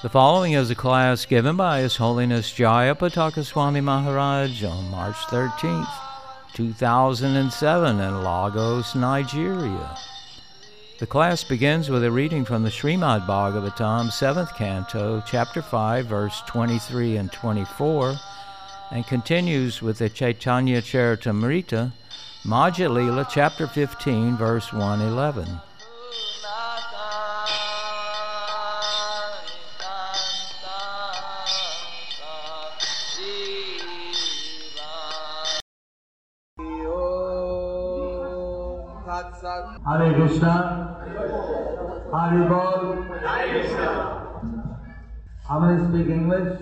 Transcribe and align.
The 0.00 0.08
following 0.08 0.52
is 0.52 0.70
a 0.70 0.74
class 0.74 1.26
given 1.26 1.56
by 1.56 1.80
His 1.80 1.96
Holiness 1.96 2.52
Jaya 2.52 2.94
Swami 3.42 3.80
Maharaj 3.80 4.62
on 4.62 4.90
March 4.90 5.16
13, 5.28 5.84
2007, 6.54 8.00
in 8.00 8.22
Lagos, 8.22 8.94
Nigeria. 8.94 9.98
The 10.98 11.06
class 11.06 11.44
begins 11.44 11.88
with 11.88 12.02
a 12.02 12.10
reading 12.10 12.44
from 12.44 12.64
the 12.64 12.70
Srimad 12.70 13.24
Bhagavatam, 13.24 14.10
7th 14.10 14.56
canto, 14.56 15.22
chapter 15.24 15.62
5, 15.62 16.06
verse 16.06 16.42
23 16.48 17.18
and 17.18 17.30
24, 17.30 18.16
and 18.90 19.06
continues 19.06 19.80
with 19.80 19.98
the 19.98 20.08
Chaitanya 20.08 20.82
Charitamrita, 20.82 21.92
Lila, 22.44 23.28
chapter 23.30 23.68
15, 23.68 24.36
verse 24.36 24.72
111. 24.72 25.60
Hare 39.88 40.12
Krishna. 40.12 40.97
Hare 42.12 42.48
Bol. 42.48 43.04
I'm 45.50 45.60
going 45.60 45.78
to 45.78 45.88
speak 45.88 46.08
English. 46.08 46.58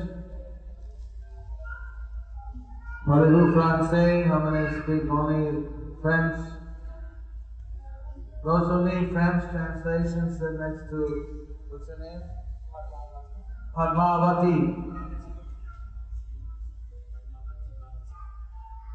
Parlez-vous 3.06 3.54
français? 3.54 4.28
I'm 4.28 4.42
going 4.42 4.66
to 4.66 4.82
speak 4.82 5.10
only 5.10 5.68
French. 6.02 6.40
Those 8.44 8.66
who 8.68 8.84
need 8.84 9.12
French 9.12 9.44
translations 9.52 10.38
sit 10.38 10.58
next 10.58 10.90
to, 10.90 11.00
what's 11.68 11.88
her 11.88 11.98
name? 11.98 12.22
Padmavati. 13.76 14.82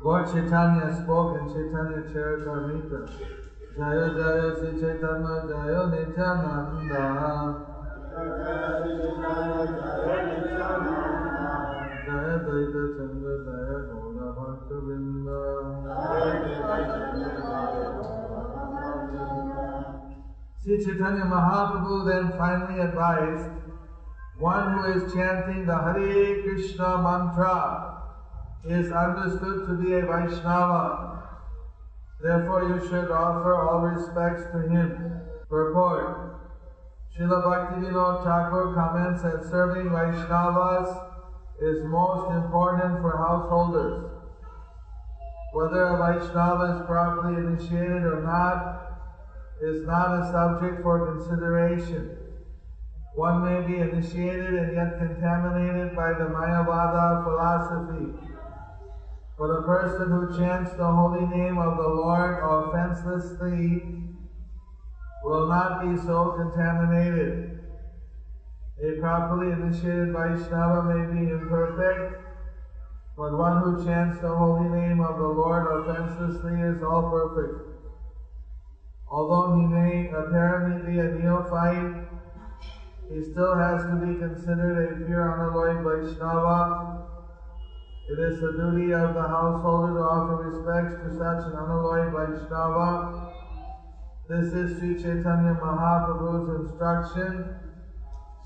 Lord 0.03 0.25
Chaitanya 0.25 1.01
spoke 1.03 1.37
in 1.39 1.47
Chaitanya 1.53 2.01
Charitamrita. 2.11 3.40
Sri 3.71 3.87
Chaitanya 20.83 21.25
Mahaprabhu 21.25 22.05
then 22.05 22.37
finally 22.37 22.79
advised 22.81 23.49
one 24.37 24.73
who 24.73 24.83
is 24.85 25.13
chanting 25.13 25.65
the 25.65 25.77
Hare 25.77 26.43
Krishna 26.43 27.01
mantra 27.01 27.95
is 28.65 28.91
understood 28.91 29.65
to 29.65 29.73
be 29.75 29.93
a 29.93 30.05
Vaishnava. 30.05 31.10
Therefore, 32.21 32.63
you 32.69 32.87
should 32.87 33.09
offer 33.09 33.55
all 33.55 33.79
respects 33.79 34.43
to 34.51 34.61
him. 34.69 35.21
Purport 35.49 36.31
Srila 37.17 37.43
Bhaktivinoda 37.43 38.23
Thakur 38.23 38.73
comments 38.73 39.23
that 39.23 39.43
serving 39.49 39.89
Vaishnavas 39.89 41.09
is 41.59 41.83
most 41.85 42.31
important 42.31 43.01
for 43.01 43.17
householders. 43.17 44.09
Whether 45.53 45.83
a 45.83 45.97
Vaishnava 45.97 46.79
is 46.79 46.85
properly 46.85 47.37
initiated 47.37 48.03
or 48.03 48.21
not 48.21 48.81
is 49.61 49.85
not 49.85 50.21
a 50.21 50.31
subject 50.31 50.81
for 50.81 51.13
consideration. 51.13 52.17
One 53.15 53.43
may 53.43 53.67
be 53.67 53.79
initiated 53.79 54.53
and 54.53 54.73
yet 54.73 54.97
contaminated 54.97 55.95
by 55.95 56.13
the 56.13 56.31
Mayavada 56.31 57.23
philosophy. 57.23 58.30
But 59.41 59.49
a 59.49 59.63
person 59.63 60.11
who 60.11 60.37
chants 60.37 60.75
the 60.75 60.85
holy 60.85 61.25
name 61.25 61.57
of 61.57 61.75
the 61.75 61.87
Lord 61.87 62.37
offenselessly 62.43 63.87
will 65.23 65.47
not 65.47 65.79
be 65.79 65.97
so 65.97 66.33
contaminated. 66.33 67.49
A 68.79 68.99
properly 68.99 69.49
initiated 69.49 70.13
Vaishnava 70.13 70.83
may 70.83 71.09
be 71.09 71.31
imperfect, 71.31 72.21
but 73.17 73.35
one 73.35 73.57
who 73.57 73.83
chants 73.83 74.19
the 74.19 74.31
holy 74.31 74.69
name 74.69 75.01
of 75.01 75.17
the 75.17 75.27
Lord 75.27 75.65
offenselessly 75.65 76.61
is 76.61 76.83
all 76.83 77.09
perfect. 77.09 77.57
Although 79.09 79.55
he 79.55 79.65
may 79.65 80.07
apparently 80.11 80.77
be 80.85 80.99
a 80.99 81.09
neophyte, 81.09 81.89
he 83.09 83.23
still 83.23 83.55
has 83.55 83.83
to 83.85 83.95
be 83.95 84.19
considered 84.19 84.77
a 84.77 85.03
pure 85.03 85.33
unalloyed 85.33 85.81
Vaishnava 85.81 87.00
it 88.09 88.19
is 88.19 88.41
the 88.41 88.51
duty 88.51 88.93
of 88.93 89.13
the 89.13 89.21
householder 89.21 89.93
to 89.93 90.01
offer 90.01 90.35
respects 90.35 90.95
to 91.03 91.09
such 91.17 91.45
an 91.47 91.53
unalloyed 91.55 92.11
Vaishnava. 92.11 93.29
This 94.27 94.53
is 94.53 94.77
Sri 94.77 94.95
Chaitanya 94.95 95.55
Mahaprabhu's 95.61 96.49
instruction. 96.65 97.55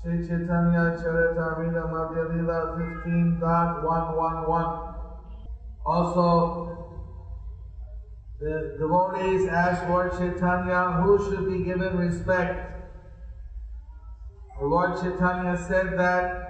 Sri 0.02 0.18
Chaitanya 0.26 0.98
Charitamrita 1.02 1.90
Madhya 1.90 2.28
Lila 2.30 2.76
15.111. 3.04 4.94
Also, 5.84 6.76
the 8.38 8.76
devotees 8.78 9.46
asked 9.48 9.88
Lord 9.88 10.12
Chaitanya 10.12 11.00
who 11.00 11.18
should 11.24 11.46
be 11.48 11.62
given 11.64 11.96
respect. 11.96 12.72
Lord 14.60 15.00
Chaitanya 15.00 15.56
said 15.56 15.98
that 15.98 16.45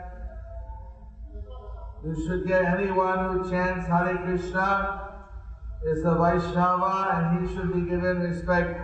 you 2.06 2.14
should 2.24 2.46
get 2.46 2.64
anyone 2.64 3.18
who 3.24 3.50
chants 3.50 3.88
Hare 3.88 4.18
Krishna 4.18 5.14
is 5.84 6.04
a 6.04 6.14
Vaishnava 6.14 6.94
and 7.14 7.48
he 7.48 7.52
should 7.52 7.72
be 7.74 7.80
given 7.80 8.18
respect. 8.20 8.80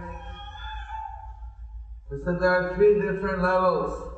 He 2.11 2.17
said 2.25 2.41
there 2.41 2.51
are 2.51 2.75
three 2.75 2.95
different 2.95 3.41
levels. 3.41 4.11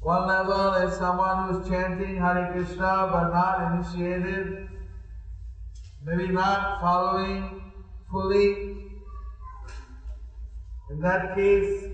One 0.00 0.26
level 0.26 0.74
is 0.74 0.96
someone 0.96 1.52
who's 1.52 1.68
chanting 1.68 2.16
Hare 2.16 2.52
Krishna 2.52 3.10
but 3.12 3.30
not 3.32 3.74
initiated, 3.74 4.68
maybe 6.06 6.28
not 6.28 6.80
following 6.80 7.70
fully. 8.10 8.78
In 10.88 11.00
that 11.00 11.34
case, 11.34 11.90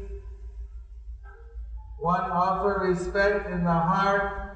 one 1.98 2.30
offer 2.30 2.86
respect 2.86 3.50
in 3.50 3.64
the 3.64 3.72
heart 3.72 4.51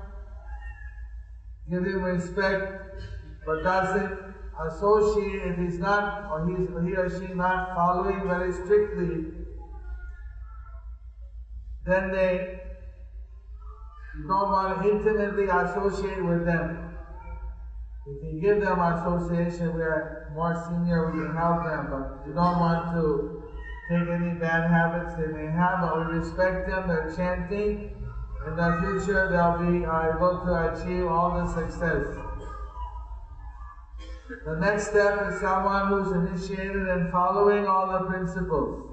give 1.69 1.84
him 1.84 2.03
respect, 2.03 2.72
but 3.44 3.62
doesn't 3.62 4.19
associate 4.69 5.43
if 5.43 5.59
he's 5.59 5.78
not 5.78 6.31
or 6.31 6.49
he's 6.49 6.69
he 6.84 6.97
or 6.97 7.09
she 7.09 7.32
not 7.34 7.75
following 7.75 8.27
very 8.27 8.53
strictly, 8.53 9.27
then 11.84 12.10
they 12.10 12.56
don't 14.28 14.50
want 14.50 14.82
to 14.82 14.88
intimately 14.88 15.49
associate 15.49 16.25
with 16.25 16.44
them. 16.44 16.78
If 18.06 18.22
you 18.22 18.41
give 18.41 18.60
them 18.60 18.81
association, 18.81 19.75
we 19.75 19.83
are 19.83 20.25
more 20.31 20.54
senior, 20.69 21.10
we 21.10 21.19
can 21.19 21.34
help 21.34 21.65
them, 21.65 21.88
but 21.91 22.27
you 22.27 22.34
don't 22.34 22.59
want 22.59 22.93
to 22.93 23.37
take 23.91 24.06
any 24.09 24.38
bad 24.38 24.71
habits. 24.71 25.15
They 25.16 25.27
may 25.27 25.50
have, 25.50 25.81
but 25.81 25.98
we 25.98 26.16
respect 26.19 26.66
them, 26.66 26.87
they're 26.87 27.12
chanting, 27.16 27.91
in 28.47 28.57
the 28.57 28.78
future 28.81 29.28
they'll 29.28 29.59
be 29.59 29.83
able 29.83 30.41
to 30.45 30.53
achieve 30.72 31.07
all 31.07 31.34
the 31.34 31.47
success. 31.53 32.07
The 34.45 34.57
next 34.60 34.91
step 34.91 35.28
is 35.28 35.41
someone 35.41 35.89
who's 35.89 36.13
initiated 36.13 36.89
and 36.89 37.10
following 37.10 37.66
all 37.66 37.91
the 37.91 38.07
principles. 38.07 38.93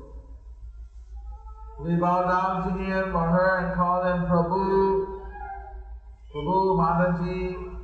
We 1.82 1.96
bow 1.96 2.28
down 2.28 2.64
to 2.64 2.84
him 2.84 3.16
or 3.16 3.30
her 3.30 3.66
and 3.66 3.76
call 3.76 4.02
them 4.02 4.26
Prabhu, 4.26 5.22
Prabhu, 6.34 6.78
Mataji, 6.78 7.78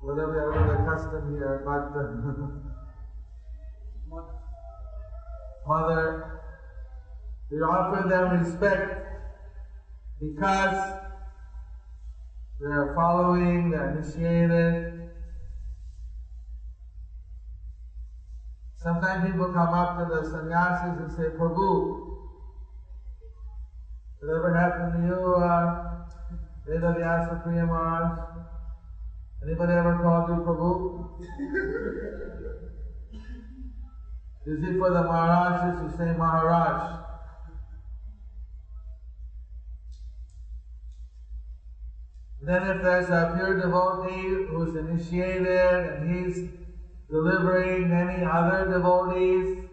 whatever 0.00 0.52
the 0.66 0.90
custom 0.90 1.34
here, 1.34 1.62
but 1.64 1.92
Mother, 5.66 6.40
we 7.50 7.58
offer 7.58 8.08
them 8.08 8.40
respect 8.40 9.15
because 10.20 10.94
they 12.60 12.66
are 12.66 12.92
following, 12.94 13.70
they're 13.70 13.90
initiated. 13.90 14.82
Sometimes 18.78 19.22
people 19.26 19.50
come 19.50 19.74
up 19.74 19.96
to 19.96 20.04
the 20.04 20.24
sannyasis 20.24 20.96
and 20.98 21.12
say, 21.12 21.28
Prabhu, 21.36 21.96
and 24.22 25.06
you, 25.06 25.34
uh, 25.36 25.76
Veda 26.64 26.92
Vyasa 26.92 27.40
Priya 27.42 27.66
Maharaj? 27.66 28.12
Anybody 29.42 29.72
ever 29.72 30.00
called 30.00 30.28
you 30.28 30.38
Prabhu? 30.38 31.06
Usually 34.46 34.76
for 34.78 34.90
the 34.92 35.02
Maharajas, 35.02 35.80
you 35.80 35.88
say 35.96 36.12
Maharaj. 36.12 36.80
Then 42.46 42.64
if 42.64 42.80
there's 42.80 43.10
a 43.10 43.32
pure 43.34 43.58
devotee 43.58 44.28
who's 44.46 44.76
initiated 44.76 45.46
and 45.90 46.08
he's 46.08 46.44
delivering 47.10 47.90
many 47.90 48.22
other 48.22 48.68
devotees, 48.68 49.64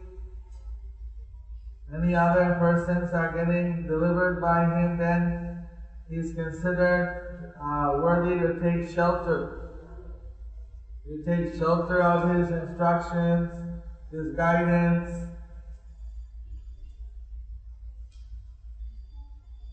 many 1.87 2.15
other 2.15 2.55
persons 2.57 3.13
are 3.13 3.31
getting 3.31 3.85
delivered 3.85 4.41
by 4.41 4.63
him, 4.65 4.97
then 4.97 5.61
he's 6.09 6.33
considered 6.33 7.53
uh, 7.61 7.99
worthy 8.01 8.37
to 8.37 8.59
take 8.59 8.89
shelter. 8.91 9.51
You 11.05 11.23
take 11.23 11.53
shelter 11.53 12.01
of 12.01 12.27
his 12.27 12.49
instructions, 12.49 13.51
his 14.09 14.35
guidance. 14.35 15.27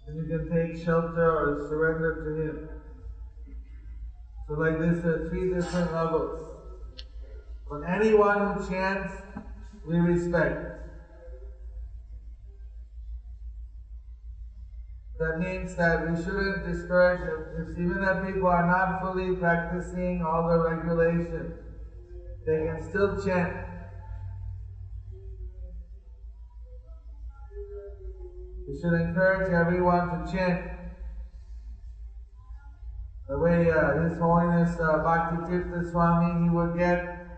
And 0.06 0.18
you 0.18 0.26
can 0.26 0.50
take 0.50 0.76
shelter 0.76 1.30
or 1.30 1.66
surrender 1.66 2.20
to 2.20 2.42
him. 2.42 2.79
So 4.50 4.56
like 4.56 4.80
this, 4.80 5.04
are 5.04 5.28
three 5.28 5.48
different 5.48 5.92
levels. 5.92 6.44
But 7.68 7.82
anyone 7.84 8.48
who 8.48 8.68
chants, 8.68 9.14
we 9.84 9.96
respect. 9.96 10.74
That 15.20 15.38
means 15.38 15.76
that 15.76 16.04
we 16.04 16.20
shouldn't 16.20 16.64
discourage 16.64 17.20
if, 17.22 17.60
if 17.60 17.78
even 17.78 18.02
if 18.02 18.24
people 18.24 18.48
are 18.48 18.66
not 18.66 19.00
fully 19.00 19.36
practicing 19.36 20.20
all 20.20 20.48
the 20.48 20.58
regulations, 20.58 21.54
they 22.44 22.64
can 22.64 22.82
still 22.82 23.22
chant. 23.22 23.54
We 28.66 28.80
should 28.80 28.94
encourage 28.94 29.52
everyone 29.52 30.24
to 30.26 30.32
chant. 30.32 30.79
The 33.30 33.38
way 33.38 33.70
uh, 33.70 33.94
His 34.02 34.18
Holiness 34.18 34.76
uh, 34.80 35.04
Bhakti 35.04 35.36
Tirtha 35.46 35.88
Swami, 35.88 36.42
he 36.42 36.48
would 36.50 36.76
get 36.76 37.28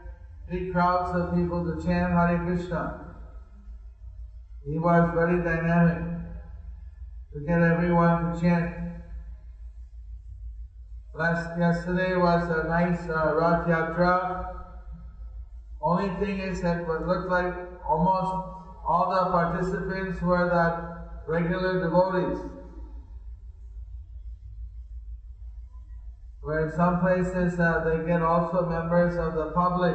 big 0.48 0.72
crowds 0.72 1.14
of 1.14 1.34
people 1.34 1.66
to 1.66 1.84
chant 1.84 2.14
Hare 2.14 2.42
Krishna. 2.46 3.10
He 4.64 4.78
was 4.78 5.12
very 5.14 5.44
dynamic 5.44 6.08
to 7.34 7.40
get 7.40 7.60
everyone 7.60 8.32
to 8.32 8.40
chant. 8.40 8.72
Last 11.12 11.58
yesterday 11.58 12.16
was 12.16 12.48
a 12.48 12.64
nice 12.68 13.06
uh, 13.10 13.34
Rath 13.34 13.66
Yatra. 13.66 14.46
Only 15.82 16.08
thing 16.16 16.38
is 16.38 16.62
that 16.62 16.86
what 16.86 17.06
looked 17.06 17.28
like 17.28 17.52
almost 17.86 18.32
all 18.88 19.10
the 19.10 19.30
participants 19.30 20.22
were 20.22 20.48
that 20.48 21.28
regular 21.28 21.78
devotees. 21.78 22.61
Where 26.42 26.66
in 26.66 26.76
some 26.76 26.98
places 26.98 27.58
uh, 27.60 27.84
they 27.84 28.04
get 28.04 28.20
also 28.20 28.66
members 28.66 29.16
of 29.16 29.34
the 29.34 29.52
public 29.52 29.94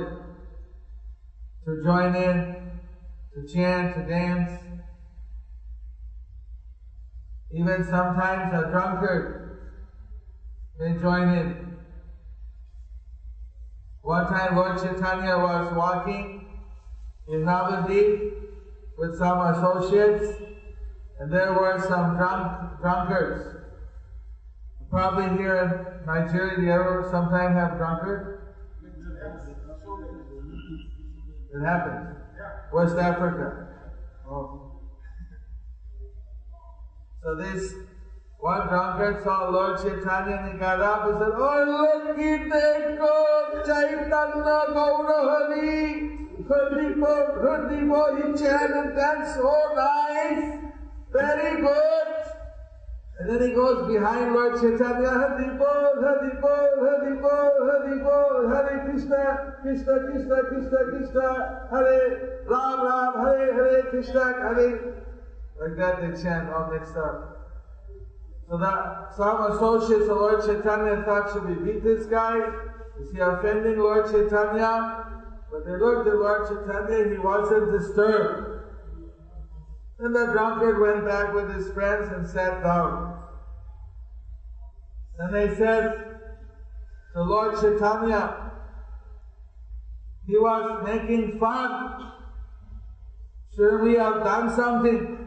to 1.65 1.83
join 1.83 2.15
in, 2.15 2.61
to 3.33 3.53
chant, 3.53 3.93
to 3.95 4.05
dance. 4.05 4.53
Even 7.51 7.83
sometimes 7.83 8.53
a 8.53 8.71
drunkard 8.71 9.57
may 10.79 10.97
join 11.01 11.35
in. 11.35 11.75
One 14.01 14.27
time 14.27 14.55
Lord 14.55 14.81
Chaitanya 14.81 15.37
was 15.37 15.75
walking 15.75 16.45
in 17.27 17.41
Navadip 17.41 18.31
with 18.97 19.17
some 19.17 19.41
associates, 19.41 20.31
and 21.19 21.29
there 21.29 21.53
were 21.53 21.77
some 21.85 22.15
drunk 22.15 22.79
drunkards. 22.79 23.56
Probably 24.89 25.37
here 25.37 25.57
in 25.57 26.05
Nigeria, 26.05 26.55
do 26.55 26.63
you 26.63 26.71
ever 26.71 27.07
sometime 27.11 27.53
have 27.53 27.77
drunkard? 27.77 28.39
It 31.53 31.65
happens. 31.65 32.15
West 32.73 32.97
Africa. 32.97 33.67
Oh. 34.29 34.71
So 37.23 37.35
this 37.35 37.73
one 38.39 38.67
drunkard 38.67 39.23
saw 39.23 39.49
Lord 39.49 39.81
Chaitanya 39.81 40.37
and 40.37 40.53
he 40.53 40.59
got 40.59 40.79
up 40.79 41.07
and 41.07 41.19
said, 41.19 41.33
Oh, 41.35 41.63
look, 41.67 42.17
Dekho, 42.17 43.65
Chaitanya 43.65 44.67
Gaurahari, 44.73 46.17
Haribo, 46.47 47.13
Haribo, 47.43 48.01
he 48.15 48.23
chanted, 48.39 48.95
that's 48.95 49.37
oh, 49.37 49.41
so 49.41 49.75
nice, 49.75 50.71
very 51.11 51.61
good. 51.61 52.26
And 53.19 53.29
then 53.29 53.49
he 53.49 53.55
goes 53.55 53.87
behind 53.87 54.33
Lord 54.33 54.61
Chaitanya, 54.61 55.09
Hari 55.09 55.57
Bol, 55.57 55.93
Hari 56.01 56.39
Bol, 56.39 56.69
Hari 56.85 57.15
Bol, 57.17 57.51
Hari 57.65 57.99
Bol, 58.03 58.49
Hare 58.49 58.85
Krishna, 58.85 59.55
Krishna, 59.63 59.99
Krishna, 60.05 60.43
Krishna, 60.43 60.77
Krishna, 60.91 61.67
Hare 61.71 62.43
Ram, 62.45 62.85
Ram, 62.85 63.25
Hare, 63.25 63.53
Hare 63.53 63.83
Krishna, 63.89 64.23
Hare. 64.33 65.03
Like 65.59 65.77
that 65.77 66.01
they 66.01 66.21
chant 66.21 66.49
all 66.51 66.69
mixed 66.71 66.95
up. 66.95 67.37
So 68.47 68.57
that 68.57 69.13
some 69.17 69.51
associates 69.51 70.07
of 70.09 70.17
Lord 70.17 70.45
Chaitanya 70.45 71.01
thought, 71.03 71.33
should 71.33 71.45
we 71.49 71.55
beat 71.55 71.83
this 71.83 72.05
guy? 72.05 72.37
Is 73.01 73.11
he 73.11 73.19
offending 73.19 73.79
Lord 73.79 74.11
Chaitanya? 74.11 75.05
But 75.51 75.65
they 75.65 75.75
looked 75.75 76.07
at 76.07 76.15
Lord 76.15 76.47
Chaitanya, 76.47 77.09
he 77.13 77.17
wasn't 77.17 77.71
disturbed. 77.71 78.56
Then 79.99 80.13
the 80.13 80.27
drunkard 80.27 80.79
went 80.79 81.05
back 81.05 81.33
with 81.33 81.49
his 81.55 81.73
friends 81.73 82.11
and 82.11 82.27
sat 82.27 82.61
down. 82.61 83.17
And 85.17 85.33
they 85.33 85.55
said 85.55 86.19
to 87.13 87.23
Lord 87.23 87.59
Chaitanya, 87.59 88.51
he 90.27 90.37
was 90.37 90.83
making 90.85 91.39
fun. 91.39 92.11
Should 93.55 93.81
we 93.81 93.93
have 93.95 94.23
done 94.23 94.55
something? 94.55 95.17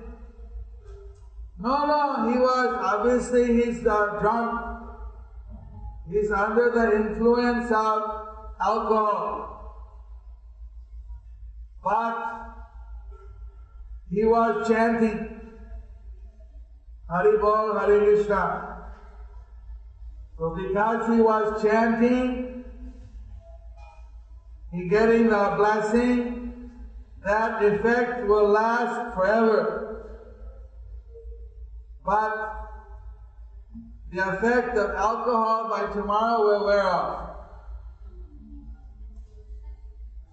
No, 1.59 1.87
no, 1.87 2.31
he 2.31 2.39
was, 2.39 2.79
obviously 2.81 3.47
he's 3.55 3.85
uh, 3.85 4.19
drunk. 4.21 4.71
He's 6.09 6.31
under 6.31 6.71
the 6.71 6.97
influence 6.97 7.71
of 7.73 8.29
alcohol. 8.61 9.51
But 11.83 12.50
he 14.11 14.25
was 14.25 14.69
chanting 14.69 15.41
Hari 17.09 17.39
Bol, 17.39 17.79
Hare 17.79 17.99
Krishna. 18.05 18.85
So 20.39 20.55
because 20.57 21.15
he 21.15 21.21
was 21.21 21.63
chanting, 21.63 22.65
he 24.73 24.89
getting 24.89 25.29
the 25.29 25.55
blessing, 25.57 26.53
that 27.25 27.63
effect 27.63 28.27
will 28.27 28.49
last 28.49 29.15
forever. 29.15 30.07
But 32.05 32.57
the 34.13 34.29
effect 34.29 34.77
of 34.77 34.91
alcohol 34.91 35.69
by 35.69 35.93
tomorrow 35.93 36.43
will 36.43 36.65
wear 36.65 36.83
off. 36.85 37.30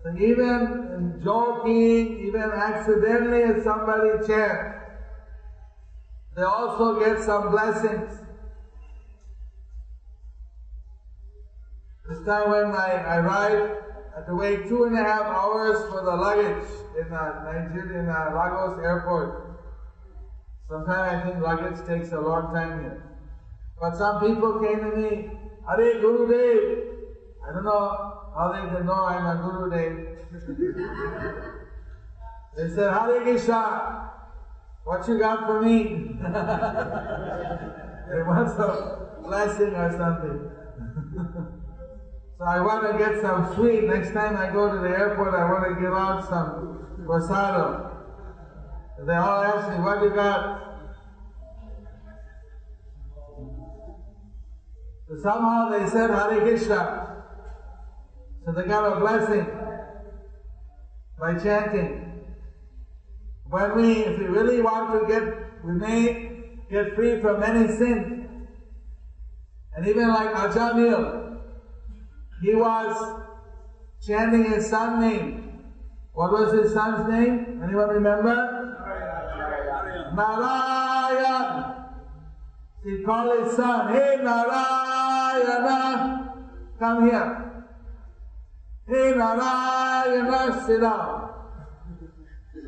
So 0.04 0.16
even 0.16 1.20
joking, 1.24 2.20
even 2.22 2.52
accidentally 2.52 3.40
if 3.40 3.64
somebody 3.64 4.26
chants, 4.26 4.76
they 6.36 6.44
also 6.44 7.00
get 7.00 7.24
some 7.24 7.50
blessings. 7.50 8.22
This 12.08 12.26
time 12.26 12.50
when 12.50 12.74
I 12.74 13.18
arrived, 13.18 13.74
I 14.14 14.20
had 14.20 14.28
to 14.28 14.36
wait 14.36 14.68
two 14.70 14.84
and 14.84 14.96
a 14.96 15.04
half 15.04 15.26
hours 15.26 15.84
for 15.90 16.04
the 16.04 16.16
luggage 16.16 16.64
in 16.96 17.12
uh, 17.12 17.44
Nigeria, 17.44 18.00
in 18.02 18.10
uh, 18.10 18.32
Lagos 18.34 18.80
airport. 18.80 19.46
Sometimes 20.70 21.22
I 21.22 21.24
think 21.24 21.42
luggage 21.42 21.86
takes 21.86 22.12
a 22.12 22.20
long 22.20 22.54
time 22.54 22.80
here. 22.80 23.04
But 23.80 23.96
some 23.96 24.20
people 24.20 24.60
came 24.60 24.80
to 24.80 24.92
me, 24.92 25.28
Hare 25.68 26.00
Guru 26.00 26.28
Dev. 26.28 26.84
I 27.48 27.52
don't 27.52 27.66
know 27.66 28.17
they 28.38 28.70
can 28.70 28.86
know 28.86 28.94
I'm 28.94 29.26
a 29.26 29.42
Guru 29.42 29.66
Dev. 29.72 29.98
they 32.56 32.70
said, 32.70 32.94
Hare 32.94 33.24
Krishna, 33.24 34.12
what 34.84 35.08
you 35.08 35.18
got 35.18 35.48
for 35.48 35.60
me? 35.62 35.84
they 38.12 38.22
want 38.22 38.56
some 38.56 39.08
blessing 39.24 39.74
or 39.74 39.92
something. 39.98 40.52
so 42.38 42.46
I 42.46 42.62
want 42.62 42.92
to 42.92 42.98
get 43.00 43.20
some 43.22 43.52
sweet. 43.56 43.86
Next 43.86 44.14
time 44.14 44.38
I 44.38 44.54
go 44.54 44.72
to 44.72 44.82
the 44.82 44.90
airport, 44.90 45.34
I 45.34 45.50
want 45.50 45.74
to 45.74 45.80
give 45.82 45.94
out 45.94 46.30
some 46.30 46.86
prasada. 47.08 47.96
They 49.04 49.16
all 49.16 49.42
ask 49.42 49.72
me, 49.72 49.80
what 49.84 50.04
you 50.04 50.14
got? 50.14 50.62
So 55.08 55.16
somehow 55.24 55.70
they 55.70 55.88
said 55.88 56.12
Hare 56.12 56.42
Krishna. 56.42 57.17
So 58.48 58.54
they 58.54 58.64
got 58.64 58.96
a 58.96 59.00
blessing 59.02 59.46
by 61.20 61.34
chanting. 61.38 62.24
When 63.50 63.76
we, 63.76 63.92
if 64.06 64.18
we 64.18 64.24
really 64.24 64.62
want 64.62 65.02
to 65.02 65.06
get, 65.06 65.66
we 65.66 65.74
may 65.74 66.46
get 66.70 66.96
free 66.96 67.20
from 67.20 67.44
any 67.44 67.68
sin. 67.68 68.30
And 69.76 69.86
even 69.86 70.08
like 70.08 70.34
Ajamil, 70.34 71.40
he 72.42 72.56
was 72.56 73.22
chanting 74.02 74.46
his 74.46 74.70
son's 74.70 75.02
name. 75.02 75.60
What 76.14 76.32
was 76.32 76.54
his 76.54 76.72
son's 76.72 77.06
name? 77.10 77.60
Anyone 77.62 77.90
remember? 77.90 78.78
Narayan. 80.16 81.76
He 82.82 83.04
called 83.04 83.44
his 83.44 83.58
son, 83.58 83.94
Hey 83.94 84.20
Narayana, 84.24 84.94
come 86.80 87.10
here. 87.10 87.47
Hey 88.88 89.12
Narayana, 89.12 90.64
sit 90.66 90.80
down. 90.80 91.30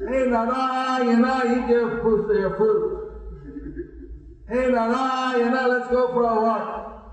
Hey 0.05 0.25
Narayana, 0.27 1.43
eat 1.47 1.69
your 1.69 2.01
food, 2.01 2.35
your 2.35 2.57
food. 2.57 3.07
Hey 4.45 4.69
Narayana, 4.69 5.67
let's 5.69 5.87
go 5.87 6.11
for 6.11 6.23
a 6.23 6.41
walk. 6.41 7.05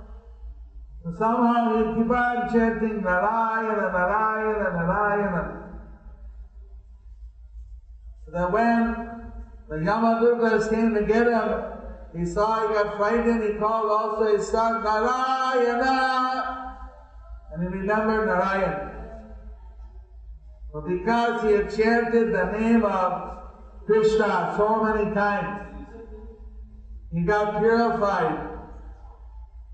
So 1.05 1.13
somehow 1.19 1.77
he 1.77 2.03
keep 2.03 2.11
on 2.11 2.53
chanting 2.53 3.01
Narayana, 3.01 3.93
Narayana, 3.93 4.71
Narayana. 4.75 5.63
That 8.33 8.51
when 8.51 9.07
the 9.69 9.77
Yamadutas 9.77 10.69
came 10.69 10.95
to 10.95 11.03
get 11.07 11.29
him, 11.29 11.61
he 12.13 12.27
saw 12.27 12.67
he 12.67 12.75
got 12.75 12.97
frightened, 12.97 13.45
he 13.45 13.57
called 13.57 13.89
also 13.89 14.35
his 14.35 14.51
son 14.51 14.83
Narayana, 14.83 16.73
and 17.53 17.63
he 17.63 17.69
remembered 17.69 18.27
Narayan. 18.27 18.96
But 20.77 20.89
because 20.89 21.43
he 21.43 21.53
had 21.53 21.75
chanted 21.75 22.35
the 22.35 22.53
name 22.53 22.85
of 22.85 23.39
Krishna 23.87 24.53
so 24.59 24.85
many 24.85 25.15
times, 25.15 25.87
he 27.11 27.23
got 27.23 27.63
purified. 27.63 28.59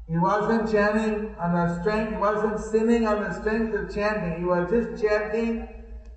He 0.06 0.16
wasn't 0.16 0.70
chanting 0.70 1.34
on 1.40 1.54
the 1.54 1.80
strength, 1.80 2.20
wasn't 2.20 2.60
sinning 2.60 3.08
on 3.08 3.20
the 3.24 3.32
strength 3.40 3.74
of 3.74 3.92
chanting. 3.92 4.38
He 4.38 4.44
was 4.44 4.70
just 4.70 5.02
chanting 5.02 5.66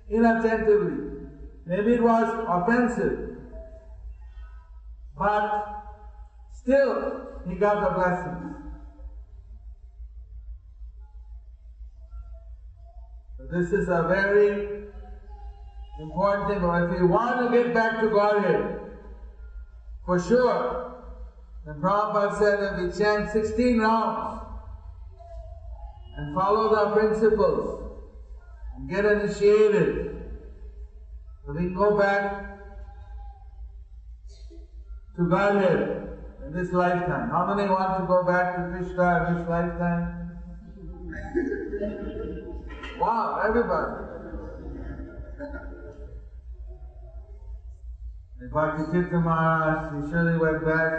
inattentively. 0.08 1.26
Maybe 1.66 1.94
it 1.94 2.02
was 2.04 2.46
offensive. 2.46 3.38
But 5.18 5.82
still, 6.52 7.40
he 7.44 7.56
got 7.56 7.82
the 7.82 7.90
blessings. 7.90 8.65
This 13.50 13.72
is 13.72 13.88
a 13.88 14.02
very 14.08 14.82
important 16.00 16.48
thing. 16.48 16.60
But 16.60 16.90
if 16.90 16.98
you 16.98 17.06
want 17.06 17.50
to 17.50 17.56
get 17.56 17.74
back 17.74 18.00
to 18.00 18.08
Godhead, 18.08 18.80
for 20.04 20.18
sure, 20.18 21.02
then 21.64 21.80
Prabhupada 21.80 22.38
said 22.38 22.60
that 22.60 22.80
we 22.80 22.96
chant 22.96 23.30
16 23.30 23.78
rounds 23.78 24.40
and 26.16 26.34
follow 26.34 26.74
the 26.74 26.94
principles 26.94 28.00
and 28.76 28.88
get 28.88 29.04
initiated, 29.04 30.22
so 31.44 31.52
we 31.52 31.70
go 31.70 31.96
back 31.96 32.58
to 35.16 35.28
Godhead 35.28 36.18
in 36.46 36.52
this 36.52 36.72
lifetime. 36.72 37.30
How 37.30 37.52
many 37.52 37.68
want 37.68 38.00
to 38.00 38.06
go 38.06 38.24
back 38.24 38.56
to 38.56 38.70
Krishna 38.70 39.26
in 39.28 39.34
this 39.38 39.48
lifetime? 39.48 40.12
wow, 42.98 43.40
everybody. 43.46 44.02
And 48.38 48.50
Bhakti 48.50 48.82
Maharaj, 49.12 50.04
he 50.04 50.10
surely 50.10 50.36
went 50.36 50.64
back. 50.64 50.92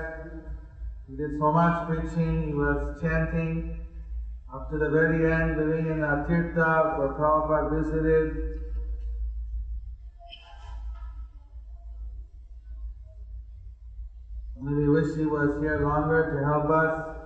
He 1.07 1.15
did 1.15 1.37
so 1.37 1.51
much 1.51 1.85
preaching, 1.85 2.47
he 2.47 2.53
was 2.53 2.99
chanting 2.99 3.77
up 4.53 4.69
to 4.69 4.77
the 4.77 4.89
very 4.89 5.25
end, 5.25 5.57
living 5.57 5.87
in 5.87 6.03
a 6.03 6.25
tirtha 6.27 6.97
where 6.97 7.09
Prabhupada 7.09 7.69
visited. 7.69 8.43
We 14.55 14.89
wish 14.89 15.13
he 15.13 15.25
was 15.25 15.59
here 15.59 15.79
longer 15.79 16.29
to 16.29 16.43
help 16.43 16.69
us. 16.69 17.16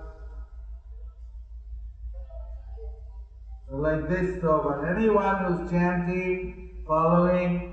Like 3.80 4.08
this, 4.08 4.40
so 4.40 4.60
but 4.62 4.88
anyone 4.88 5.44
who's 5.44 5.70
chanting, 5.70 6.70
following, 6.86 7.72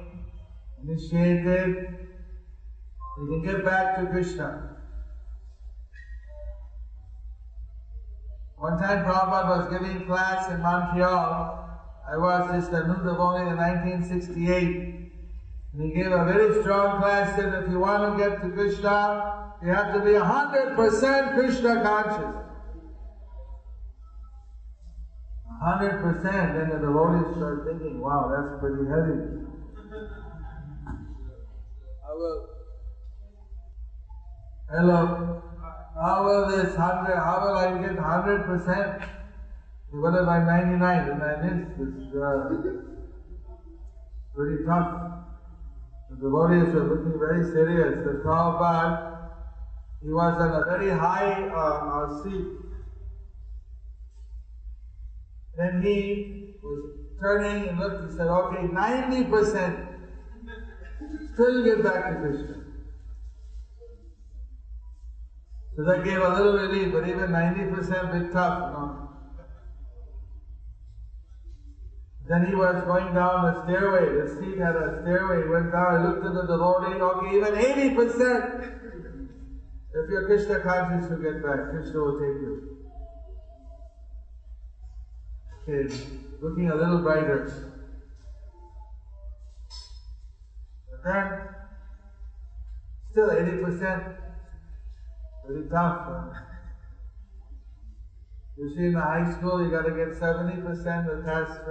initiated, 0.81 1.95
you 3.17 3.27
can 3.27 3.41
get 3.43 3.65
back 3.65 3.97
to 3.97 4.05
Krishna. 4.05 4.77
One 8.55 8.77
time 8.77 9.05
Prabhupada 9.05 9.57
was 9.57 9.69
giving 9.69 10.05
class 10.05 10.49
in 10.49 10.61
Montreal. 10.61 11.59
I 12.09 12.17
was 12.17 12.49
new 12.71 13.03
devotee 13.03 13.49
in 13.49 13.57
1968. 13.57 15.11
And 15.73 15.81
he 15.81 15.91
gave 15.91 16.11
a 16.11 16.25
very 16.25 16.61
strong 16.61 16.99
class, 16.99 17.37
that 17.37 17.63
if 17.63 17.69
you 17.69 17.79
want 17.79 18.17
to 18.17 18.23
get 18.23 18.41
to 18.41 18.49
Krishna, 18.49 19.53
you 19.61 19.69
have 19.69 19.93
to 19.93 19.99
be 19.99 20.11
100% 20.11 21.33
Krishna 21.35 21.83
conscious. 21.83 22.48
100%, 25.61 26.23
then 26.23 26.69
the 26.69 26.79
devotees 26.79 27.35
start 27.35 27.65
thinking, 27.65 27.99
wow, 27.99 28.31
that's 28.31 28.59
pretty 28.61 28.87
heavy. 28.87 29.39
Hello. 34.71 35.35
How 35.95 36.23
will 36.23 36.47
this 36.47 36.77
100, 36.77 37.17
how 37.17 37.41
will 37.41 37.57
I 37.57 37.77
get 37.81 37.97
100%? 37.97 39.07
What 39.91 40.13
if 40.13 40.27
I'm 40.27 40.45
99 40.45 41.09
and 41.09 41.23
I 41.23 41.35
miss? 41.41 41.67
It's 41.77 42.15
uh, 42.15 42.47
pretty 44.35 44.63
tough. 44.63 45.09
The 46.09 46.15
devotees 46.15 46.73
were 46.73 46.95
looking 46.95 47.19
very 47.19 47.43
serious. 47.51 48.05
The 48.05 48.21
Prabhupada, 48.23 49.19
he 50.01 50.13
was 50.13 50.39
on 50.39 50.55
a 50.55 50.63
very 50.65 50.89
high 50.91 51.49
uh, 51.49 52.05
uh, 52.05 52.23
seat. 52.23 52.45
Then 55.59 55.81
he 55.81 56.39
was 56.63 56.93
turning 57.21 57.67
and 57.67 57.77
looked, 57.77 58.09
he 58.09 58.15
said, 58.15 58.27
okay, 58.27 58.63
90%, 58.63 59.87
still 61.33 61.63
get 61.65 61.83
back 61.83 62.07
to 62.07 62.15
Krishna. 62.15 62.63
So 65.75 65.83
that 65.83 66.05
gave 66.05 66.21
a 66.21 66.29
little 66.29 66.55
relief, 66.55 66.93
but 66.93 67.05
even 67.05 67.31
90% 67.31 68.11
bit 68.11 68.31
tough, 68.31 68.67
you 68.67 68.71
know. 68.71 69.05
Then 72.29 72.47
he 72.47 72.55
was 72.55 72.81
going 72.85 73.13
down 73.13 73.51
the 73.51 73.61
stairway. 73.63 74.15
The 74.15 74.29
seat 74.39 74.59
had 74.59 74.77
a 74.77 75.01
stairway. 75.01 75.43
He 75.43 75.49
went 75.49 75.71
down. 75.73 75.99
He 75.99 76.07
looked 76.07 76.23
at 76.23 76.33
the 76.35 76.45
devotee. 76.45 77.01
Okay, 77.01 77.35
even 77.35 77.53
80%. 77.53 78.69
If 79.91 80.09
you're 80.09 80.25
Krishna 80.25 80.59
conscious, 80.61 81.09
you 81.09 81.17
get 81.19 81.43
back. 81.43 81.71
Krishna 81.71 81.99
will 81.99 82.17
take 82.17 82.39
you. 82.39 82.78
Okay, 85.69 85.93
looking 86.41 86.67
a 86.71 86.75
little 86.75 87.03
brighter. 87.03 87.47
Then, 91.03 91.43
still 93.11 93.29
80%. 93.29 94.15
Very 95.45 95.69
tough. 95.69 96.09
You 98.57 98.73
see, 98.73 98.87
in 98.87 98.93
the 98.93 98.99
high 98.99 99.29
school, 99.29 99.63
you 99.63 99.69
got 99.69 99.83
to 99.83 99.91
get 99.91 100.09
70% 100.19 100.63
the 101.05 101.21
test. 101.23 101.61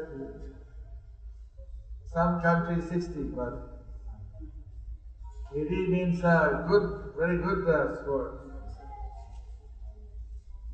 Some 2.15 2.41
countries 2.41 2.89
60, 2.89 3.23
but 3.35 3.65
80 5.53 5.91
means 5.91 6.23
uh, 6.23 6.63
good, 6.65 6.95
very 7.17 7.39
good 7.39 7.69
uh, 7.69 8.01
score. 8.01 8.37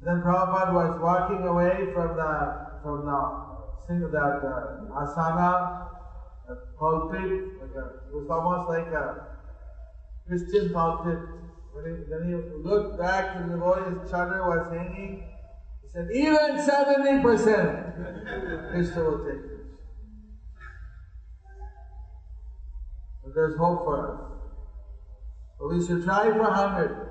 Then 0.02 0.20
Prabhupada 0.20 0.74
was 0.74 1.00
walking 1.00 1.46
away 1.46 1.90
from 1.90 2.16
the 2.16 2.73
from 2.84 3.06
the 3.06 3.44
that 4.12 4.44
uh, 4.44 5.00
asana, 5.00 5.52
the 6.46 6.54
pulpit. 6.78 7.40
Like 7.60 7.74
a, 7.74 7.84
it 8.08 8.14
was 8.14 8.28
almost 8.30 8.68
like 8.68 8.92
a 8.92 9.26
Christian 10.26 10.70
pulpit. 10.70 11.18
When 11.72 11.84
he, 11.86 11.92
then 12.10 12.28
he 12.28 12.34
looked 12.62 12.98
back 12.98 13.34
and 13.36 13.50
the 13.50 13.56
boy's 13.56 14.08
charter 14.10 14.46
was 14.46 14.68
hanging. 14.70 15.22
He 15.82 15.88
said, 15.92 16.08
even 16.12 16.58
70% 16.58 18.70
Krishna 18.70 19.02
will 19.02 19.24
take 19.24 19.48
this. 19.48 19.60
But 23.24 23.34
there's 23.34 23.56
hope 23.56 23.84
for 23.84 24.12
us. 24.12 24.18
But 25.58 25.68
we 25.68 25.84
should 25.84 26.04
try 26.04 26.30
for 26.30 26.42
100. 26.42 27.10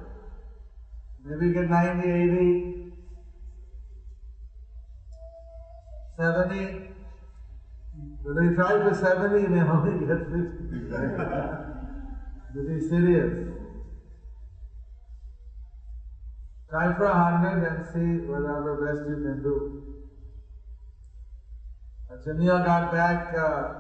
Maybe 1.26 1.52
get 1.54 1.68
90, 1.68 2.08
80. 2.08 2.83
70. 6.18 6.90
When 8.24 8.36
they 8.36 8.56
try 8.56 8.80
for 8.80 8.94
70, 8.94 9.48
they 9.48 9.60
only 9.62 10.06
get 10.06 10.30
50. 10.30 11.74
to 12.54 12.64
be 12.68 12.88
serious. 12.88 13.50
Try 16.70 16.94
for 16.98 17.06
100 17.06 17.64
and 17.64 17.86
see 17.94 18.26
whatever 18.28 18.76
best 18.82 19.08
you 19.10 19.16
can 19.24 19.44
do. 19.44 19.84
Jamil 22.26 22.64
got 22.64 22.92
back, 22.92 23.34
uh, 23.34 23.74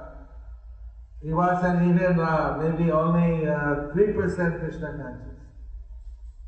he 1.22 1.32
wasn't 1.32 1.82
even 1.84 2.20
uh, 2.20 2.58
maybe 2.60 2.92
only 2.92 3.48
uh, 3.48 3.94
3% 3.96 4.60
Krishna 4.60 4.92
conscious. 4.98 5.40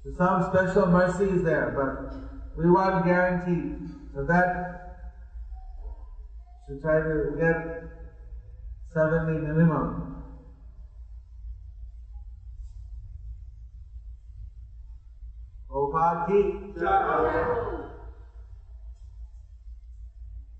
So 0.03 0.11
some 0.17 0.43
special 0.51 0.87
mercy 0.87 1.25
is 1.25 1.43
there, 1.43 1.71
but 1.73 2.57
we 2.57 2.69
want 2.69 3.05
guarantee. 3.05 3.87
So 4.13 4.25
that 4.25 4.84
should 6.67 6.81
try 6.81 6.99
to 6.99 7.35
get 7.37 7.83
70 8.93 9.37
minimum. 9.37 10.01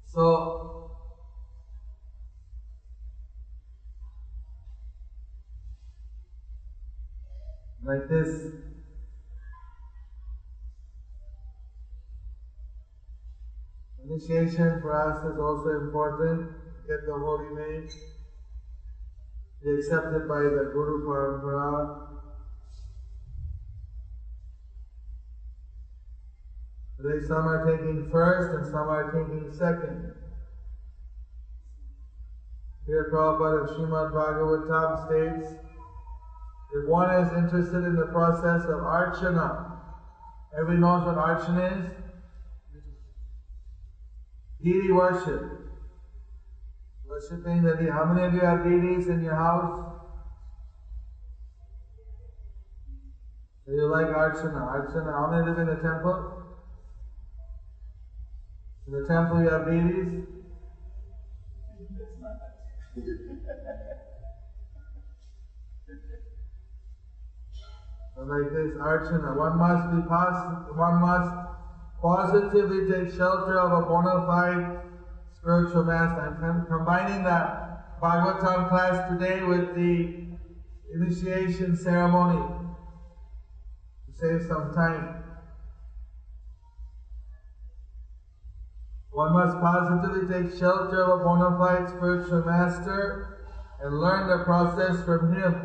So 0.05 0.71
like 7.83 8.07
this. 8.09 8.49
Initiation 14.07 14.79
for 14.81 14.93
us 14.93 15.25
is 15.25 15.39
also 15.39 15.69
important. 15.69 16.45
Get 16.87 17.07
the 17.07 17.13
holy 17.13 17.49
name. 17.55 17.87
Be 19.63 19.71
accepted 19.71 20.27
by 20.27 20.43
the 20.43 20.69
Guru 20.71 21.03
Parampara. 21.03 22.01
Today 27.01 27.25
some 27.25 27.47
are 27.47 27.65
taking 27.65 28.07
first 28.11 28.53
and 28.53 28.67
some 28.67 28.89
are 28.89 29.11
taking 29.11 29.51
second. 29.51 30.11
Here 32.85 33.09
Prabhupada 33.11 33.63
of 33.63 33.75
Srimad 33.75 34.13
Bhagavatam 34.13 35.03
states, 35.03 35.55
if 36.75 36.87
one 36.87 37.09
is 37.09 37.31
interested 37.31 37.83
in 37.83 37.95
the 37.95 38.05
process 38.05 38.61
of 38.65 38.81
archana, 38.81 39.65
everyone 40.55 40.81
knows 40.81 41.05
what 41.05 41.15
archana 41.15 41.79
is? 41.79 42.04
Deity 44.65 44.91
worship. 44.91 45.41
Worshipping 47.07 47.61
the 47.61 47.75
deity. 47.75 47.91
How 47.91 48.05
many 48.11 48.25
of 48.25 48.33
you 48.33 48.41
have 48.41 48.63
deities 48.63 49.07
in 49.07 49.21
your 49.21 49.35
house? 49.35 49.77
Do 53.67 53.73
you 53.73 53.85
like 53.85 54.07
archana? 54.07 54.61
Archana. 54.75 55.11
How 55.13 55.27
many 55.29 55.45
live 55.49 55.59
in 55.59 55.67
the 55.67 55.75
temple? 55.87 56.31
In 58.87 58.93
the 58.93 59.05
temple 59.05 59.39
you 59.43 59.49
have 59.49 59.67
deities? 59.67 60.09
Like 68.17 68.51
this 68.53 68.71
archana, 68.77 69.35
one 69.37 69.57
must 69.59 69.91
be 69.91 70.01
pos- 70.01 70.47
one 70.73 70.99
must 71.01 71.31
positively 72.05 72.85
take 72.87 73.09
shelter 73.17 73.59
of 73.59 73.71
a 73.83 73.87
bona 73.87 74.23
fide 74.27 74.77
spiritual 75.39 75.85
master. 75.85 76.21
I'm 76.21 76.37
com- 76.39 76.67
combining 76.67 77.23
the 77.23 77.39
Bhagavatam 77.99 78.69
class 78.69 79.09
today 79.09 79.41
with 79.41 79.73
the 79.73 80.13
initiation 80.93 81.75
ceremony 81.75 82.45
to 84.05 84.11
save 84.19 84.45
some 84.47 84.71
time. 84.71 85.23
One 89.09 89.33
must 89.33 89.59
positively 89.59 90.27
take 90.27 90.55
shelter 90.55 91.01
of 91.01 91.21
a 91.21 91.23
bona 91.23 91.57
fide 91.57 91.89
spiritual 91.89 92.43
master 92.43 93.25
and 93.81 93.97
learn 93.97 94.27
the 94.27 94.43
process 94.43 95.01
from 95.01 95.33
him. 95.33 95.55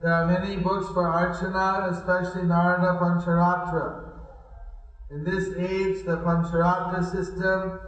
There 0.00 0.12
are 0.12 0.26
many 0.26 0.56
books 0.56 0.88
for 0.88 1.06
Archana, 1.06 1.88
especially 1.88 2.42
Narada 2.46 2.98
Pancharatra. 2.98 4.09
In 5.10 5.24
this 5.24 5.52
age, 5.56 6.04
the 6.04 6.18
Pancharatra 6.18 7.04
system 7.04 7.80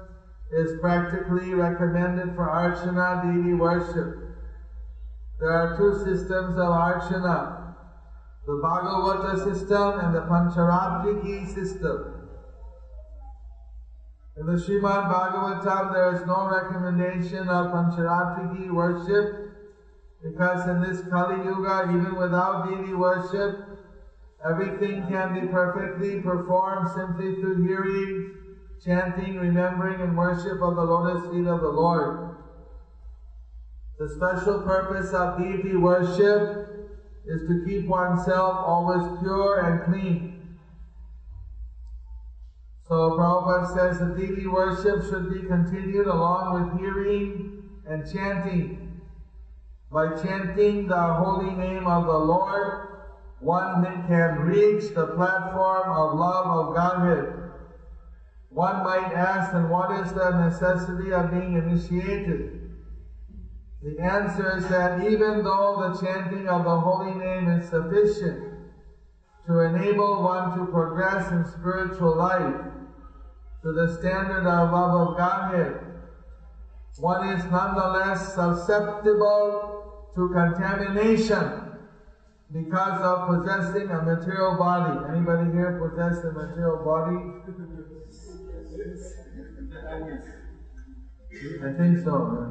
is 0.51 0.81
practically 0.81 1.55
recommended 1.55 2.35
for 2.35 2.49
Archana 2.49 3.23
deity 3.23 3.55
worship. 3.55 4.19
There 5.39 5.51
are 5.51 5.77
two 5.77 5.95
systems 6.05 6.59
of 6.59 6.67
Archana, 6.67 7.75
the 8.45 8.53
Bhagavata 8.53 9.39
system 9.45 10.01
and 10.01 10.15
the 10.15 10.23
Pancharatriki 10.23 11.47
system. 11.55 12.29
In 14.37 14.47
the 14.47 14.55
Srimad 14.55 15.09
Bhagavatam, 15.09 15.93
there 15.93 16.15
is 16.15 16.27
no 16.27 16.49
recommendation 16.49 17.49
of 17.49 17.71
Pancharatriki 17.71 18.69
worship 18.75 19.47
because 20.25 20.67
in 20.69 20.81
this 20.81 21.03
Kali 21.09 21.45
Yuga, 21.45 21.89
even 21.93 22.17
without 22.17 22.65
deity 22.65 22.95
worship, 22.95 23.72
everything 24.45 25.07
can 25.09 25.33
be 25.33 25.47
perfectly 25.49 26.21
performed 26.21 26.89
simply 26.95 27.41
through 27.41 27.63
hearing, 27.63 28.31
chanting, 28.85 29.39
remembering, 29.39 30.01
and 30.01 30.17
worship 30.17 30.61
of 30.63 30.77
the 30.77 30.83
lotus 30.83 31.31
feet 31.31 31.47
of 31.47 31.61
the 31.61 31.69
Lord. 31.69 32.37
The 33.99 34.09
special 34.09 34.63
purpose 34.63 35.13
of 35.13 35.39
deity 35.39 35.77
worship 35.77 36.63
is 37.25 37.47
to 37.47 37.65
keep 37.65 37.87
oneself 37.89 38.57
always 38.67 39.21
pure 39.21 39.61
and 39.61 39.85
clean. 39.85 40.33
So 42.89 43.17
Prabhupada 43.17 43.73
says 43.73 44.01
that 44.01 44.17
deity 44.17 44.47
worship 44.47 45.09
should 45.09 45.31
be 45.31 45.47
continued 45.47 46.07
along 46.07 46.53
with 46.55 46.81
hearing 46.81 47.53
and 47.87 48.11
chanting. 48.13 48.89
By 49.91 50.21
chanting 50.21 50.89
the 50.89 51.15
holy 51.15 51.55
name 51.55 51.87
of 51.87 52.07
the 52.07 52.19
Lord, 52.19 52.92
one 53.43 53.83
that 53.83 54.07
can 54.07 54.39
reach 54.43 54.95
the 54.95 55.07
platform 55.07 55.91
of 55.91 56.17
love 56.17 56.47
of 56.47 56.75
Godhead. 56.75 57.51
One 58.51 58.85
might 58.85 59.13
ask, 59.13 59.53
then 59.53 59.69
what 59.69 59.91
is 60.01 60.13
the 60.13 60.31
necessity 60.31 61.13
of 61.13 61.31
being 61.33 61.55
initiated? 61.55 62.71
The 63.83 63.99
answer 63.99 64.59
is 64.59 64.69
that 64.69 65.03
even 65.11 65.43
though 65.43 65.89
the 65.89 66.01
chanting 66.01 66.49
of 66.49 66.65
the 66.65 66.81
holy 66.81 67.15
name 67.15 67.49
is 67.49 67.69
sufficient 67.69 68.45
to 69.47 69.59
enable 69.59 70.23
one 70.23 70.57
to 70.57 70.67
progress 70.67 71.33
in 71.33 71.45
spiritual 71.45 72.15
life 72.15 72.63
to 73.63 73.73
the 73.73 73.89
standard 73.99 74.47
of 74.47 74.71
love 74.71 75.09
of 75.09 75.17
Godhead, 75.17 75.81
one 76.99 77.29
is 77.31 77.45
nonetheless 77.51 78.35
susceptible 78.35 80.11
to 80.15 80.29
contamination 80.29 81.62
because 82.53 83.03
of 83.03 83.27
possessing 83.29 83.91
a 83.91 84.03
material 84.03 84.57
body. 84.57 84.99
Anybody 85.09 85.51
here 85.53 85.73
possess 85.81 86.23
a 86.25 86.33
material 86.33 86.85
body? 86.85 87.33
I 91.65 91.73
think 91.77 91.99
so. 91.99 92.49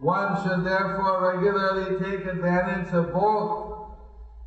One 0.00 0.42
should 0.42 0.64
therefore 0.64 1.32
regularly 1.32 1.96
take 1.98 2.26
advantage 2.26 2.92
of 2.92 3.12
both 3.12 3.70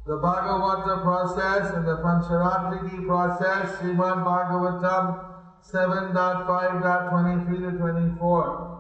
the 0.06 0.18
Bhagavata 0.18 1.02
process 1.02 1.74
and 1.74 1.88
the 1.88 1.98
Pancharatriki 1.98 3.06
process, 3.06 3.80
Srimad 3.80 4.24
Bhagavatam 4.26 5.24
7.5.23 5.74 7.72
to 7.72 7.78
24. 7.78 8.77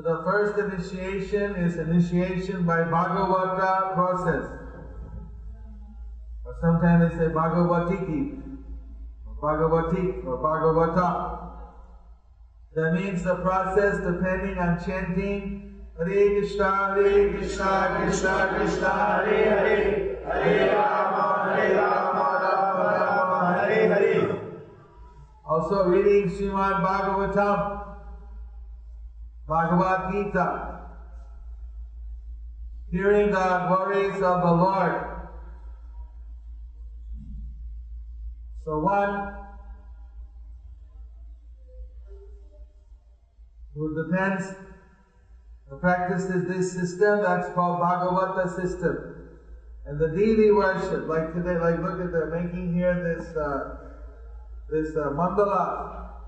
So 0.00 0.16
the 0.16 0.22
first 0.24 0.56
initiation 0.58 1.56
is 1.56 1.76
initiation 1.76 2.64
by 2.64 2.84
Bhagavata 2.84 3.92
process. 3.92 4.48
Or 6.42 6.56
sometimes 6.62 7.18
they 7.18 7.26
say 7.26 7.30
Bhagavatiki, 7.30 8.40
or 9.26 9.34
Bhagavatik, 9.42 10.24
or 10.24 10.38
Bhagavata. 10.38 11.50
That 12.74 12.94
means 12.94 13.24
the 13.24 13.34
process 13.36 13.98
depending 13.98 14.58
on 14.58 14.82
chanting 14.82 15.74
Hare 15.98 16.38
Krishna, 16.38 16.94
Hare 16.94 17.34
Krishna, 17.34 17.96
Krishna 18.00 18.54
Krishna, 18.56 18.88
Hare 18.88 19.50
Hare, 19.50 20.22
Hare 20.24 20.76
Rama, 20.76 21.52
Hare 21.56 21.76
Rama, 21.76 22.26
Rama 22.40 22.88
Rama, 22.96 23.58
Hare 23.58 23.88
Hare. 23.92 24.38
Also 25.44 25.84
reading 25.88 26.30
Srimad 26.30 26.80
Bhagavatam, 26.80 27.89
Bhagavad 29.50 30.12
Gita, 30.12 30.80
hearing 32.90 33.32
the 33.32 33.64
glories 33.66 34.22
of 34.22 34.42
the 34.42 34.52
Lord, 34.52 35.20
So 38.64 38.78
one 38.78 39.32
who 43.74 44.04
depends 44.04 44.44
the 45.68 45.76
practice 45.76 46.24
is 46.24 46.46
this 46.46 46.72
system 46.72 47.22
that's 47.22 47.52
called 47.54 47.80
Bhagavata 47.80 48.54
system. 48.54 49.26
And 49.86 49.98
the 49.98 50.08
deity 50.08 50.52
worship, 50.52 51.08
like 51.08 51.32
today, 51.32 51.58
like 51.58 51.82
look 51.82 51.98
at 51.98 52.12
they're 52.12 52.30
making 52.30 52.74
here 52.74 52.94
this 53.02 53.34
uh, 53.34 53.76
this 54.68 54.94
uh, 54.94 55.10
mandala 55.18 56.19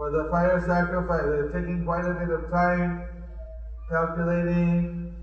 for 0.00 0.10
the 0.10 0.30
fire 0.30 0.58
sacrifice. 0.66 1.24
They're 1.26 1.52
taking 1.52 1.84
quite 1.84 2.06
a 2.06 2.14
bit 2.14 2.30
of 2.30 2.50
time 2.50 3.06
calculating 3.90 5.14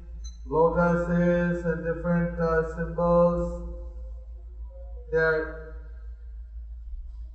lotuses 0.45 1.65
and 1.65 1.83
different 1.83 2.39
uh, 2.39 2.75
symbols. 2.75 3.73
There, 5.11 5.73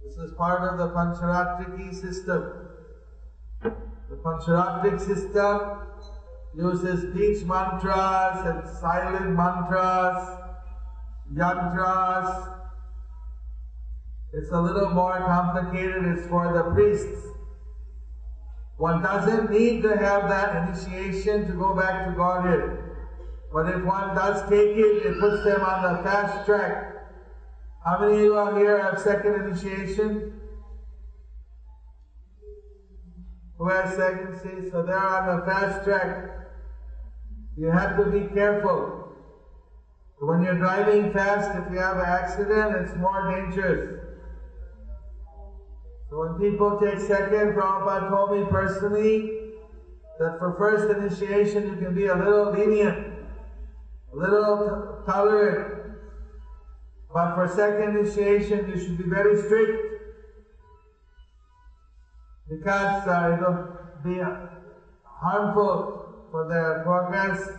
this 0.04 0.14
is 0.18 0.36
part 0.36 0.62
of 0.62 0.78
the 0.78 0.90
Pancharatriki 0.94 1.92
system. 1.92 2.68
The 3.62 4.16
Pancharatric 4.24 5.00
system 5.00 5.78
uses 6.54 7.10
speech 7.10 7.44
mantras 7.44 8.46
and 8.46 8.68
silent 8.78 9.34
mantras, 9.34 10.38
yantras. 11.34 12.60
It's 14.32 14.52
a 14.52 14.60
little 14.60 14.90
more 14.90 15.18
complicated, 15.18 16.04
it's 16.04 16.28
for 16.28 16.52
the 16.52 16.70
priests. 16.72 17.31
One 18.82 19.00
doesn't 19.00 19.48
need 19.48 19.82
to 19.82 19.96
have 19.96 20.28
that 20.28 20.66
initiation 20.66 21.46
to 21.46 21.52
go 21.52 21.72
back 21.72 22.04
to 22.04 22.10
Godhead. 22.16 22.80
But 23.52 23.68
if 23.68 23.84
one 23.84 24.12
does 24.16 24.42
take 24.50 24.76
it, 24.76 25.06
it 25.06 25.20
puts 25.20 25.44
them 25.44 25.60
on 25.60 25.82
the 25.84 26.02
fast 26.02 26.44
track. 26.44 26.96
How 27.84 28.00
many 28.00 28.14
of 28.14 28.24
you 28.24 28.36
out 28.36 28.56
here 28.56 28.82
have 28.82 28.98
second 29.00 29.34
initiation? 29.34 30.32
Who 33.56 33.68
has 33.68 33.94
second? 33.94 34.40
See, 34.42 34.68
so 34.72 34.82
they're 34.82 34.98
on 34.98 35.38
the 35.38 35.46
fast 35.46 35.84
track. 35.84 36.30
You 37.56 37.70
have 37.70 37.96
to 37.98 38.10
be 38.10 38.34
careful. 38.34 39.12
When 40.18 40.42
you're 40.42 40.58
driving 40.58 41.12
fast, 41.12 41.50
if 41.54 41.70
you 41.70 41.78
have 41.78 41.98
an 41.98 42.06
accident, 42.06 42.74
it's 42.84 42.96
more 42.96 43.30
dangerous. 43.30 44.01
When 46.12 46.34
people 46.38 46.78
take 46.78 46.98
second, 47.00 47.54
Prabhupada 47.54 48.10
told 48.10 48.32
me 48.32 48.44
personally 48.50 49.40
that 50.18 50.38
for 50.38 50.54
first 50.58 50.90
initiation 50.90 51.68
you 51.68 51.76
can 51.76 51.94
be 51.94 52.06
a 52.06 52.14
little 52.14 52.50
lenient, 52.50 53.16
a 54.12 54.16
little 54.16 55.02
tolerant. 55.06 55.96
But 57.14 57.34
for 57.34 57.48
second 57.48 57.96
initiation 57.96 58.68
you 58.68 58.78
should 58.78 58.98
be 58.98 59.04
very 59.04 59.42
strict. 59.42 59.88
Because 62.46 63.06
uh, 63.06 63.34
it'll 63.34 63.70
be 64.04 64.20
harmful 65.06 66.26
for 66.30 66.46
their 66.46 66.82
progress 66.82 67.52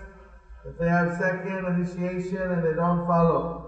if 0.63 0.77
they 0.77 0.89
have 0.89 1.17
second 1.17 1.65
initiation 1.65 2.51
and 2.51 2.63
they 2.63 2.75
don't 2.75 3.07
follow. 3.07 3.62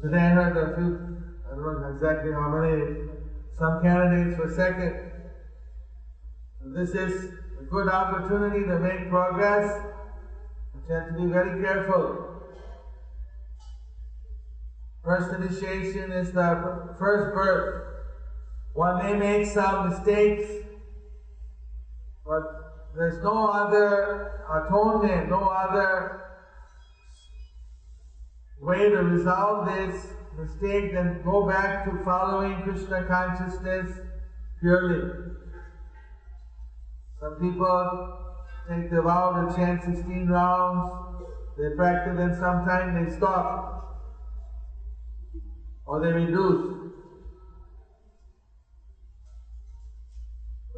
Today 0.00 0.26
I 0.26 0.28
heard 0.28 0.56
a 0.56 0.74
few, 0.76 1.24
I 1.44 1.56
don't 1.56 1.80
know 1.80 1.88
exactly 1.88 2.30
how 2.30 2.48
many, 2.50 2.98
some 3.58 3.82
candidates 3.82 4.36
for 4.36 4.48
second. 4.48 4.94
This 6.72 6.90
is 6.90 7.32
a 7.58 7.64
good 7.64 7.88
opportunity 7.88 8.64
to 8.66 8.78
make 8.78 9.10
progress, 9.10 9.82
but 10.72 10.88
you 10.88 10.94
have 10.94 11.08
to 11.08 11.14
be 11.14 11.28
very 11.32 11.60
careful. 11.60 12.28
First 15.02 15.32
initiation 15.32 16.12
is 16.12 16.30
the 16.30 16.94
first 16.96 17.34
birth. 17.34 17.82
One 18.74 18.98
may 18.98 19.18
make 19.18 19.46
some 19.46 19.88
mistakes, 19.88 20.60
but 22.24 22.44
there's 22.94 23.20
no 23.20 23.48
other 23.48 24.30
atonement, 24.48 25.28
no 25.28 25.48
other 25.48 26.27
way 28.60 28.90
to 28.90 28.98
resolve 28.98 29.66
this 29.66 30.12
mistake 30.36 30.92
than 30.92 31.20
go 31.24 31.46
back 31.46 31.84
to 31.84 32.02
following 32.04 32.62
Krishna 32.62 33.04
consciousness 33.04 34.00
purely. 34.60 35.08
Some 37.20 37.36
people 37.40 38.14
take 38.68 38.90
the 38.90 39.02
vow 39.02 39.32
to 39.32 39.54
chant 39.56 39.82
16 39.82 40.28
rounds, 40.28 40.92
they 41.56 41.74
practice 41.74 42.18
and 42.18 42.34
sometimes 42.36 42.94
they 42.94 43.16
stop 43.16 43.78
or 45.86 46.00
they 46.00 46.12
reduce. 46.12 46.76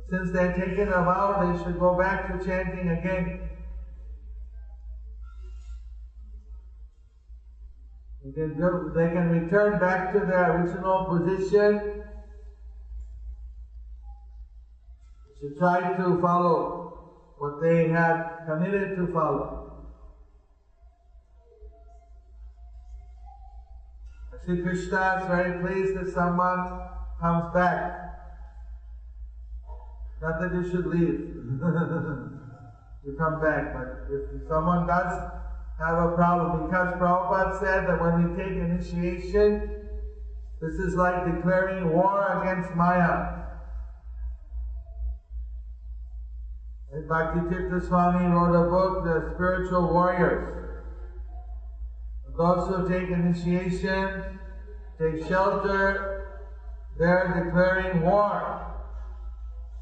Since 0.09 0.33
they're 0.33 0.57
taken 0.57 0.89
a 0.89 1.05
vow, 1.05 1.39
they 1.41 1.63
should 1.63 1.79
go 1.79 1.97
back 1.97 2.27
to 2.29 2.45
chanting 2.45 2.89
again. 2.89 3.50
They 8.37 9.13
can, 9.13 9.31
return 9.31 9.79
back 9.79 10.13
to 10.13 10.21
their 10.21 10.53
original 10.53 11.07
position 11.09 11.97
to 15.41 15.55
try 15.59 15.97
to 15.97 16.21
follow 16.21 16.93
what 17.39 17.61
they 17.61 17.89
have 17.89 18.45
committed 18.47 18.95
to 18.97 19.07
follow. 19.13 19.67
Sri 24.45 24.61
Krishna 24.63 25.19
is 25.21 25.27
very 25.27 25.61
pleased 25.61 25.95
that 25.97 26.09
someone 26.15 26.79
comes 27.19 27.53
back. 27.53 27.97
Not 30.23 30.39
that 30.39 30.55
you 30.55 30.71
should 30.71 30.87
leave. 30.87 31.33
you 33.05 33.13
come 33.19 33.41
back. 33.41 33.73
But 33.73 34.05
if 34.09 34.47
someone 34.47 34.87
does 34.87 35.40
have 35.81 35.99
a 35.99 36.15
problem, 36.15 36.67
because 36.67 36.95
Prabhupada 36.99 37.59
said 37.59 37.87
that 37.89 38.01
when 38.01 38.31
we 38.31 38.37
take 38.37 38.53
initiation, 38.53 39.71
this 40.61 40.75
is 40.75 40.95
like 40.95 41.25
declaring 41.25 41.91
war 41.91 42.43
against 42.43 42.75
Maya. 42.75 43.39
And 46.93 47.09
Bhakti 47.09 47.87
Swami 47.87 48.27
wrote 48.27 48.55
a 48.55 48.69
book, 48.69 49.05
The 49.05 49.33
Spiritual 49.35 49.91
Warriors. 49.93 50.57
Those 52.37 52.69
who 52.69 52.89
take 52.89 53.11
initiation, 53.11 54.39
take 54.99 55.27
shelter, 55.27 56.27
they're 56.99 57.45
declaring 57.45 58.03
war 58.03 58.71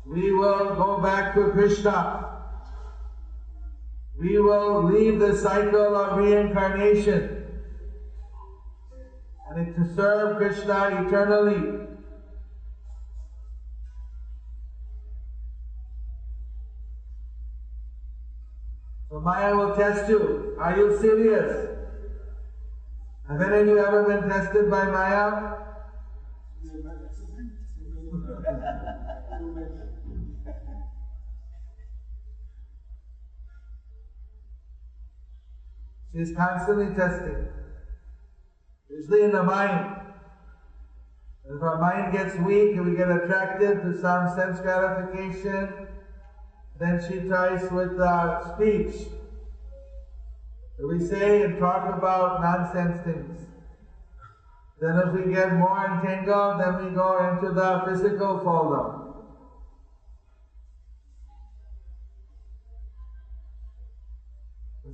we 0.09 0.33
will 0.33 0.75
go 0.75 1.03
back 1.03 1.35
to 1.35 1.51
Krishna. 1.51 2.38
We 4.19 4.37
will 4.37 4.83
leave 4.83 5.21
the 5.21 5.37
cycle 5.37 5.97
of 5.97 6.19
reincarnation 6.19 7.39
and 9.49 9.75
to 9.77 9.95
serve 9.95 10.37
Krishna 10.37 11.05
eternally. 11.05 11.87
So 19.09 19.21
Maya 19.21 19.57
will 19.57 19.75
test 19.77 20.09
you. 20.09 20.57
Are 20.59 20.77
you 20.77 21.01
serious? 21.01 21.77
Have 23.29 23.41
any 23.41 23.61
of 23.61 23.69
you 23.69 23.79
ever 23.79 24.03
been 24.03 24.29
tested 24.29 24.69
by 24.69 24.87
Maya? 24.87 25.68
She's 36.12 36.35
constantly 36.35 36.94
testing. 36.94 37.49
Usually 38.88 39.23
in 39.25 39.33
the 39.33 39.42
mind. 39.42 40.03
If 41.44 41.62
our 41.62 41.79
mind 41.81 42.12
gets 42.12 42.37
weak 42.38 42.77
and 42.77 42.85
we 42.85 42.94
get 42.94 43.11
attracted 43.11 43.83
to 43.83 44.01
some 44.01 44.29
sense 44.35 44.61
gratification, 44.61 45.88
then 46.79 47.01
she 47.07 47.27
tries 47.27 47.71
with 47.71 47.99
uh, 47.99 48.55
speech. 48.55 49.09
We 50.79 51.01
say 51.01 51.42
and 51.42 51.59
talk 51.59 51.92
about 51.92 52.40
nonsense 52.40 53.05
things. 53.05 53.47
Then 54.81 54.97
if 54.97 55.12
we 55.12 55.33
get 55.33 55.55
more 55.55 55.87
entangled, 55.87 56.61
then 56.61 56.77
we 56.77 56.94
go 56.94 57.29
into 57.29 57.51
the 57.51 57.83
physical 57.85 58.38
down. 58.44 59.05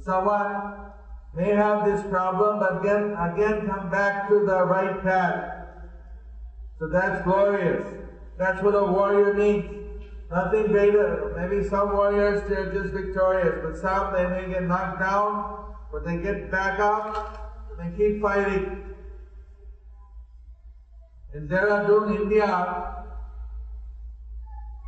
Someone 0.02 0.84
may 1.34 1.50
have 1.50 1.84
this 1.84 2.06
problem, 2.08 2.60
but 2.60 2.80
again, 2.80 3.16
again 3.18 3.66
come 3.66 3.90
back 3.90 4.28
to 4.28 4.44
the 4.44 4.64
right 4.64 5.02
path. 5.02 5.66
So 6.78 6.86
that's 6.86 7.24
glorious. 7.24 7.86
That's 8.38 8.62
what 8.62 8.74
a 8.74 8.84
warrior 8.84 9.34
means. 9.34 9.80
nothing 10.30 10.66
greater. 10.68 11.32
Maybe 11.36 11.68
some 11.68 11.92
warriors 11.92 12.48
they're 12.48 12.72
just 12.72 12.92
victorious, 12.92 13.60
but 13.62 13.76
some 13.76 14.12
they 14.12 14.26
may 14.26 14.48
get 14.48 14.62
knocked 14.64 15.00
down, 15.00 15.74
but 15.92 16.04
they 16.04 16.18
get 16.18 16.50
back 16.50 16.80
up 16.80 17.68
and 17.70 17.78
they 17.78 17.96
keep 17.96 18.20
fighting. 18.20 18.82
In 21.34 21.48
Dehradun, 21.48 22.14
India, 22.14 23.04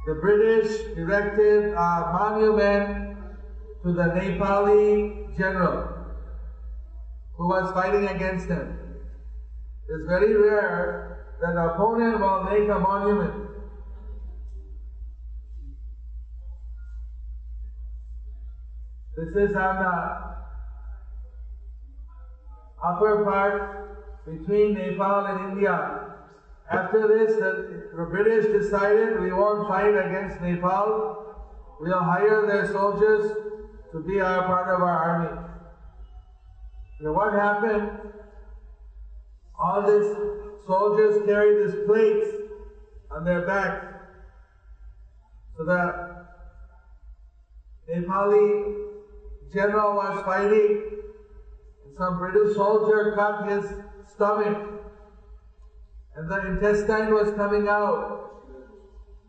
the 0.06 0.14
British 0.14 0.96
erected 0.96 1.72
a 1.72 2.10
monument 2.12 3.16
to 3.82 3.92
the 3.92 4.04
Nepali 4.04 5.36
general 5.36 5.95
who 7.36 7.48
was 7.48 7.72
fighting 7.72 8.06
against 8.08 8.48
him. 8.48 8.78
It's 9.88 10.06
very 10.06 10.34
rare 10.34 11.36
that 11.40 11.50
an 11.50 11.58
opponent 11.58 12.20
will 12.20 12.44
make 12.44 12.68
a 12.68 12.78
monument. 12.78 13.50
This 19.16 19.50
is 19.50 19.56
on 19.56 19.76
the 19.76 20.36
upper 22.84 23.24
part 23.24 24.26
between 24.26 24.74
Nepal 24.74 25.26
and 25.26 25.52
India. 25.52 26.14
After 26.70 27.06
this, 27.06 27.36
the 27.36 28.04
British 28.10 28.46
decided 28.46 29.20
we 29.20 29.32
won't 29.32 29.68
fight 29.68 29.94
against 29.94 30.40
Nepal. 30.40 31.34
We'll 31.80 32.02
hire 32.02 32.46
their 32.46 32.66
soldiers 32.72 33.32
to 33.92 34.00
be 34.00 34.20
our 34.20 34.44
part 34.46 34.68
of 34.74 34.82
our 34.82 34.98
army. 34.98 35.45
Now 37.00 37.12
what 37.12 37.32
happened? 37.32 37.90
All 39.58 39.82
these 39.82 40.16
soldiers 40.66 41.26
carried 41.26 41.68
these 41.68 41.86
plates 41.86 42.28
on 43.10 43.24
their 43.24 43.46
back. 43.46 43.82
So 45.56 45.64
the 45.64 46.26
Nepali 47.88 48.74
general 49.52 49.96
was 49.96 50.24
fighting, 50.24 50.98
and 51.84 51.96
some 51.96 52.18
British 52.18 52.54
soldier 52.54 53.14
cut 53.14 53.48
his 53.48 53.72
stomach 54.14 54.76
and 56.16 56.30
the 56.30 56.46
intestine 56.46 57.12
was 57.12 57.30
coming 57.36 57.68
out. 57.68 58.30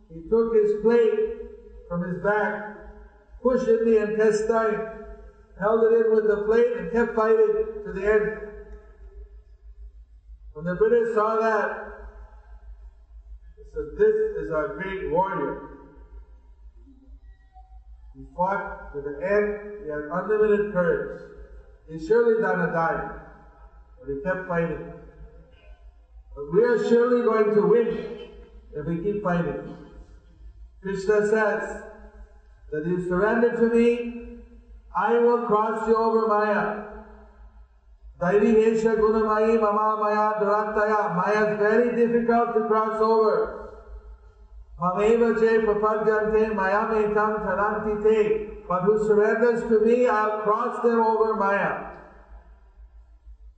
He 0.09 0.21
took 0.29 0.55
his 0.55 0.81
plate 0.81 1.35
from 1.89 2.01
his 2.01 2.23
back, 2.23 2.77
pushed 3.43 3.67
in 3.67 3.83
the 3.83 4.09
intestine, 4.09 5.06
held 5.59 5.83
it 5.91 6.05
in 6.05 6.13
with 6.13 6.27
the 6.27 6.43
plate, 6.45 6.77
and 6.77 6.91
kept 6.91 7.15
fighting 7.15 7.81
to 7.85 7.91
the 7.91 8.05
end. 8.05 8.47
When 10.53 10.65
the 10.65 10.75
British 10.75 11.13
saw 11.13 11.39
that, 11.39 12.09
they 13.57 13.63
said, 13.73 13.97
This 13.97 14.15
is 14.43 14.51
our 14.51 14.75
great 14.75 15.11
warrior. 15.11 15.69
He 18.15 18.25
fought 18.35 18.91
to 18.93 19.01
the 19.01 19.17
end, 19.21 19.83
he 19.83 19.89
had 19.89 20.09
unlimited 20.11 20.73
courage. 20.73 21.21
He 21.87 22.05
surely 22.05 22.41
done 22.41 22.67
a 22.67 22.73
die, 22.73 23.19
but 23.99 24.13
he 24.13 24.21
kept 24.21 24.47
fighting. 24.47 24.93
But 26.35 26.51
we 26.51 26.63
are 26.63 26.89
surely 26.89 27.23
going 27.23 27.53
to 27.53 27.61
win 27.67 28.17
if 28.73 28.85
we 28.85 29.03
keep 29.03 29.23
fighting. 29.23 29.77
Krishna 30.81 31.27
says 31.27 31.83
that 32.71 32.85
you 32.85 33.07
surrender 33.07 33.55
to 33.55 33.75
me, 33.75 34.16
I 34.97 35.13
will 35.19 35.45
cross 35.45 35.87
you 35.87 35.95
over 35.95 36.27
Maya. 36.27 36.83
Daivi 38.19 38.55
Hesha 38.55 38.95
Gunamayi 38.95 39.61
Mama 39.61 39.97
Maya 40.01 40.33
Duratyaya. 40.41 41.15
Maya 41.15 41.51
is 41.51 41.59
very 41.59 41.95
difficult 41.95 42.55
to 42.55 42.67
cross 42.67 42.99
over. 42.99 43.75
Mameva 44.81 45.39
Je 45.39 45.59
Prapadyante 45.67 46.55
Maya 46.55 46.87
Metam 46.87 47.43
Taranti 47.43 48.03
Te. 48.03 48.45
But 48.67 48.81
who 48.81 49.07
surrenders 49.07 49.61
to 49.69 49.85
me, 49.85 50.07
I'll 50.07 50.41
cross 50.41 50.81
them 50.81 50.99
over 50.99 51.35
Maya. 51.35 51.91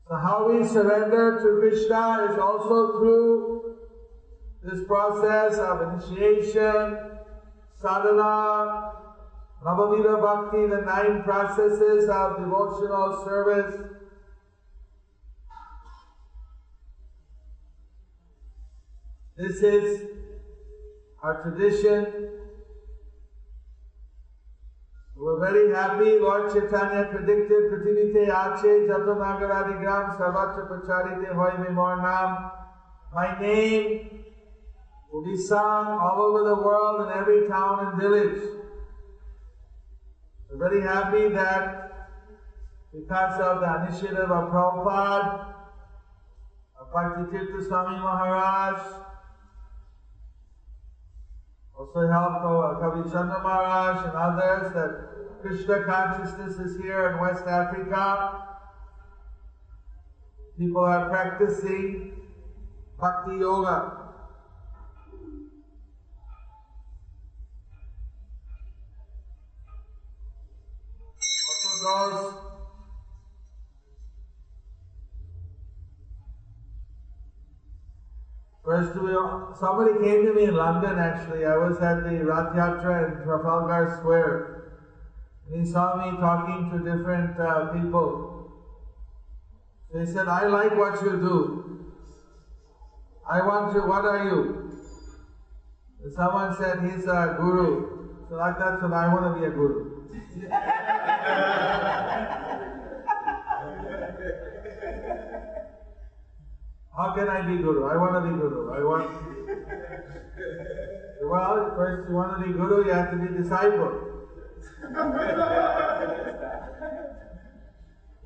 So 0.09 0.15
how 0.15 0.51
we 0.51 0.67
surrender 0.67 1.39
to 1.39 1.59
Krishna 1.61 2.27
is 2.29 2.37
also 2.37 2.99
through 2.99 3.75
this 4.61 4.85
process 4.87 5.57
of 5.57 5.81
initiation, 5.93 6.97
sadhana, 7.81 8.98
Navavidha 9.63 10.21
Bhakti, 10.21 10.67
the 10.67 10.81
nine 10.81 11.23
processes 11.23 12.09
of 12.09 12.39
devotional 12.39 13.23
service. 13.25 13.75
This 19.37 19.61
is 19.61 20.01
our 21.23 21.43
tradition 21.43 22.29
we're 25.19 25.37
very 25.37 25.75
happy. 25.75 26.17
Lord 26.17 26.53
Chaitanya 26.53 27.09
predicted, 27.11 27.69
Prithivite 27.69 28.29
Ache 28.31 28.87
Jato 28.87 29.15
Nagaradigram 29.15 30.17
Sarvacha 30.17 30.69
Pracharite 30.69 31.33
Hoy 31.35 31.73
Nam. 31.73 32.51
My 33.13 33.37
name 33.37 34.23
will 35.11 35.25
be 35.25 35.35
sung 35.35 35.99
all 35.99 36.21
over 36.21 36.47
the 36.47 36.55
world 36.55 37.05
in 37.05 37.17
every 37.17 37.49
town 37.49 37.85
and 37.85 38.01
village. 38.01 38.58
We're 40.49 40.57
very 40.57 40.81
happy 40.81 41.29
that 41.29 42.17
because 42.91 43.39
of 43.39 43.59
the 43.61 43.85
initiative 43.85 44.31
of 44.31 44.51
Prabhupada, 44.51 45.45
of 46.79 46.91
Bhakti 46.91 47.67
Swami 47.67 47.99
Maharaj, 47.99 49.05
also 51.77 52.07
helped 52.07 52.43
Kavi 52.81 53.11
Chandra 53.11 53.43
Maharaj 53.43 54.07
and 54.07 54.17
others 54.17 54.73
that 54.73 55.41
Krishna 55.41 55.85
consciousness 55.85 56.57
is 56.57 56.77
here 56.79 57.09
in 57.09 57.19
West 57.19 57.45
Africa. 57.45 58.47
People 60.57 60.81
are 60.81 61.09
practicing 61.09 62.11
Bhakti 62.99 63.37
Yoga. 63.37 64.08
Those 71.81 72.35
First, 78.65 78.93
somebody 79.59 79.99
came 79.99 80.25
to 80.25 80.33
me 80.33 80.43
in 80.43 80.55
London 80.55 80.99
actually. 80.99 81.43
I 81.43 81.55
was 81.55 81.81
at 81.81 82.03
the 82.03 82.21
Rath 82.23 82.53
Yatra 82.53 83.17
in 83.17 83.23
Trafalgar 83.23 83.97
Square. 83.97 84.59
And 85.47 85.65
He 85.65 85.71
saw 85.71 85.95
me 85.95 86.19
talking 86.19 86.69
to 86.69 86.77
different 86.77 87.39
uh, 87.39 87.71
people. 87.71 88.29
So 89.91 89.99
he 89.99 90.05
said, 90.05 90.27
I 90.27 90.45
like 90.45 90.77
what 90.77 91.01
you 91.01 91.17
do. 91.19 91.65
I 93.27 93.41
want 93.41 93.71
to, 93.71 93.81
what 93.87 94.05
are 94.05 94.23
you? 94.23 94.61
And 96.03 96.13
someone 96.13 96.53
said 96.53 96.85
he's 96.85 97.07
a 97.07 97.33
guru. 97.35 97.87
So 98.27 98.35
like 98.35 98.59
that's 98.59 98.81
what 98.81 98.93
I 98.93 99.07
want 99.07 99.33
to 99.33 99.39
be 99.39 99.45
a 99.45 99.49
guru. 99.49 99.87
How 106.99 107.13
can 107.15 107.29
I 107.29 107.41
be 107.47 107.57
guru? 107.57 107.85
I 107.85 107.95
want 107.95 108.15
to 108.15 108.29
be 108.29 108.35
guru. 108.35 108.73
I 108.73 108.83
want. 108.83 109.09
well, 111.23 111.73
first 111.77 112.09
you 112.09 112.15
want 112.15 112.39
to 112.39 112.45
be 112.45 112.51
guru, 112.51 112.85
you 112.85 112.91
have 112.91 113.11
to 113.11 113.17
be 113.17 113.27
disciple. 113.41 114.25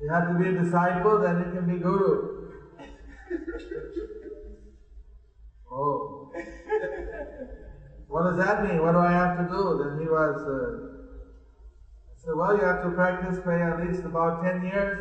you 0.00 0.10
have 0.10 0.26
to 0.28 0.34
be 0.38 0.48
a 0.48 0.52
disciple, 0.62 1.20
then 1.20 1.38
you 1.38 1.52
can 1.52 1.66
be 1.66 1.78
guru. 1.78 2.50
Oh. 5.70 6.32
What 8.08 8.22
does 8.30 8.38
that 8.44 8.62
mean? 8.64 8.82
What 8.82 8.92
do 8.92 8.98
I 8.98 9.12
have 9.12 9.38
to 9.38 9.44
do? 9.48 9.82
Then 9.82 9.98
he 10.00 10.06
was, 10.06 10.46
uh, 10.46 11.03
Said, 12.24 12.34
well, 12.34 12.56
you 12.56 12.62
have 12.62 12.80
to 12.82 12.90
practice 12.90 13.38
for 13.38 13.52
at 13.52 13.78
least 13.78 14.04
about 14.04 14.42
10 14.42 14.64
years. 14.64 14.98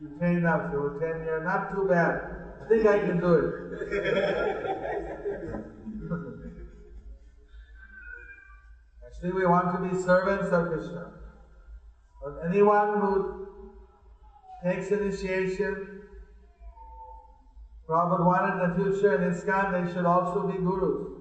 You 0.00 0.16
train 0.18 0.44
up, 0.46 0.70
so 0.70 0.96
10 0.98 1.24
years, 1.24 1.44
not 1.44 1.70
too 1.70 1.86
bad. 1.86 2.20
I 2.62 2.68
think 2.68 2.86
I 2.86 2.98
can 2.98 3.20
do 3.20 3.34
it. 3.34 3.52
Actually, 9.06 9.32
we 9.32 9.46
want 9.46 9.72
to 9.72 9.80
be 9.80 9.94
servants 9.94 10.50
of 10.50 10.68
Krishna. 10.68 11.12
But 12.22 12.38
anyone 12.46 12.98
who 12.98 13.36
takes 14.62 14.90
initiation, 14.90 15.88
Prabhupada 17.88 18.24
wanted 18.24 18.62
in 18.62 18.68
the 18.68 18.74
future 18.74 19.14
in 19.14 19.30
ISKCON, 19.30 19.72
they 19.72 19.92
should 19.92 20.06
also 20.06 20.46
be 20.46 20.58
gurus. 20.58 21.15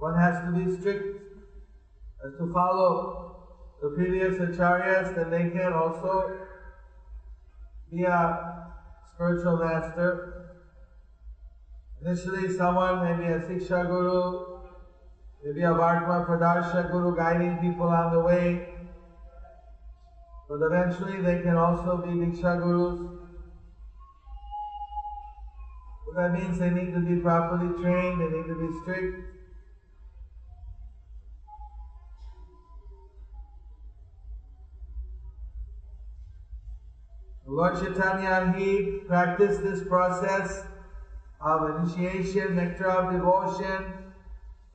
One 0.00 0.16
has 0.16 0.40
to 0.44 0.50
be 0.52 0.80
strict, 0.80 1.04
has 2.22 2.32
to 2.38 2.52
follow 2.52 3.36
the 3.80 3.90
previous 3.90 4.36
acharyas, 4.38 5.14
then 5.14 5.30
they 5.30 5.50
can 5.50 5.72
also 5.72 6.36
be 7.90 8.02
a 8.04 8.66
spiritual 9.14 9.58
master 9.58 10.40
Initially, 12.02 12.50
someone, 12.50 13.04
may 13.04 13.12
be 13.14 13.26
a 13.26 13.40
Siksha 13.40 13.86
Guru, 13.86 14.58
maybe 15.44 15.64
a 15.64 15.68
Vartma 15.68 16.26
Pradarsha 16.26 16.90
Guru 16.90 17.14
guiding 17.14 17.58
people 17.58 17.88
on 17.88 18.10
the 18.10 18.20
way. 18.20 18.66
But 20.48 20.62
eventually, 20.62 21.20
they 21.20 21.42
can 21.42 21.58
also 21.58 21.98
be 21.98 22.12
Diksha 22.12 22.58
Gurus. 22.58 22.98
What 26.06 26.16
that 26.16 26.32
means 26.32 26.58
they 26.58 26.70
need 26.70 26.94
to 26.94 27.00
be 27.00 27.20
properly 27.20 27.68
trained, 27.82 28.18
they 28.18 28.30
need 28.30 28.46
to 28.46 28.56
be 28.56 28.70
strict. 28.80 29.39
Lord 37.50 37.80
Chaitanya, 37.80 38.54
he 38.56 39.00
practiced 39.08 39.62
this 39.64 39.82
process 39.88 40.62
of 41.40 41.80
initiation, 41.80 42.54
nectar 42.54 42.88
of 42.88 43.12
devotion, 43.12 43.92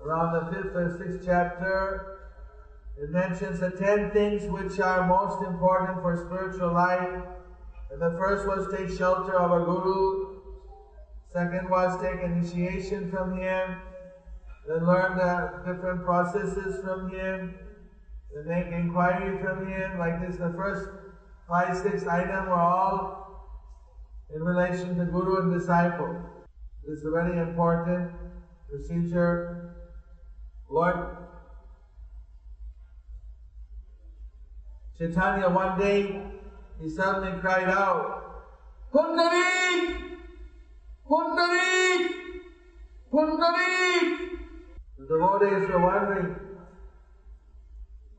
around 0.02 0.34
the 0.34 0.52
fifth 0.52 0.76
or 0.76 0.98
sixth 0.98 1.26
chapter. 1.26 2.18
It 2.98 3.12
mentions 3.12 3.62
the 3.62 3.72
ten 3.72 4.12
things 4.12 4.50
which 4.50 4.78
are 4.82 5.08
most 5.08 5.42
important 5.42 6.02
for 6.02 6.18
spiritual 6.26 6.74
life. 6.74 7.24
And 7.92 8.02
the 8.02 8.18
first 8.18 8.46
was 8.46 8.68
take 8.76 8.90
shelter 8.98 9.40
of 9.40 9.52
a 9.52 9.64
guru. 9.64 10.42
Second 11.32 11.70
was 11.70 12.02
take 12.02 12.20
initiation 12.20 13.10
from 13.10 13.38
him. 13.38 13.78
Then 14.68 14.86
learn 14.86 15.16
the 15.16 15.62
different 15.66 16.04
processes 16.04 16.84
from 16.84 17.10
him. 17.10 17.56
Then 18.34 18.48
make 18.50 18.68
inquiry 18.74 19.38
from 19.40 19.66
him. 19.66 19.98
Like 19.98 20.20
this, 20.20 20.36
the 20.36 20.54
first 20.58 20.90
five, 21.48 21.78
six 21.78 22.08
items 22.08 22.48
were 22.48 22.54
all 22.54 23.26
in 24.34 24.42
relation 24.44 24.98
to 24.98 25.06
guru 25.06 25.42
and 25.42 25.60
disciple. 25.60 26.20
This 26.86 27.00
is 27.00 27.06
a 27.06 27.12
very 27.12 27.38
important 27.40 28.12
procedure. 28.70 29.74
Lord 30.70 30.96
Chaitanya 34.98 35.50
one 35.50 35.78
day 35.78 36.22
he 36.82 36.90
suddenly 36.90 37.40
cried 37.42 37.70
out, 37.70 38.44
Pundarik! 38.94 40.18
Pundarik! 41.10 42.08
Pundarik! 43.12 44.40
The 44.98 45.06
devotees 45.06 45.70
were 45.70 45.80
wondering, 45.80 46.36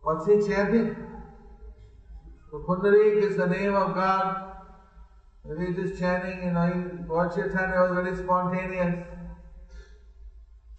what's 0.02 0.26
he 0.26 0.46
chanting? 0.46 1.15
So 2.56 2.62
Pundarik 2.62 3.22
is 3.22 3.36
the 3.36 3.46
name 3.46 3.74
of 3.74 3.94
God. 3.94 4.42
Maybe 5.44 5.74
just 5.74 5.98
chanting, 5.98 6.42
you 6.44 6.52
know, 6.52 7.04
Lord 7.06 7.34
Chaitanya 7.34 7.82
was 7.82 7.90
very 7.92 8.16
spontaneous. 8.16 9.04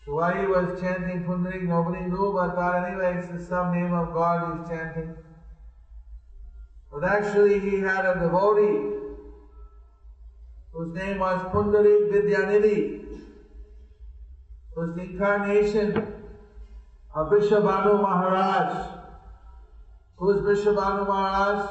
So 0.03 0.15
why 0.15 0.41
he 0.41 0.47
was 0.47 0.81
chanting 0.81 1.23
Pundarik, 1.23 1.67
nobody 1.67 2.07
knew, 2.07 2.33
but 2.33 2.55
thought 2.55 2.83
anyway, 2.83 3.23
it's 3.31 3.47
some 3.47 3.75
name 3.75 3.93
of 3.93 4.11
God 4.11 4.57
he's 4.57 4.67
chanting. 4.67 5.15
But 6.91 7.03
actually 7.03 7.59
he 7.59 7.75
had 7.81 8.05
a 8.05 8.15
devotee 8.21 8.97
whose 10.71 10.95
name 10.95 11.19
was 11.19 11.43
Pundarik 11.53 12.09
Vidyanidhi, 12.11 13.21
who 14.73 14.81
was 14.81 14.95
the 14.95 15.01
incarnation 15.03 15.95
of 17.13 17.29
Vrishabhanu 17.29 18.01
Maharaj. 18.01 18.96
Who 20.17 20.31
is 20.31 20.41
Vrishabhanu 20.41 21.07
Maharaj? 21.07 21.61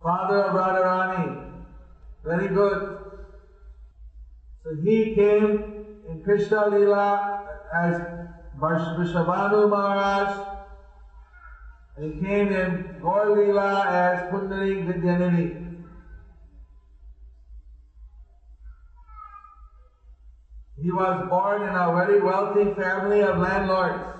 Father 0.00 0.36
of 0.44 0.54
Radharani. 0.54 1.60
Very 2.24 2.48
good. 2.48 2.98
So 4.62 4.76
he 4.76 5.14
came 5.14 5.74
in 6.08 6.22
Krishna 6.22 6.68
Lila 6.68 7.42
as 7.74 8.00
Vrishabhanu 8.56 9.70
Maharaj. 9.70 10.38
And 11.96 12.12
he 12.12 12.20
came 12.20 12.52
in 12.52 13.00
Gaur 13.02 13.36
Lila 13.36 13.86
as 13.88 14.30
Pundarik 14.30 14.86
Vidyanidhi. 14.86 15.64
He 20.80 20.92
was 20.92 21.28
born 21.28 21.62
in 21.62 21.74
a 21.74 21.92
very 21.92 22.22
wealthy 22.22 22.72
family 22.76 23.20
of 23.20 23.38
landlords. 23.38 24.17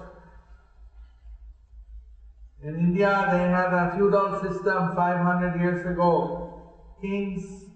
In 2.60 2.74
India, 2.74 3.28
they 3.30 3.48
had 3.48 3.72
a 3.72 3.94
feudal 3.94 4.40
system 4.40 4.94
500 4.96 5.60
years 5.60 5.86
ago. 5.86 6.60
Kings, 7.00 7.66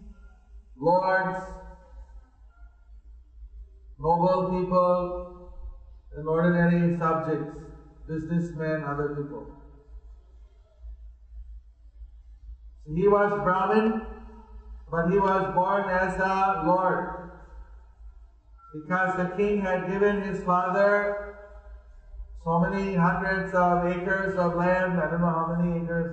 lords, 0.77 1.39
noble 3.99 4.51
people, 4.51 5.29
and 6.17 6.29
ordinary 6.29 6.99
subjects, 6.99 7.63
businessmen, 8.09 8.83
other 8.83 9.15
people. 9.15 9.47
So 12.85 12.93
he 12.93 13.07
was 13.07 13.41
Brahmin, 13.45 14.03
but 14.91 15.09
he 15.11 15.19
was 15.19 15.55
born 15.55 15.89
as 15.89 16.19
a 16.19 16.65
lord. 16.67 17.31
Because 18.75 19.17
the 19.17 19.37
king 19.37 19.61
had 19.61 19.87
given 19.87 20.23
his 20.23 20.43
father 20.43 21.32
so 22.45 22.59
many 22.59 22.97
hundreds 22.97 23.55
of 23.55 23.87
acres 23.87 24.37
of 24.37 24.57
land, 24.57 25.01
I 25.01 25.11
don't 25.11 25.21
know 25.21 25.29
how 25.29 25.57
many 25.57 25.83
acres, 25.83 26.13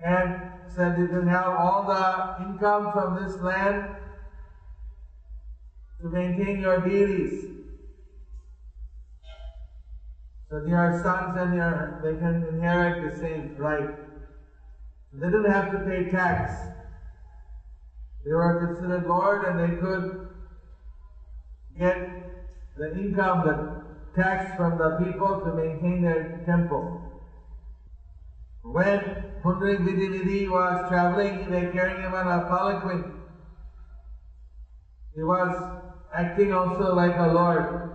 and 0.00 0.44
said 0.74 0.98
you 0.98 1.08
can 1.08 1.26
have 1.28 1.54
all 1.54 1.86
the 1.86 2.42
income 2.44 2.92
from 2.92 3.14
this 3.16 3.40
land 3.40 3.88
to 6.00 6.08
maintain 6.08 6.60
your 6.60 6.80
deities. 6.80 7.46
So 10.50 10.62
your 10.66 11.00
sons 11.02 11.36
and 11.38 11.54
your 11.54 11.98
they 12.02 12.18
can 12.18 12.44
inherit 12.44 13.00
the 13.00 13.16
same 13.18 13.54
right. 13.56 13.88
They 15.12 15.26
didn't 15.26 15.50
have 15.50 15.70
to 15.72 15.78
pay 15.78 16.10
tax. 16.10 16.52
They 18.24 18.32
were 18.32 18.58
considered 18.58 19.06
lord 19.06 19.44
and 19.44 19.58
they 19.58 19.76
could 19.78 20.10
get 21.78 22.06
the 22.76 22.92
income, 22.92 23.44
the 23.44 23.81
tax 24.14 24.56
from 24.56 24.78
the 24.78 24.90
people 24.98 25.40
to 25.40 25.52
maintain 25.52 26.02
their 26.02 26.42
temple. 26.46 27.00
When 28.62 29.00
Pundarik 29.42 29.80
Vidyanidhi 29.84 30.48
was 30.50 30.88
traveling, 30.88 31.50
they 31.50 31.66
carrying 31.72 32.02
him 32.02 32.14
on 32.14 32.28
a 32.28 32.46
palanquin. 32.46 33.12
He 35.14 35.22
was 35.22 35.80
acting 36.14 36.52
also 36.52 36.94
like 36.94 37.16
a 37.16 37.32
lord. 37.32 37.90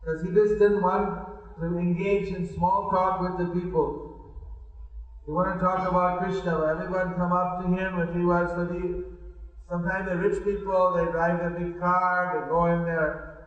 Because 0.00 0.22
he 0.22 0.30
just 0.30 0.58
didn't 0.58 0.82
want 0.82 1.26
to 1.58 1.78
engage 1.78 2.28
in 2.28 2.46
small 2.54 2.90
talk 2.90 3.20
with 3.20 3.38
the 3.38 3.52
people. 3.60 4.06
He 5.26 5.32
wanted 5.32 5.54
to 5.54 5.60
talk 5.60 5.86
about 5.86 6.20
Krishna. 6.20 6.64
Everyone 6.64 7.14
come 7.16 7.32
up 7.32 7.60
to 7.60 7.66
him 7.66 7.98
if 8.00 8.14
he 8.14 8.24
was 8.24 8.54
to 8.54 8.64
be 8.64 9.04
Sometimes 9.70 10.08
the 10.08 10.16
rich 10.16 10.44
people, 10.44 10.94
they 10.96 11.04
drive 11.12 11.40
a 11.44 11.50
big 11.50 11.78
car, 11.78 12.34
they 12.34 12.48
go 12.48 12.66
in 12.66 12.84
there. 12.84 13.39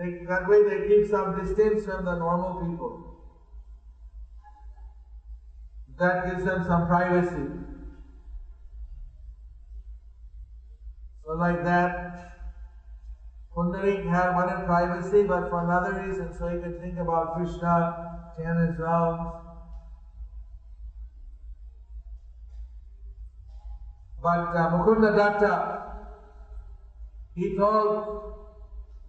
They, 0.00 0.24
that 0.26 0.48
way 0.48 0.62
they 0.64 0.86
keep 0.86 1.06
some 1.06 1.36
distance 1.36 1.84
from 1.84 2.06
the 2.06 2.14
normal 2.14 2.58
people. 2.58 3.04
That 5.98 6.24
gives 6.24 6.44
them 6.44 6.64
some 6.64 6.86
privacy. 6.86 7.52
So 11.24 11.32
like 11.34 11.62
that, 11.64 12.16
Pundarik 13.54 14.06
had 14.08 14.34
wanted 14.34 14.64
privacy, 14.64 15.22
but 15.24 15.50
for 15.50 15.60
another 15.60 15.94
reason, 15.94 16.32
so 16.32 16.48
he 16.48 16.58
could 16.58 16.80
think 16.80 16.96
about 16.96 17.34
Krishna, 17.34 18.08
chant 18.34 18.58
his 18.58 18.78
rounds. 18.78 19.28
But 24.22 24.54
uh, 24.54 24.70
Mukunda 24.70 25.14
Datta, 25.14 25.82
he 27.34 27.56
told 27.56 28.22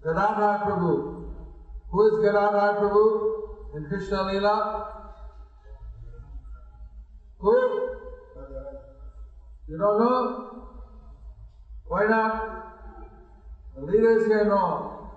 Gadadhar 0.04 0.66
Prabhu, 0.66 1.30
who 1.92 2.08
is 2.08 2.24
Gadadhar 2.24 2.80
Prabhu 2.80 3.76
in 3.76 3.88
Krishna 3.88 4.24
Lila? 4.24 5.14
Who? 7.40 7.98
You 9.68 9.78
don't 9.78 10.00
know? 10.00 10.68
Why 11.88 12.06
not? 12.08 12.62
The 13.76 13.82
leaders 13.82 14.26
here 14.26 14.46
know. 14.46 15.10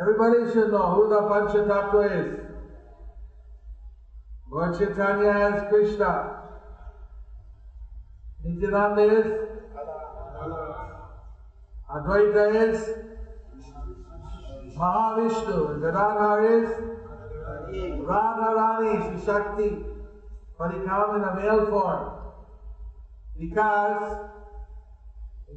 Everybody 0.00 0.52
should 0.52 0.70
know 0.70 0.94
who 0.94 1.08
the 1.08 1.20
Panchatattva 1.22 2.02
is. 2.18 2.48
Lord 4.50 4.78
Chaitanya 4.78 5.56
is 5.56 5.68
Krishna. 5.68 6.34
Nityananda 8.44 9.02
is 9.02 9.26
Advaita 11.90 12.44
is 12.54 13.07
Mahavishnu 14.78 15.80
Gadadhar 15.82 16.40
is 16.54 16.68
Radharani, 18.06 18.92
Shri 19.06 19.24
Shakti, 19.26 19.84
but 20.56 20.72
he 20.72 20.86
come 20.86 21.16
in 21.16 21.24
a 21.24 21.34
male 21.34 21.66
form. 21.66 22.14
Because 23.36 24.18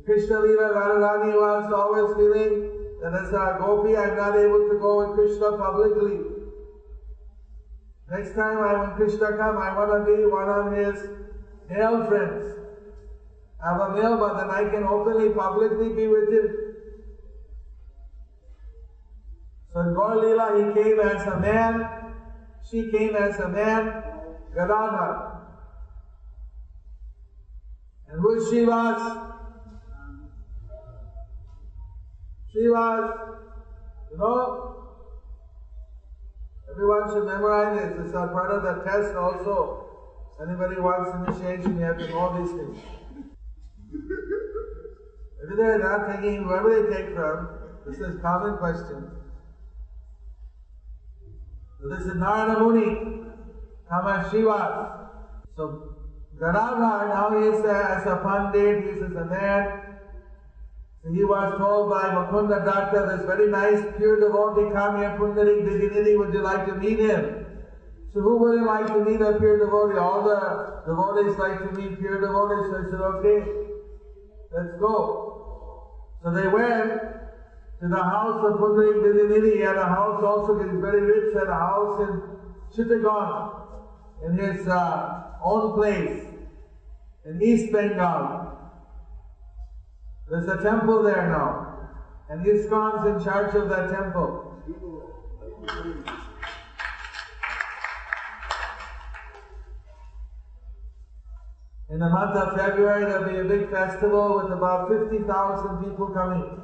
Krishna 0.06 0.40
Lila 0.40 0.74
Radharani 0.74 1.36
was 1.38 1.72
always 1.72 2.16
feeling 2.18 2.72
that 3.04 3.14
as 3.14 3.30
a 3.30 3.58
gopi 3.60 3.96
I'm 3.96 4.18
not 4.18 4.36
able 4.36 4.68
to 4.68 4.76
go 4.80 4.98
with 5.06 5.14
Krishna 5.14 5.52
publicly. 5.52 6.22
Next 8.10 8.34
time 8.34 8.58
I 8.58 8.74
when 8.82 8.96
Krishna 8.96 9.38
come, 9.38 9.58
I 9.58 9.72
want 9.72 9.92
to 9.92 10.12
be 10.12 10.26
one 10.26 10.50
of 10.50 10.74
his 10.74 11.00
male 11.70 12.08
friends. 12.08 12.44
I 13.64 13.70
have 13.70 13.82
a 13.82 13.94
male, 13.94 14.18
but 14.18 14.38
then 14.38 14.50
I 14.50 14.64
can 14.72 14.84
openly, 14.84 15.30
publicly 15.30 15.94
be 15.94 16.08
with 16.08 16.32
him. 16.34 16.71
So 19.74 19.80
in 19.80 19.94
Gaur 19.94 20.58
he 20.58 20.74
came 20.74 21.00
as 21.00 21.26
a 21.28 21.40
man, 21.40 22.16
she 22.70 22.92
came 22.92 23.16
as 23.16 23.40
a 23.40 23.48
man, 23.48 24.04
Gadadhar. 24.54 25.54
And 28.10 28.20
who 28.20 28.50
she 28.50 28.66
was? 28.66 29.28
She 32.52 32.68
was, 32.68 33.38
you 34.12 34.18
know, 34.18 34.92
everyone 36.70 37.08
should 37.14 37.26
memorize 37.26 37.80
this. 37.80 38.08
It's 38.08 38.14
a 38.14 38.28
part 38.28 38.52
of 38.52 38.64
the 38.64 38.84
test 38.84 39.16
also. 39.16 39.88
Anybody 40.42 40.82
wants 40.82 41.30
initiation, 41.30 41.78
you 41.78 41.86
have 41.86 41.98
to 41.98 42.08
know 42.10 42.38
these 42.38 42.52
things. 42.52 42.78
If 45.44 45.58
they're 45.58 45.80
not 45.80 46.08
taking 46.08 46.44
whoever 46.44 46.82
they 46.82 46.90
take 46.94 47.14
from, 47.14 47.48
this 47.86 48.02
is 48.02 48.22
common 48.22 48.58
question. 48.58 49.21
So 51.82 51.90
this 51.90 52.06
is 52.06 52.14
Narada 52.16 52.60
Muni, 52.60 53.24
Kama 53.90 54.30
Shiva. 54.30 55.10
So 55.58 55.96
Gadadhar, 56.40 57.08
now 57.08 57.40
he 57.40 57.48
is 57.48 57.66
as 57.66 58.06
a 58.06 58.18
pandit, 58.24 58.84
he 58.84 58.90
is 59.00 59.16
a 59.16 59.26
man. 59.26 59.98
So 61.04 61.12
he 61.12 61.24
was 61.24 61.58
told 61.58 61.90
by 61.90 62.04
Mukunda 62.10 62.64
Datta, 62.64 63.18
this 63.18 63.26
very 63.26 63.50
nice, 63.50 63.84
pure 63.98 64.20
devotee, 64.20 64.72
come 64.72 64.98
here, 64.98 65.18
Pundarik 65.18 65.66
Vidyanidhi, 65.66 66.20
would 66.20 66.32
you 66.32 66.42
like 66.42 66.68
to 66.68 66.76
meet 66.76 67.00
him? 67.00 67.48
So 68.14 68.22
who 68.22 68.38
wouldn't 68.38 68.68
like 68.68 68.86
to 68.86 69.00
meet 69.04 69.20
a 69.20 69.40
pure 69.40 69.58
devotee? 69.58 69.98
All 69.98 70.24
the 70.24 70.84
devotees 70.86 71.40
like 71.40 71.58
to 71.60 71.72
meet 71.72 72.00
pure 72.00 72.22
devotees. 72.22 72.70
So 72.70 72.78
I 72.78 72.84
said, 72.92 73.02
okay, 73.02 73.40
let's 74.52 74.80
go. 74.80 75.90
So 76.22 76.32
they 76.32 76.48
went 76.48 77.21
to 77.82 77.88
the 77.88 77.96
house 77.96 78.46
of 78.46 78.60
Pundarik 78.60 79.02
Vidyanidhi. 79.04 79.56
He 79.56 79.62
had 79.62 79.76
a 79.76 79.88
house 79.88 80.24
also, 80.24 80.60
he's 80.60 80.80
very 80.80 81.02
rich, 81.02 81.34
had 81.34 81.50
a 81.50 81.54
house 81.54 82.00
in 82.00 82.22
Chittagong, 82.76 83.64
in 84.24 84.38
his 84.38 84.68
uh, 84.68 85.24
own 85.44 85.74
place, 85.74 86.26
in 87.26 87.42
East 87.42 87.72
Bengal. 87.72 88.60
There's 90.30 90.48
a 90.48 90.62
temple 90.62 91.02
there 91.04 91.28
now. 91.28 91.68
And 92.30 92.46
ISKCON's 92.46 93.06
in 93.08 93.26
charge 93.26 93.56
of 93.56 93.68
that 93.68 93.90
temple. 93.90 94.48
In 101.90 102.00
the 102.00 102.08
month 102.08 102.38
of 102.38 102.56
February, 102.56 103.04
there'll 103.04 103.28
be 103.28 103.40
a 103.40 103.44
big 103.44 103.70
festival 103.70 104.38
with 104.38 104.54
about 104.54 104.88
50,000 104.88 105.84
people 105.84 106.08
coming. 106.12 106.61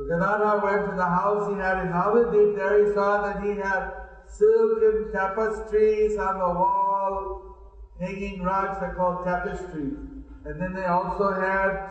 So 0.00 0.06
Gadadhar 0.06 0.64
went 0.64 0.90
to 0.90 0.96
the 0.96 1.04
house 1.04 1.46
he 1.50 1.56
had 1.56 1.80
in 1.80 1.92
Navadvip. 1.92 2.54
There 2.54 2.86
he 2.86 2.94
saw 2.94 3.20
that 3.20 3.42
he 3.42 3.56
had 3.56 3.92
silken 4.26 5.12
tapestries 5.12 6.16
on 6.16 6.38
the 6.38 6.46
wall, 6.46 7.42
hanging 8.00 8.42
rugs 8.42 8.82
are 8.82 8.94
called 8.94 9.24
tapestries. 9.24 9.98
And 10.46 10.58
then 10.58 10.72
they 10.72 10.86
also 10.86 11.38
had 11.38 11.86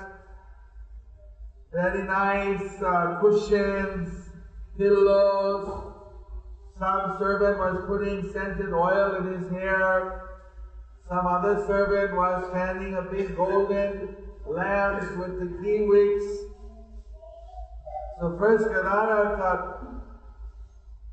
very 1.72 2.08
nice 2.08 2.82
uh, 2.82 3.20
cushions, 3.22 4.32
pillows. 4.76 5.94
Some 6.80 7.16
servant 7.20 7.60
was 7.60 7.86
putting 7.86 8.28
scented 8.32 8.74
oil 8.74 9.18
in 9.18 9.34
his 9.34 9.52
hair. 9.52 10.32
Some 11.08 11.28
other 11.28 11.64
servant 11.68 12.16
was 12.16 12.50
fanning 12.52 12.96
a 12.96 13.04
big 13.04 13.36
golden 13.36 14.16
lamp 14.48 15.16
with 15.16 15.38
the 15.38 15.62
ghee 15.62 15.86
wicks. 15.86 16.49
So 18.20 18.36
first 18.38 18.66
Gadadhar 18.66 19.38
thought, 19.38 19.86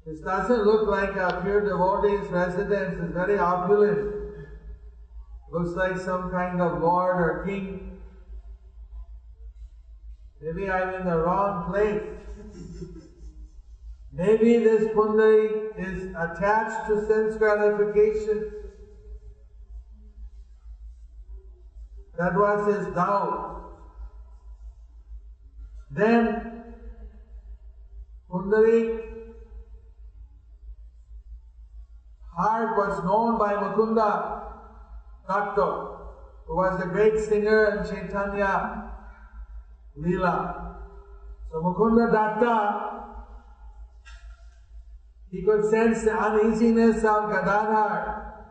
this 0.05 0.21
doesn't 0.21 0.65
look 0.65 0.89
like 0.89 1.15
a 1.15 1.41
pure 1.43 1.61
devotee's 1.61 2.29
residence, 2.31 3.01
it's 3.01 3.13
very 3.13 3.39
opulent. 3.39 4.25
Looks 5.53 5.77
like 5.77 5.97
some 5.99 6.31
kind 6.33 6.61
of 6.61 6.83
lord 6.83 7.17
or 7.17 7.45
king. 7.47 7.93
Maybe 10.41 10.69
I'm 10.69 10.95
in 10.95 11.05
the 11.05 11.19
wrong 11.19 11.71
place. 11.71 12.03
Maybe 14.13 14.59
this 14.59 14.85
Pundari 14.95 15.79
is 15.79 16.09
attached 16.17 16.89
to 16.89 17.07
sense 17.07 17.37
gratification. 17.37 18.53
That 22.19 22.35
was 22.35 22.75
his 22.75 22.95
doubt. 22.95 23.63
Then 25.91 26.46
Pundari 28.31 29.07
heart 32.37 32.77
was 32.77 33.05
known 33.05 33.39
by 33.39 33.55
Mukunda 33.55 34.43
Datta, 35.27 35.97
who 36.47 36.57
was 36.57 36.81
a 36.81 36.87
great 36.87 37.19
singer 37.19 37.77
in 37.77 37.89
Chaitanya 37.89 38.93
Leela. 39.99 40.75
So 41.51 41.63
Mukunda 41.63 42.13
Datta, 42.13 43.05
he 45.31 45.43
could 45.43 45.65
sense 45.71 46.03
the 46.03 46.13
uneasiness 46.13 47.05
of 47.05 47.31
Gadadhar. 47.31 48.45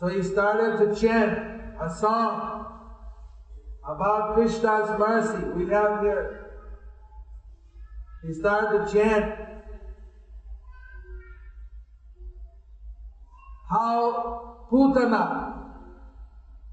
So 0.00 0.08
he 0.08 0.22
started 0.22 0.78
to 0.78 1.00
chant 1.00 1.38
a 1.80 1.90
song 1.90 2.66
about 3.84 4.34
Krishna's 4.34 4.98
mercy. 4.98 5.44
We 5.56 5.70
have 5.72 6.00
here. 6.00 6.47
He 8.26 8.34
started 8.34 8.86
to 8.86 8.92
chant 8.92 9.32
how 13.70 14.66
Putana, 14.70 15.64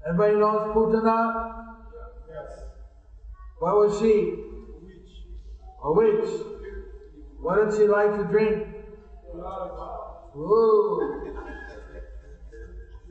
everybody 0.06 0.36
knows 0.36 0.74
Putana? 0.74 1.76
Yes. 2.28 2.62
What 3.58 3.76
was 3.76 3.98
she? 3.98 4.42
Which? 4.82 5.10
A 5.84 5.92
witch. 5.92 6.30
What 7.40 7.70
did 7.70 7.78
she 7.78 7.86
like 7.86 8.16
to 8.16 8.24
drink? 8.24 8.66
Blood. 9.32 9.70
Ooh. 10.36 11.32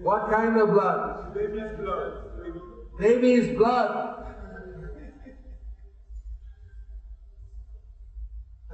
What 0.02 0.30
kind 0.30 0.60
of 0.60 0.72
blood? 0.72 1.34
Baby's 1.34 1.78
blood. 1.78 2.98
Baby's 3.00 3.58
blood. 3.58 4.35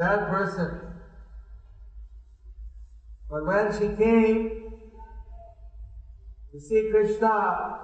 That 0.01 0.29
person. 0.29 0.95
But 3.29 3.45
when 3.45 3.71
she 3.71 3.87
came 4.03 4.61
to 6.51 6.59
see 6.59 6.89
Krishna, 6.89 7.77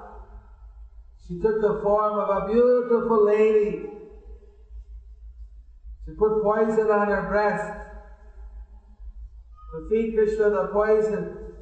she 1.28 1.38
took 1.38 1.62
the 1.62 1.80
form 1.84 2.18
of 2.18 2.30
a 2.42 2.48
beautiful 2.48 3.24
lady. 3.24 3.86
She 6.06 6.12
put 6.14 6.42
poison 6.42 6.90
on 6.90 7.10
her 7.10 7.28
breast 7.28 7.72
to 9.74 9.88
feed 9.88 10.16
Krishna 10.16 10.50
the 10.50 10.70
poison. 10.74 11.54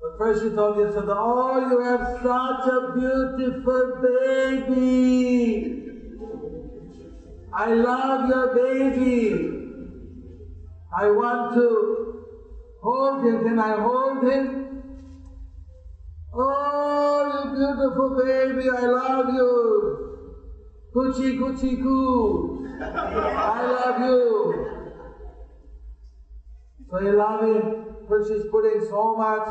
But 0.00 0.16
first 0.16 0.42
she 0.44 0.50
told 0.50 0.76
said, 0.94 1.06
Oh, 1.08 1.58
you 1.58 1.80
have 1.80 2.06
such 2.22 2.68
a 2.68 2.92
beautiful 2.94 3.98
baby. 4.00 5.82
I 7.52 7.72
love 7.72 8.28
your 8.28 8.54
baby. 8.54 9.55
I 10.98 11.10
want 11.10 11.54
to 11.54 12.24
hold 12.80 13.22
him. 13.22 13.44
Can 13.44 13.58
I 13.58 13.76
hold 13.76 14.26
him? 14.26 14.66
Oh, 16.32 17.26
you 17.32 17.52
beautiful 17.52 18.16
baby, 18.16 18.68
I 18.70 18.86
love 18.86 19.28
you. 19.30 20.22
Coochie 20.94 21.38
coochie 21.38 21.82
coo. 21.82 22.66
I 22.80 23.70
love 23.72 24.00
you. 24.00 24.66
So 26.90 26.96
love 26.96 27.42
him, 27.44 27.86
but 28.08 28.26
she's 28.26 28.44
putting 28.50 28.80
so 28.80 29.16
much 29.16 29.48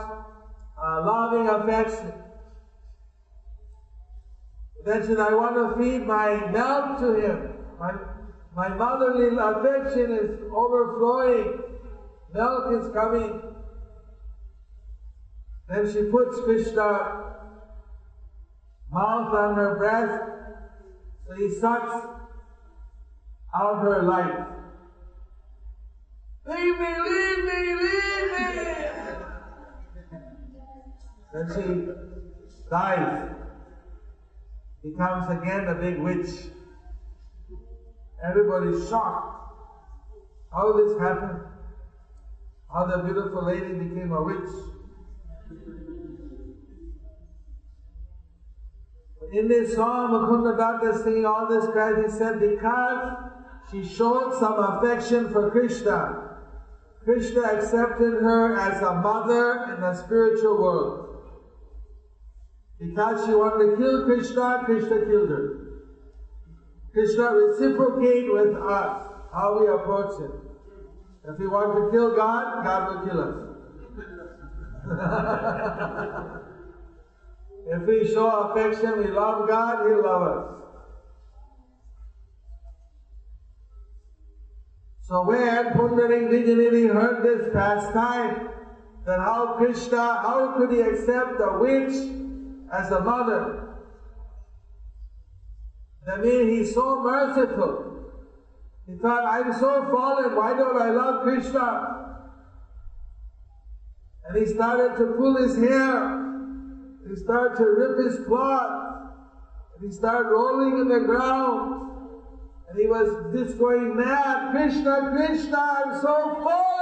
uh, 0.82 1.02
loving 1.02 1.48
affection. 1.48 2.14
Then 4.84 5.04
said, 5.04 5.20
I 5.20 5.34
want 5.34 5.56
to 5.56 5.76
feed 5.78 6.06
my 6.06 6.46
milk 6.52 7.00
to 7.00 7.14
him. 7.14 7.50
My, 7.80 7.92
my 8.56 8.70
motherly 8.70 9.36
affection 9.38 10.12
is 10.12 10.40
overflowing. 10.50 11.62
Milk 12.34 12.82
is 12.82 12.94
coming. 12.94 13.42
Then 15.68 15.92
she 15.92 16.04
puts 16.04 16.40
Krishna 16.42 17.34
mouth 18.90 19.34
on 19.34 19.56
her 19.56 19.76
breast, 19.76 20.24
so 21.28 21.36
he 21.36 21.50
sucks 21.50 22.08
out 23.54 23.82
her 23.82 24.04
life. 24.04 24.48
Leave 26.46 26.80
me, 26.80 27.00
leave 27.02 27.44
me, 27.46 27.76
leave 27.76 28.32
me! 28.32 28.56
then 31.34 31.50
she 31.54 32.70
dies, 32.70 33.32
becomes 34.84 35.30
again 35.30 35.68
a 35.68 35.76
big 35.76 36.00
witch. 36.00 36.30
Everybody's 38.24 38.90
shocked. 38.90 39.54
How 40.52 40.72
this 40.74 40.98
happened? 41.00 41.40
How 42.72 42.86
the 42.86 43.04
beautiful 43.04 43.46
lady 43.46 43.74
became 43.74 44.12
a 44.12 44.24
witch. 44.24 44.50
In 49.32 49.48
this 49.48 49.76
song, 49.76 50.12
Mukunda 50.12 50.58
Datta 50.58 50.98
singing 51.04 51.26
all 51.26 51.48
this 51.48 51.66
cries, 51.72 52.06
he 52.06 52.18
said, 52.18 52.40
because 52.40 53.18
she 53.72 53.84
showed 53.84 54.38
some 54.40 54.60
affection 54.60 55.30
for 55.32 55.52
Krishna, 55.52 56.38
Krishna 57.04 57.42
accepted 57.42 58.14
her 58.22 58.56
as 58.58 58.82
a 58.82 58.94
mother 58.96 59.74
in 59.74 59.82
the 59.82 59.94
spiritual 59.94 60.58
world. 60.58 61.22
Because 62.80 63.26
she 63.26 63.34
wanted 63.34 63.72
to 63.72 63.78
kill 63.78 64.06
Krishna, 64.06 64.64
Krishna 64.66 65.06
killed 65.06 65.30
her. 65.30 65.65
Krishna 66.96 67.32
reciprocate 67.34 68.32
with 68.32 68.56
us 68.56 69.06
how 69.34 69.60
we 69.60 69.68
approach 69.68 70.18
him. 70.18 70.32
If 71.26 71.38
we 71.38 71.46
want 71.46 71.76
to 71.76 71.92
kill 71.92 72.16
God, 72.16 72.64
God 72.64 72.96
will 72.96 73.06
kill 73.06 73.20
us. 73.20 73.36
if 77.68 77.82
we 77.86 78.08
show 78.14 78.30
affection, 78.30 78.98
we 79.00 79.08
love 79.08 79.46
God, 79.46 79.90
He'll 79.90 80.04
love 80.04 80.22
us. 80.22 80.56
So 85.02 85.24
when 85.24 85.74
Pundarik 85.74 86.30
Vidyanidhi 86.30 86.94
heard 86.94 87.26
this 87.26 87.54
pastime, 87.54 88.48
that 89.06 89.20
how 89.20 89.56
Krishna, 89.58 89.98
how 89.98 90.54
could 90.58 90.72
he 90.72 90.80
accept 90.80 91.42
a 91.42 91.58
witch 91.58 91.94
as 92.72 92.90
a 92.92 93.02
mother? 93.02 93.65
That 96.06 96.22
means 96.22 96.50
he's 96.50 96.74
so 96.76 97.02
merciful. 97.02 97.96
He 98.88 98.96
thought, 98.96 99.26
I'm 99.26 99.52
so 99.54 99.90
fallen, 99.92 100.36
why 100.36 100.56
don't 100.56 100.80
I 100.80 100.92
love 100.92 101.24
Krishna? 101.24 102.06
And 104.28 104.38
he 104.38 104.54
started 104.54 104.98
to 104.98 105.14
pull 105.14 105.36
his 105.38 105.56
hair. 105.58 106.22
He 107.08 107.16
started 107.16 107.58
to 107.58 107.64
rip 107.64 108.06
his 108.06 108.26
cloth. 108.26 109.10
And 109.76 109.90
he 109.90 109.96
started 109.96 110.30
rolling 110.30 110.82
in 110.82 110.88
the 110.88 111.00
ground. 111.06 111.92
And 112.70 112.80
he 112.80 112.88
was 112.88 113.34
just 113.36 113.58
going 113.58 113.96
mad. 113.96 114.52
Krishna, 114.52 115.12
Krishna, 115.16 115.58
I'm 115.58 116.02
so 116.02 116.42
fallen. 116.44 116.76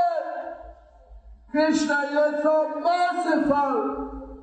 Krishna, 1.51 2.09
you're 2.11 2.41
so 2.41 2.81
merciful. 2.81 4.39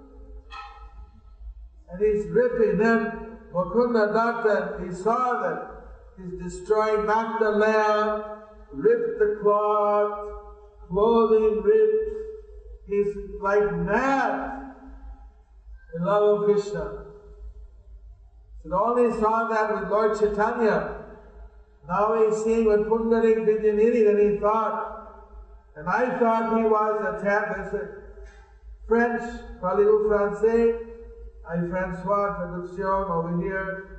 And 1.91 2.01
he's 2.01 2.27
ripping. 2.27 2.79
Then 2.79 3.30
Mukunda 3.53 4.13
Datta, 4.13 4.85
he 4.85 4.95
saw 4.95 5.43
that 5.43 5.83
he's 6.17 6.39
destroyed, 6.41 7.07
knocked 7.07 7.41
the 7.41 7.51
ripped 8.73 9.19
the 9.19 9.39
cloth, 9.43 10.29
clothing 10.89 11.63
ripped. 11.63 12.17
He's 12.87 13.15
like 13.41 13.73
mad 13.73 14.75
in 15.95 16.05
love 16.05 16.41
of 16.41 16.45
Krishna. 16.47 17.07
So 18.63 18.75
only 18.75 19.19
saw 19.21 19.49
that 19.49 19.75
with 19.75 19.91
Lord 19.91 20.19
Chaitanya. 20.19 20.97
Now 21.89 22.15
he's 22.15 22.45
seeing 22.45 22.67
with 22.67 22.87
Pundarik 22.87 23.39
Vidyanidhi 23.47 24.05
that 24.05 24.33
he 24.33 24.39
thought, 24.39 25.27
and 25.77 25.89
I 25.89 26.19
thought 26.19 26.57
he 26.57 26.65
was 26.65 27.03
a 27.03 27.27
a 27.27 27.89
French, 28.87 29.23
parlez-vous 29.61 30.09
français? 30.09 30.90
I 31.53 31.57
François, 31.67 32.37
traduction 32.37 33.11
over 33.11 33.37
here. 33.43 33.97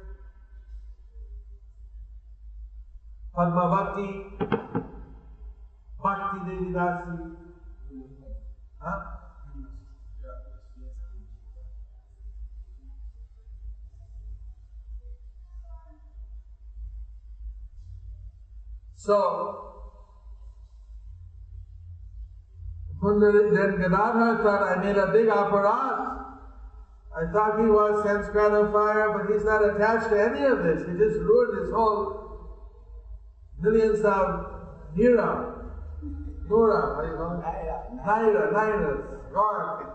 Padmavati, 3.35 4.37
Bhakti 6.01 6.39
Devi 6.45 6.71
Dasi. 6.71 7.35
Huh? 8.79 8.99
So, 18.95 19.81
Kundali, 23.01 23.53
then 23.53 23.77
Gadadhar 23.77 24.41
thought 24.41 24.63
I 24.63 24.81
made 24.81 24.95
a 24.95 25.07
big 25.11 25.27
aparadh. 25.27 26.30
I 27.13 27.25
thought 27.31 27.59
he 27.59 27.67
was 27.67 28.01
Sanskrit 28.03 28.71
fire, 28.71 29.11
but 29.11 29.33
he's 29.33 29.43
not 29.43 29.61
attached 29.63 30.09
to 30.09 30.21
any 30.21 30.45
of 30.45 30.63
this. 30.63 30.87
He 30.87 30.95
just 30.95 31.19
ruined 31.19 31.61
his 31.61 31.69
whole 31.73 32.21
millions 33.59 34.03
of 34.05 34.45
Nira, 34.95 35.61
Nura, 36.47 36.95
how 36.95 37.03
you 37.03 37.15
call 37.15 37.33
it? 37.33 37.41
Naira, 38.03 38.51
Nairas, 38.51 39.31
gone. 39.31 39.85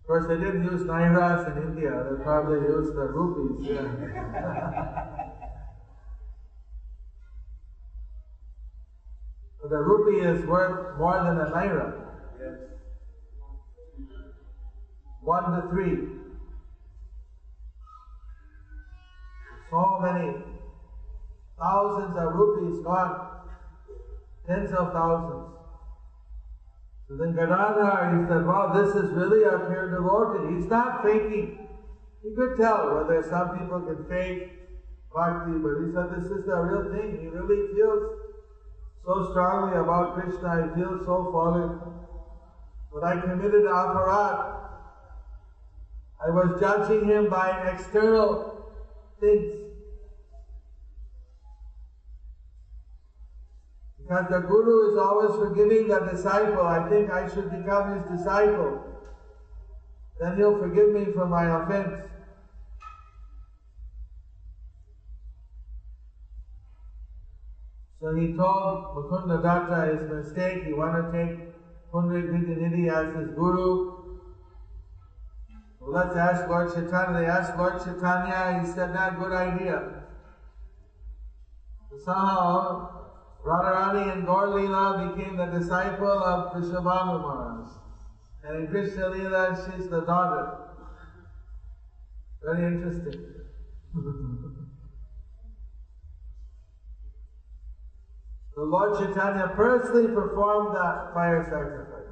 Of 0.00 0.06
course, 0.06 0.26
they 0.26 0.36
didn't 0.36 0.62
use 0.62 0.82
Nairas 0.82 1.48
in 1.48 1.56
India. 1.62 2.04
They 2.10 2.16
probably 2.22 2.58
used 2.58 2.94
the 2.94 3.08
rupees. 3.08 3.64
Yeah. 3.64 3.84
the 9.68 9.78
rupee 9.78 10.20
is 10.20 10.46
worth 10.46 10.94
more 10.94 11.22
than 11.22 11.38
a 11.38 11.46
naira. 11.46 12.03
One 15.22 15.52
to 15.52 15.68
three. 15.70 16.08
So 19.70 19.98
many 20.00 20.36
thousands 21.58 22.16
of 22.16 22.34
rupees 22.34 22.84
gone, 22.84 23.40
tens 24.46 24.72
of 24.72 24.92
thousands. 24.92 25.50
So 27.08 27.16
then 27.16 27.34
Gadadhar, 27.34 28.18
he 28.18 28.28
said, 28.28 28.46
wow, 28.46 28.72
this 28.72 28.94
is 28.94 29.12
really 29.12 29.44
a 29.44 29.66
pure 29.68 29.90
devotee. 29.90 30.54
He's 30.54 30.68
not 30.68 31.02
faking. 31.02 31.58
He 32.22 32.34
could 32.34 32.56
tell 32.56 32.94
whether 32.94 33.22
some 33.22 33.58
people 33.58 33.82
can 33.82 34.06
fake 34.08 34.48
bhakti, 35.14 35.58
but 35.58 35.84
he 35.84 35.92
said 35.92 36.10
this 36.10 36.30
is 36.30 36.46
the 36.46 36.56
real 36.56 36.90
thing. 36.90 37.20
He 37.20 37.26
really 37.28 37.72
feels 37.74 38.02
so 39.04 39.30
strongly 39.30 39.76
about 39.76 40.14
Krishna, 40.14 40.66
he 40.66 40.80
feels 40.80 41.04
so 41.04 41.30
fallen. 41.30 41.93
But 42.94 43.02
I 43.02 43.16
committed 43.16 43.64
aparadh. 43.64 44.60
I 46.24 46.30
was 46.30 46.60
judging 46.60 47.08
him 47.08 47.28
by 47.28 47.50
external 47.50 48.54
things. 49.18 49.50
Because 53.98 54.30
the 54.30 54.38
Guru 54.38 54.92
is 54.92 54.96
always 54.96 55.34
forgiving 55.34 55.88
the 55.88 55.98
disciple. 56.02 56.60
I 56.60 56.88
think 56.88 57.10
I 57.10 57.26
should 57.26 57.50
become 57.50 57.92
his 57.92 58.04
disciple. 58.08 58.86
Then 60.20 60.36
he'll 60.36 60.56
forgive 60.56 60.92
me 60.92 61.08
for 61.12 61.26
my 61.26 61.46
offense. 61.46 61.96
So 68.00 68.14
he 68.14 68.36
told 68.36 68.94
Mukunda 68.94 69.42
Datta 69.42 69.90
his 69.90 70.06
mistake. 70.08 70.62
He 70.62 70.72
wanted 70.72 71.10
to 71.10 71.18
take 71.18 71.53
Pundarik 71.94 72.28
Vidyanidhi 72.32 72.90
as 72.90 73.14
his 73.14 73.34
guru. 73.36 74.18
Well, 75.78 75.92
let's 75.92 76.16
ask 76.16 76.48
Lord 76.48 76.74
Chaitanya. 76.74 77.20
They 77.20 77.26
asked 77.26 77.56
Lord 77.56 77.78
Chaitanya. 77.84 78.60
He 78.60 78.72
said, 78.72 78.92
not 78.92 79.20
good 79.20 79.32
idea. 79.32 80.02
Somehow, 82.04 82.90
Radharani 83.46 84.12
and 84.12 84.26
Gaur 84.26 84.48
became 85.14 85.36
the 85.36 85.46
disciple 85.46 86.08
of 86.08 86.52
Vrishabhanu 86.52 87.22
Maharaj. 87.22 87.70
And 88.42 88.64
in 88.64 88.66
Krishna 88.66 89.04
Leela, 89.10 89.54
she's 89.54 89.88
the 89.88 90.00
daughter. 90.00 90.58
Very 92.42 92.74
interesting. 92.74 93.24
The 98.54 98.62
Lord 98.62 98.96
Chaitanya 98.96 99.52
personally 99.56 100.06
performed 100.12 100.74
the 100.74 101.10
fire 101.12 101.42
sacrifice. 101.42 102.06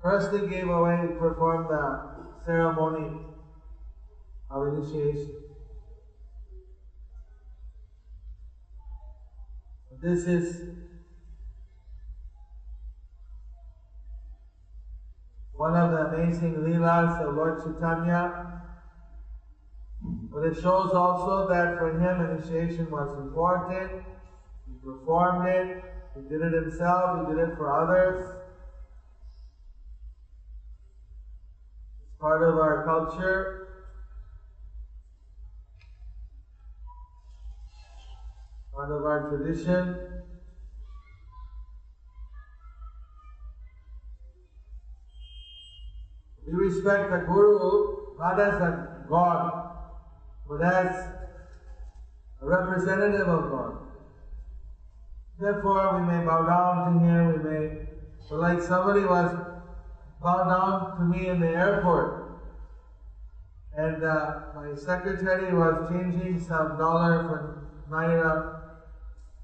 Personally 0.00 0.46
gave 0.46 0.68
away 0.68 1.00
and 1.00 1.18
performed 1.18 1.70
the 1.70 2.04
ceremony 2.44 3.22
of 4.50 4.66
initiation. 4.66 5.34
This 10.02 10.26
is 10.26 10.62
one 15.54 15.74
of 15.74 15.90
the 15.90 16.06
amazing 16.08 16.56
leelas 16.56 17.18
of 17.18 17.34
Lord 17.34 17.64
Chaitanya. 17.64 18.44
But 20.30 20.44
it 20.44 20.60
shows 20.60 20.92
also 20.92 21.48
that 21.48 21.78
for 21.78 21.98
him 21.98 22.20
initiation 22.20 22.90
was 22.90 23.16
important 23.16 24.02
Performed 24.84 25.46
it. 25.46 25.76
He 26.14 26.22
did 26.28 26.42
it 26.42 26.52
himself. 26.52 27.20
He 27.20 27.32
did 27.32 27.38
it 27.38 27.56
for 27.56 27.70
others. 27.70 28.22
It's 32.00 32.20
part 32.20 32.42
of 32.42 32.56
our 32.56 32.84
culture. 32.84 33.54
Part 38.72 38.90
of 38.90 39.04
our 39.04 39.28
tradition. 39.28 39.98
We 46.46 46.54
respect 46.54 47.10
the 47.10 47.18
Guru 47.18 47.98
not 48.18 48.40
as 48.40 48.60
a 48.60 49.04
God, 49.08 49.64
but 50.48 50.62
as 50.62 51.08
a 52.40 52.46
representative 52.46 53.28
of 53.28 53.50
God. 53.50 53.87
Therefore, 55.40 56.00
we 56.00 56.06
may 56.06 56.24
bow 56.24 56.46
down 56.46 56.94
to 56.94 57.00
him, 57.06 57.28
we 57.28 57.36
may, 57.48 57.70
but 58.28 58.40
like 58.40 58.60
somebody 58.60 59.04
was 59.04 59.30
bowed 60.20 60.48
down 60.48 60.98
to 60.98 61.04
me 61.04 61.28
in 61.28 61.38
the 61.38 61.46
airport, 61.46 62.40
and 63.76 64.02
uh, 64.02 64.40
my 64.56 64.74
secretary 64.74 65.54
was 65.54 65.88
changing 65.90 66.40
some 66.40 66.76
dollar 66.76 67.22
for 67.28 67.68
naira, 67.88 68.62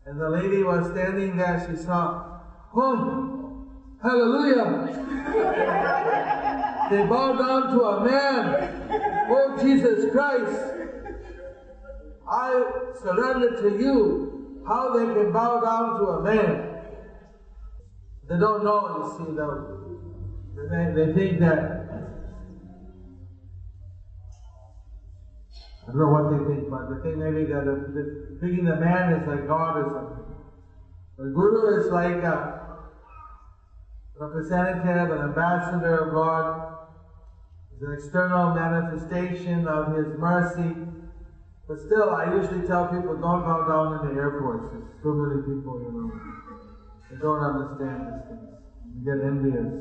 and 0.05 0.21
the 0.21 0.29
lady 0.29 0.65
was 0.65 0.91
standing 0.91 1.37
there, 1.37 1.65
she 1.65 1.77
saw, 1.81 2.41
oh, 2.75 3.65
hallelujah! 4.03 4.97
they 6.91 7.07
bow 7.07 7.37
down 7.39 7.73
to 7.73 7.85
a 7.85 8.05
man, 8.05 9.31
oh 9.31 9.57
Jesus 9.63 10.11
Christ! 10.11 10.61
I 12.29 12.65
surrender 13.01 13.63
to 13.63 13.79
you 13.79 14.34
how 14.67 14.93
they 14.93 15.07
can 15.13 15.33
bow 15.33 15.61
down 15.61 16.01
to 16.01 16.09
a 16.09 16.23
man. 16.23 16.71
They 18.29 18.39
don't 18.39 18.65
know, 18.65 19.17
you 19.19 19.27
see, 19.27 19.37
though. 19.37 19.81
They, 20.57 20.93
they 20.95 21.13
think 21.13 21.41
that. 21.41 21.85
I 25.83 25.89
don't 25.89 25.99
know 25.99 26.09
what 26.09 26.31
they 26.31 26.55
think, 26.55 26.71
but 26.71 26.89
they 26.89 27.03
think 27.03 27.19
maybe 27.19 27.45
that 27.53 27.65
the, 27.67 27.75
the, 27.93 28.39
thinking 28.41 28.65
the 28.65 28.77
man 28.77 29.13
is 29.13 29.29
like 29.29 29.47
God 29.47 29.77
or 29.77 29.93
something. 29.93 30.25
The 31.19 31.35
Guru 31.35 31.81
is 31.81 31.91
like 31.91 32.23
a 32.23 32.79
representative, 34.19 35.11
an 35.11 35.21
ambassador 35.29 36.07
of 36.07 36.15
God. 36.15 36.71
He's 37.71 37.83
an 37.83 37.93
external 37.93 38.55
manifestation 38.55 39.69
of 39.69 39.95
His 39.95 40.19
mercy. 40.19 40.84
But 41.67 41.81
still, 41.81 42.11
I 42.11 42.37
usually 42.37 42.67
tell 42.67 42.89
people 42.89 43.15
don't 43.15 43.43
bow 43.43 43.67
down 43.67 44.07
in 44.07 44.15
the 44.15 44.21
airports. 44.21 44.69
There's 44.71 45.03
too 45.03 45.15
many 45.15 45.41
people, 45.41 45.81
you 45.81 45.93
know. 45.93 46.13
They 47.11 47.17
don't 47.17 47.41
understand 47.41 48.01
these 48.13 48.29
things. 48.29 48.51
You 48.93 49.05
get 49.05 49.25
envious. 49.25 49.73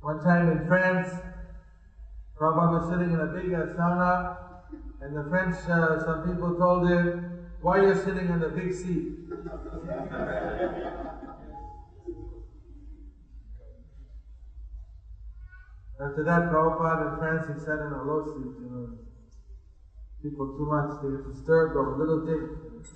One 0.00 0.22
time 0.22 0.48
in 0.50 0.66
France, 0.66 1.08
Prabhupada 2.38 2.80
was 2.80 2.88
sitting 2.90 3.12
in 3.12 3.20
a 3.20 3.26
big 3.26 3.50
sauna, 3.76 4.36
and 5.00 5.16
the 5.16 5.24
French, 5.30 5.56
uh, 5.68 6.04
some 6.04 6.22
people 6.22 6.56
told 6.58 6.86
him, 6.86 7.36
why 7.60 7.78
are 7.78 7.88
you 7.88 7.94
sitting 7.94 8.28
in 8.28 8.40
the 8.40 8.48
big 8.48 8.72
seat? 8.72 9.04
After 15.98 16.24
that, 16.24 16.50
Prabhupada 16.50 17.12
in 17.12 17.18
France, 17.18 17.46
he 17.48 17.64
sat 17.64 17.80
in 17.80 17.92
a 17.92 18.02
low 18.04 18.26
seat, 18.26 18.52
you 18.60 18.68
know. 18.70 18.98
People 20.22 20.54
too 20.56 20.66
much, 20.66 21.00
they 21.02 21.08
get 21.08 21.34
disturbed 21.34 21.76
over 21.76 21.96
little 21.96 22.26
things. 22.26 22.88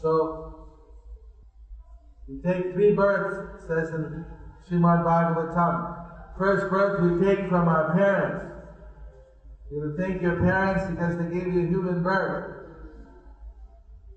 So, 0.00 0.68
we 2.28 2.36
take 2.42 2.72
three 2.72 2.92
births, 2.92 3.66
says 3.66 3.90
in 3.90 4.24
Srimad 4.68 5.04
Bhagavatam. 5.04 5.98
First 6.38 6.70
birth 6.70 7.00
we 7.00 7.24
take 7.24 7.48
from 7.48 7.68
our 7.68 7.92
parents. 7.94 8.44
You 9.70 9.94
thank 9.96 10.20
your 10.20 10.36
parents 10.36 10.84
because 10.90 11.16
they 11.16 11.24
gave 11.24 11.52
you 11.52 11.66
human 11.66 12.02
birth. 12.02 12.62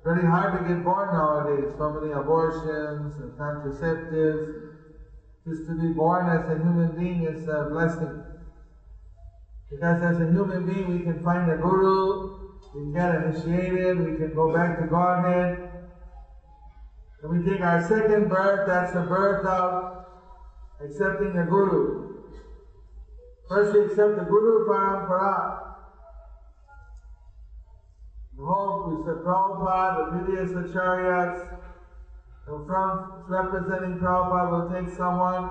Very 0.03 0.25
hard 0.25 0.59
to 0.59 0.67
get 0.67 0.83
born 0.83 1.13
nowadays. 1.13 1.73
So 1.77 1.91
many 1.91 2.11
abortions 2.11 3.17
and 3.17 3.31
contraceptives. 3.37 4.64
Just 5.47 5.67
to 5.67 5.75
be 5.75 5.93
born 5.93 6.27
as 6.27 6.49
a 6.49 6.57
human 6.57 6.95
being 6.97 7.23
is 7.23 7.47
a 7.47 7.69
blessing. 7.69 8.23
Because 9.69 10.01
as 10.01 10.19
a 10.19 10.31
human 10.31 10.65
being, 10.65 10.87
we 10.89 11.03
can 11.03 11.23
find 11.23 11.51
a 11.51 11.57
guru, 11.57 12.49
we 12.73 12.81
can 12.81 12.93
get 12.93 13.15
initiated, 13.15 13.99
we 13.99 14.17
can 14.17 14.33
go 14.33 14.51
back 14.51 14.79
to 14.79 14.87
Godhead. 14.87 15.69
And 17.21 17.31
we 17.31 17.51
take 17.51 17.61
our 17.61 17.87
second 17.87 18.27
birth, 18.27 18.65
that's 18.67 18.93
the 18.93 19.01
birth 19.01 19.45
of 19.45 20.05
accepting 20.81 21.37
a 21.37 21.45
guru. 21.45 22.23
First, 23.47 23.73
we 23.73 23.81
accept 23.85 24.17
the 24.17 24.23
guru 24.23 24.67
parampara. 24.67 25.61
The 28.35 28.45
whole, 28.45 28.89
we 28.89 29.05
said 29.05 29.23
Prabhupada, 29.23 30.11
the 30.11 30.25
previous 30.25 30.51
acharyas, 30.51 31.59
and 32.47 32.67
from 32.67 33.23
representing 33.27 33.99
Prabhupada, 33.99 34.51
we'll 34.51 34.83
take 34.83 34.95
someone 34.95 35.49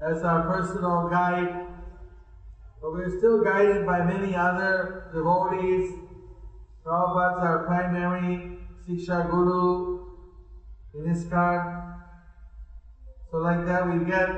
as 0.00 0.24
our 0.24 0.42
personal 0.42 1.08
guide. 1.08 1.66
But 2.82 2.92
we're 2.92 3.18
still 3.18 3.44
guided 3.44 3.86
by 3.86 4.02
many 4.02 4.34
other 4.34 5.10
devotees. 5.14 5.92
Prabhupada's 6.84 7.42
our 7.42 7.64
primary 7.66 8.58
Siksha 8.88 9.30
Guru 9.30 10.00
in 10.94 11.04
ISKCON. 11.04 12.00
So 13.30 13.36
like 13.36 13.64
that 13.66 13.86
we 13.86 14.04
get 14.06 14.28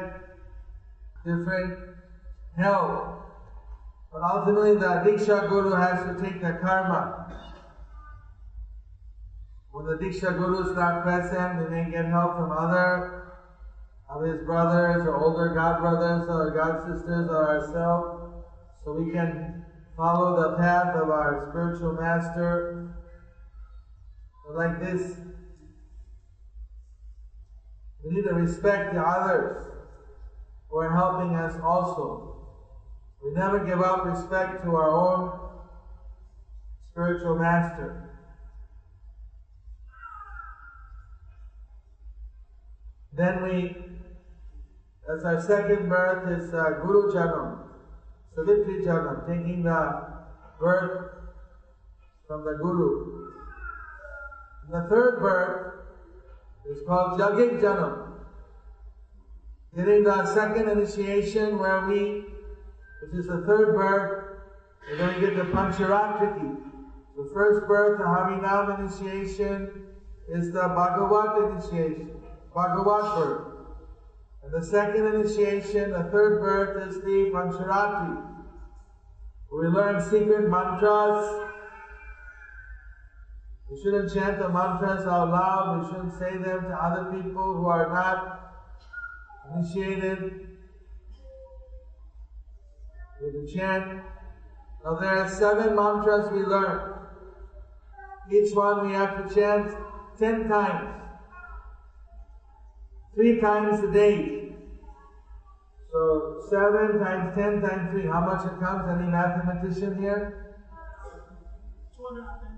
different 1.24 1.78
help. 2.56 3.20
But 4.12 4.22
ultimately 4.22 4.74
the 4.74 5.02
Diksha 5.06 5.48
Guru 5.48 5.74
has 5.76 6.04
to 6.04 6.22
take 6.22 6.42
the 6.42 6.58
karma. 6.60 7.21
When 9.72 9.86
the 9.86 9.94
Diksha 9.94 10.36
Guru 10.36 10.68
is 10.68 10.76
not 10.76 11.02
present, 11.02 11.62
we 11.62 11.70
may 11.70 11.90
get 11.90 12.04
help 12.04 12.36
from 12.36 12.52
other 12.52 13.22
of 14.06 14.22
his 14.22 14.44
brothers 14.44 15.06
or 15.06 15.16
older 15.16 15.54
god 15.54 15.80
brothers 15.80 16.28
or 16.28 16.50
god 16.50 16.82
sisters 16.84 17.26
or 17.26 17.58
ourselves. 17.58 18.20
So 18.84 18.92
we 18.92 19.10
can 19.10 19.64
follow 19.96 20.36
the 20.36 20.56
path 20.58 20.94
of 20.94 21.08
our 21.08 21.48
spiritual 21.48 21.94
master. 21.94 22.90
But 24.46 24.56
like 24.56 24.78
this, 24.78 25.16
we 28.04 28.14
need 28.14 28.24
to 28.24 28.34
respect 28.34 28.92
the 28.92 29.00
others 29.00 29.64
who 30.68 30.76
are 30.80 30.94
helping 30.94 31.34
us 31.34 31.58
also. 31.62 32.36
We 33.24 33.30
never 33.30 33.64
give 33.64 33.80
up 33.80 34.04
respect 34.04 34.64
to 34.64 34.74
our 34.74 34.90
own 34.90 35.32
spiritual 36.90 37.36
master. 37.36 38.11
Then 43.14 43.42
we, 43.42 43.76
as 45.08 45.24
our 45.24 45.40
second 45.40 45.88
birth 45.88 46.26
is 46.28 46.54
uh, 46.54 46.80
Guru 46.82 47.12
Janam, 47.12 47.58
Savitri 48.34 48.84
Janam, 48.84 49.26
taking 49.26 49.64
the 49.64 50.06
birth 50.58 51.10
from 52.26 52.44
the 52.44 52.54
Guru. 52.54 53.28
The 54.70 54.86
third 54.88 55.20
birth 55.20 55.74
is 56.64 56.78
called 56.86 57.20
Yagik 57.20 57.60
Janam. 57.60 58.12
Getting 59.76 60.04
the 60.04 60.24
second 60.26 60.68
initiation 60.68 61.58
where 61.58 61.86
we, 61.86 62.24
which 63.02 63.14
is 63.14 63.26
the 63.26 63.42
third 63.46 63.74
birth, 63.74 64.38
we're 64.88 64.96
going 64.96 65.14
to 65.14 65.20
get 65.20 65.36
the 65.36 65.44
Pancharatriki. 65.52 66.56
The 67.16 67.30
first 67.34 67.66
birth, 67.66 67.98
the 67.98 68.04
Harinam 68.04 68.80
initiation, 68.80 69.84
is 70.28 70.52
the 70.52 70.62
Bhagavat 70.62 71.50
initiation, 71.50 72.21
And 72.55 74.53
the 74.53 74.62
second 74.62 75.07
initiation, 75.07 75.90
the 75.90 76.05
third 76.05 76.40
birth, 76.40 76.88
is 76.88 77.03
the 77.03 77.30
Pancharatri. 77.32 78.28
We 79.50 79.66
learn 79.68 80.03
secret 80.03 80.48
mantras. 80.50 81.48
We 83.70 83.82
shouldn't 83.82 84.12
chant 84.12 84.38
the 84.38 84.48
mantras 84.48 85.07
out 85.07 85.30
loud. 85.30 85.82
We 85.82 85.88
shouldn't 85.88 86.18
say 86.18 86.36
them 86.36 86.68
to 86.68 86.74
other 86.74 87.11
people 87.11 87.55
who 87.55 87.66
are 87.66 87.88
not 87.88 88.53
initiated. 89.55 90.48
We 93.22 93.30
can 93.30 93.48
chant. 93.48 94.03
Now 94.84 94.94
there 94.96 95.16
are 95.18 95.28
seven 95.28 95.74
mantras 95.74 96.30
we 96.32 96.40
learn. 96.40 96.98
Each 98.30 98.55
one 98.55 98.86
we 98.88 98.94
have 98.94 99.26
to 99.26 99.34
chant 99.34 99.72
ten 100.18 100.48
times. 100.48 101.01
Three 103.14 103.40
times 103.40 103.84
a 103.84 103.92
day. 103.92 104.54
So 105.92 106.42
seven 106.48 106.98
times 106.98 107.34
ten 107.34 107.60
times 107.60 107.90
three. 107.90 108.06
How 108.06 108.20
much 108.20 108.46
it 108.46 108.58
comes? 108.58 108.88
Any 108.88 109.10
mathematician 109.10 110.00
here? 110.00 110.56
210 111.96 112.52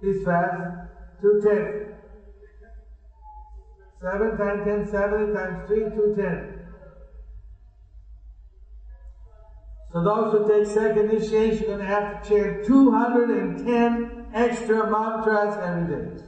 Please 0.00 0.24
fast. 0.24 0.90
Two 1.20 1.40
ten. 1.42 1.92
Seven 4.00 4.36
times 4.36 4.64
ten, 4.64 4.90
seven 4.90 5.32
times 5.32 5.68
three, 5.68 5.84
two 5.94 6.14
ten. 6.16 6.62
So 9.92 10.02
those 10.02 10.32
who 10.32 10.48
take 10.48 10.66
second 10.66 11.10
initiation 11.10 11.64
are 11.64 11.66
going 11.66 11.78
to 11.80 11.84
have 11.84 12.22
to 12.22 12.28
chant 12.28 12.66
210 12.66 14.26
extra 14.32 14.90
mantras 14.90 15.54
every 15.62 15.94
day. 15.94 16.24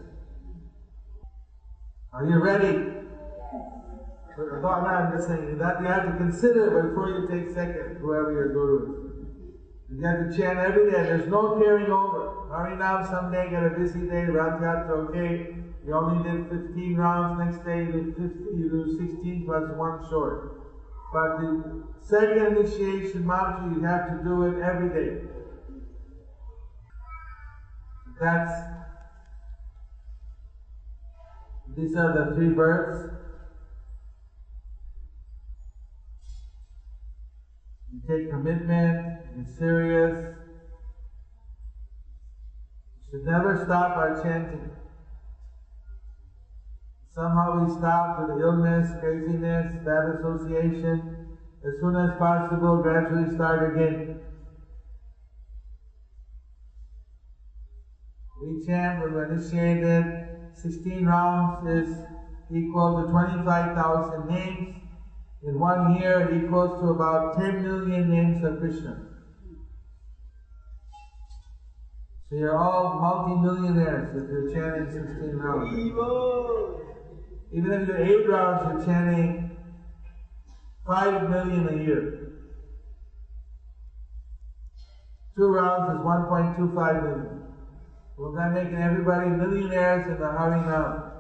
Are 2.13 2.27
you 2.27 2.39
ready? 2.39 2.94
No, 4.37 4.69
I'm 4.69 5.17
just 5.17 5.29
saying 5.29 5.59
that 5.59 5.81
you 5.81 5.87
have 5.87 6.07
to 6.07 6.17
consider 6.17 6.89
before 6.89 7.09
you 7.09 7.29
take 7.29 7.55
second, 7.55 7.99
whoever 7.99 8.33
your 8.33 8.53
guru 8.53 8.97
is. 8.97 9.15
You 9.91 10.05
have 10.07 10.31
to 10.31 10.37
chant 10.37 10.59
every 10.59 10.91
day. 10.91 11.03
There's 11.03 11.29
no 11.29 11.57
carrying 11.59 11.91
over. 11.91 12.49
Harinam 12.51 13.09
someday 13.09 13.51
get 13.51 13.65
a 13.65 13.71
busy 13.71 14.09
day, 14.09 14.25
Rath 14.25 14.91
okay. 14.91 15.55
You 15.87 15.95
only 15.95 16.29
did 16.29 16.49
15 16.49 16.97
rounds, 16.97 17.39
next 17.39 17.65
day 17.65 17.85
you 17.85 17.93
do, 17.93 18.29
50, 18.29 18.57
you 18.57 18.69
do 18.71 18.97
16 18.97 19.45
plus 19.45 19.71
one 19.77 20.09
short. 20.09 20.51
But 21.13 21.39
the 21.39 21.83
second 22.01 22.57
initiation 22.57 23.27
mantra, 23.27 23.71
you 23.71 23.83
have 23.85 24.09
to 24.09 24.25
do 24.25 24.43
it 24.45 24.61
every 24.61 24.89
day. 24.89 25.21
That's 28.19 28.53
these 31.77 31.97
are 31.97 32.13
the 32.13 32.35
three 32.35 32.51
birds. 32.51 33.24
You 37.95 38.01
take 38.09 38.29
commitment, 38.29 39.19
you're 39.37 39.47
serious. 39.47 40.27
You 42.97 43.03
should 43.11 43.25
never 43.25 43.55
stop 43.65 43.97
our 43.97 44.21
chanting. 44.21 44.73
Somehow 47.15 47.63
we 47.63 47.71
stop 47.71 48.17
due 48.17 48.41
illness, 48.41 48.99
craziness, 48.99 49.77
bad 49.85 50.17
association. 50.17 51.21
As 51.65 51.79
soon 51.79 51.95
as 51.95 52.19
possible, 52.19 52.83
gradually 52.83 53.33
start 53.33 53.71
again. 53.71 54.19
We 58.43 58.67
chant 58.67 58.99
we're 58.99 59.23
initiated. 59.31 60.05
16 60.53 61.07
rounds 61.07 61.65
is 61.65 62.03
equal 62.51 63.05
to 63.05 63.09
25,000 63.09 64.27
names. 64.27 64.84
In 65.47 65.61
one 65.61 65.95
year, 65.95 66.43
equals 66.43 66.81
to 66.81 66.89
about 66.89 67.37
10 67.37 67.63
million 67.63 68.09
names 68.09 68.43
of 68.43 68.59
Krishna. 68.59 69.05
So 72.31 72.37
you're 72.37 72.57
all 72.57 72.99
multi-millionaires 72.99 74.09
if 74.17 74.31
you're 74.31 74.51
chanting 74.51 74.91
16 74.91 75.37
rounds. 75.37 75.69
Even 77.53 77.73
if 77.73 77.81
you 77.81 77.87
do 77.87 77.97
eight 77.97 78.27
rounds, 78.27 78.65
you're 78.65 78.87
chanting 78.87 79.51
five 80.87 81.29
million 81.29 81.69
a 81.69 81.77
year. 81.77 82.19
Two 85.37 85.49
rounds 85.49 85.91
is 85.91 85.99
1.25 85.99 87.03
million. 87.03 87.45
We're 88.17 88.33
not 88.33 88.55
making 88.55 88.79
everybody 88.79 89.29
millionaires 89.31 90.09
in 90.09 90.19
the 90.19 90.25
Harinam. 90.25 91.14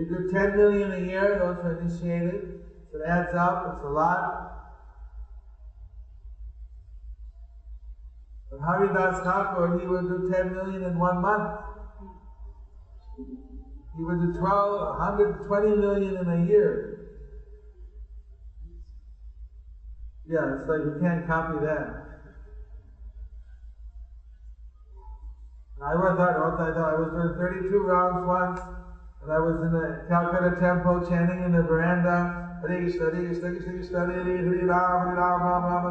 We 0.00 0.06
do 0.06 0.26
10 0.30 0.56
million 0.56 0.90
a 0.92 0.96
year, 0.96 1.36
those 1.36 1.62
are 1.62 1.72
initiated. 1.78 2.40
So 2.90 3.00
it 3.00 3.06
adds 3.06 3.34
up, 3.34 3.66
it's 3.66 3.82
a 3.84 3.88
lot. 3.88 4.18
But 8.50 8.60
Haridas 8.60 9.20
Thakur, 9.20 9.76
he 9.76 9.86
would 9.86 10.06
do 10.06 10.24
10 10.26 10.52
million 10.54 10.84
in 10.84 10.98
one 10.98 11.20
month. 11.20 11.52
He 13.94 14.02
would 14.02 14.20
do 14.20 14.32
12, 14.38 14.80
120 14.80 15.74
million 15.74 16.16
in 16.16 16.30
a 16.30 16.38
year. 16.38 16.80
Yeah, 20.24 20.54
it's 20.54 20.66
like 20.66 20.80
you 20.80 20.96
can't 20.98 21.26
copy 21.26 21.58
that. 21.58 21.90
I 25.82 25.94
was 25.94 26.18
I 26.18 26.72
thought 26.72 26.90
I 26.90 26.94
was 26.94 27.12
doing 27.12 27.34
32 27.36 27.82
rounds 27.82 28.24
once, 28.24 28.58
and 29.22 29.30
I 29.30 29.38
was 29.38 29.56
in 29.60 29.72
the 29.72 30.06
Calcutta 30.08 30.56
temple 30.60 31.06
chanting 31.08 31.44
in 31.44 31.52
the 31.52 31.62
veranda. 31.62 32.58
Hare 32.62 32.80
Krishna, 32.80 33.10
Hare 33.10 33.26
Krishna, 33.26 33.50
Krishna 33.50 33.72
Krishna, 33.72 33.98
Hare 34.06 34.24
Hare, 34.24 34.44
Hare 34.44 34.64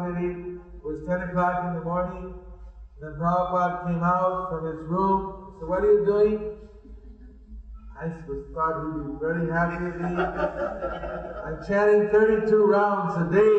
Hare. 0.02 0.30
It 0.74 0.84
was 0.84 0.98
10 1.06 1.28
o'clock 1.28 1.64
in 1.68 1.74
the 1.74 1.84
morning. 1.84 2.34
And 3.00 3.02
Then 3.02 3.20
Prabhupada 3.20 3.86
came 3.86 4.02
out 4.02 4.50
from 4.50 4.66
his 4.66 4.82
room. 4.88 5.54
So 5.60 5.66
what 5.66 5.84
are 5.84 5.92
you 5.92 6.04
doing? 6.04 6.56
I 8.00 8.06
was 8.26 8.42
thought 8.54 8.80
he'd 8.82 8.98
be 8.98 9.14
very 9.20 9.46
happy 9.50 9.78
with 9.84 10.00
me. 10.00 10.16
I'm 11.46 11.62
chanting 11.68 12.08
32 12.10 12.64
rounds 12.64 13.14
a 13.14 13.30
day, 13.30 13.50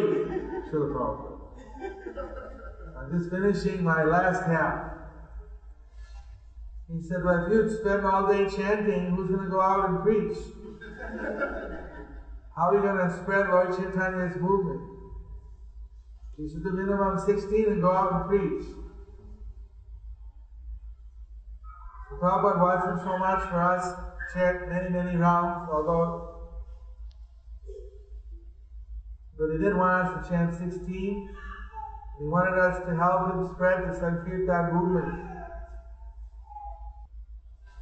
Srila 0.68 0.92
Prabhupada. 0.92 1.38
I'm 2.98 3.12
just 3.18 3.30
finishing 3.30 3.84
my 3.84 4.04
last 4.04 4.44
half. 4.44 4.91
He 6.94 7.02
said, 7.02 7.24
Well, 7.24 7.46
if 7.46 7.52
you'd 7.52 7.80
spend 7.80 8.06
all 8.06 8.28
day 8.28 8.50
chanting, 8.50 9.12
who's 9.12 9.30
going 9.30 9.46
to 9.46 9.50
go 9.50 9.62
out 9.62 9.90
and 9.90 10.04
preach? 10.04 10.38
How 12.56 12.70
are 12.70 12.76
you 12.76 12.82
going 12.82 13.10
to 13.10 13.22
spread 13.22 13.48
Lord 13.48 13.70
Chaitanya's 13.70 14.36
movement? 14.42 14.82
You 16.38 16.50
should 16.50 16.64
do 16.64 16.72
minimum 16.72 17.18
16 17.18 17.68
and 17.68 17.82
go 17.82 17.92
out 17.92 18.14
and 18.14 18.26
preach. 18.26 18.66
So 22.10 22.16
Prabhupada 22.18 22.60
wasn't 22.60 23.02
so 23.04 23.18
much 23.18 23.48
for 23.48 23.62
us 23.62 23.94
chant 24.34 24.68
many, 24.70 24.90
many 24.90 25.16
rounds, 25.18 25.70
although 25.72 26.32
but 29.38 29.52
he 29.52 29.58
didn't 29.58 29.78
want 29.78 30.08
us 30.08 30.28
to 30.28 30.34
chant 30.34 30.54
16. 30.54 31.30
He 32.20 32.28
wanted 32.28 32.60
us 32.60 32.86
to 32.86 32.96
help 32.96 33.34
him 33.34 33.50
spread 33.56 33.90
the 33.90 34.00
Sankirtan 34.00 34.74
movement. 34.74 35.31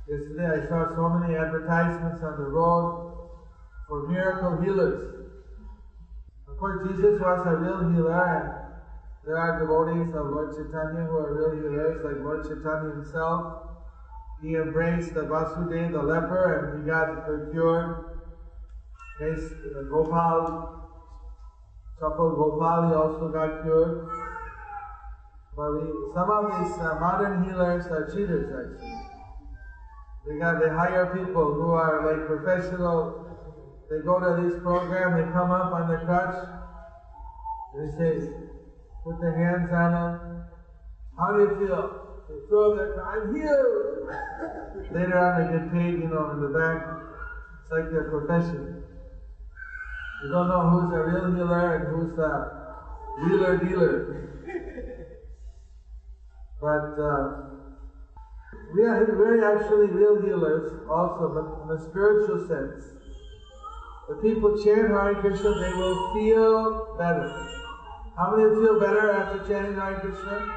Yesterday 0.09 0.65
I 0.65 0.67
saw 0.67 0.95
so 0.95 1.19
many 1.19 1.35
advertisements 1.35 2.23
on 2.23 2.41
the 2.41 2.49
road 2.49 3.13
for 3.87 4.07
miracle 4.07 4.59
healers. 4.59 5.29
Of 6.47 6.57
course, 6.57 6.87
Jesus 6.87 7.19
was 7.19 7.45
a 7.45 7.55
real 7.57 7.87
healer, 7.91 8.17
and 8.17 8.73
there 9.23 9.37
are 9.37 9.59
devotees 9.59 10.11
of 10.15 10.25
Lord 10.33 10.49
Chaitanya 10.57 11.05
who 11.05 11.15
are 11.15 11.31
real 11.31 11.51
healers, 11.61 12.03
like 12.03 12.25
Lord 12.25 12.41
Chaitanya 12.41 12.89
himself. 12.95 13.69
He 14.41 14.55
embraced 14.55 15.13
the 15.13 15.25
Vasudeva, 15.25 15.91
the 15.91 16.01
leper, 16.01 16.57
and 16.57 16.81
he 16.81 16.87
got 16.89 17.51
cured. 17.51 18.03
His, 19.19 19.45
uh, 19.45 19.81
Gopal, 19.91 20.89
Chapal 22.01 22.35
Gopal, 22.35 22.87
he 22.87 22.93
also 22.95 23.29
got 23.29 23.61
cured. 23.61 24.07
But 25.55 25.71
we, 25.73 25.85
some 26.15 26.31
of 26.31 26.49
these 26.49 26.79
uh, 26.79 26.95
modern 26.95 27.43
healers 27.43 27.85
are 27.91 28.09
cheaters, 28.11 28.49
actually. 28.49 28.98
They 30.29 30.37
got 30.37 30.59
they 30.59 30.69
hire 30.69 31.07
people 31.07 31.55
who 31.55 31.73
are 31.73 32.05
like 32.05 32.27
professional. 32.27 33.17
They 33.89 33.97
go 34.05 34.19
to 34.19 34.39
this 34.39 34.61
program, 34.61 35.17
they 35.17 35.23
come 35.31 35.49
up 35.49 35.73
on 35.73 35.89
the 35.89 35.97
crutch, 36.05 36.37
they 37.75 37.89
say, 37.97 38.29
put 39.03 39.19
their 39.19 39.33
hands 39.33 39.73
on 39.73 39.91
them. 39.91 40.19
How 41.17 41.31
do 41.33 41.39
you 41.39 41.57
feel? 41.57 41.97
They 42.29 42.37
throw 42.47 42.75
their 42.75 42.93
I'm 43.01 43.33
healed. 43.33 44.91
Later 44.93 45.17
on 45.17 45.41
they 45.41 45.49
get 45.49 45.71
paid, 45.71 45.97
you 45.97 46.07
know, 46.07 46.29
in 46.29 46.39
the 46.41 46.49
back. 46.49 46.77
It's 47.63 47.71
like 47.71 47.89
their 47.89 48.07
profession. 48.11 48.71
You 50.21 50.29
don't 50.29 50.47
know 50.47 50.69
who's 50.69 50.93
a 50.93 51.03
real 51.03 51.33
healer 51.33 51.73
and 51.73 51.87
who's 51.87 52.15
a 52.19 52.51
wheeler 53.23 53.57
dealer. 53.57 54.05
But 56.61 56.91
uh, 57.01 57.29
we 58.73 58.83
are 58.85 59.05
very 59.05 59.43
actually 59.43 59.87
real 59.87 60.21
healers 60.21 60.87
also, 60.89 61.63
in 61.63 61.77
a 61.77 61.89
spiritual 61.89 62.47
sense. 62.47 62.85
When 64.07 64.21
people 64.21 64.57
chant 64.63 64.89
Hare 64.89 65.15
Krishna, 65.21 65.51
they 65.59 65.73
will 65.73 66.13
feel 66.13 66.95
better. 66.97 67.29
How 68.15 68.35
many 68.35 68.49
feel 68.59 68.79
better 68.79 69.11
after 69.11 69.47
chanting 69.47 69.75
Hare 69.75 69.99
Krishna? 69.99 70.55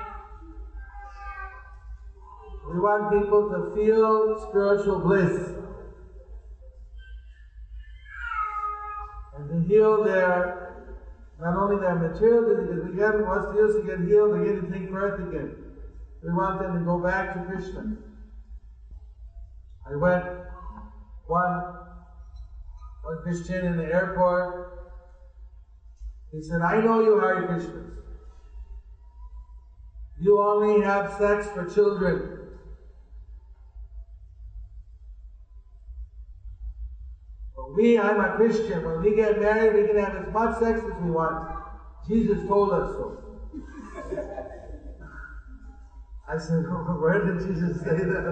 We 2.71 2.79
want 2.79 3.11
people 3.11 3.51
to 3.51 3.75
feel 3.75 4.39
spiritual 4.49 5.01
bliss 5.01 5.53
and 9.37 9.49
to 9.49 9.69
heal 9.69 10.05
their 10.05 10.63
Not 11.41 11.57
only 11.57 11.81
their 11.81 11.97
material 11.97 12.55
diseases, 12.55 12.93
again, 12.93 13.27
what's 13.27 13.47
the 13.51 13.81
to 13.81 13.83
get 13.85 14.07
healed 14.07 14.35
again 14.35 14.63
to 14.63 14.71
take 14.71 14.91
birth 14.91 15.19
again? 15.19 15.72
We 16.23 16.33
want 16.33 16.61
them 16.61 16.79
to 16.79 16.85
go 16.85 17.03
back 17.03 17.35
to 17.35 17.41
Krishna. 17.41 17.97
I 19.85 19.97
went 19.97 20.25
one 21.27 21.64
one 23.03 23.23
Christian 23.23 23.64
in 23.64 23.77
the 23.77 23.85
airport. 23.85 24.55
He 26.31 26.41
said, 26.41 26.62
I 26.62 26.81
know 26.81 27.01
you 27.01 27.18
Hare 27.18 27.45
Krishnas. 27.45 27.89
You 30.20 30.41
only 30.41 30.81
have 30.81 31.12
sex 31.12 31.49
for 31.53 31.66
children. 31.66 32.31
But 37.57 37.75
we, 37.75 37.99
I'm 37.99 38.20
a 38.20 38.37
Christian, 38.37 38.85
when 38.85 39.01
we 39.01 39.16
get 39.16 39.41
married, 39.41 39.75
we 39.75 39.85
can 39.85 39.97
have 39.97 40.14
as 40.14 40.33
much 40.33 40.59
sex 40.59 40.81
as 40.81 41.03
we 41.03 41.11
want. 41.11 41.45
Jesus 42.07 42.47
told 42.47 42.73
us 42.73 42.97
so. 42.97 43.22
I 46.33 46.39
said, 46.39 46.64
where 46.64 47.20
did 47.24 47.43
Jesus 47.43 47.83
say 47.85 48.05
that? 48.09 48.24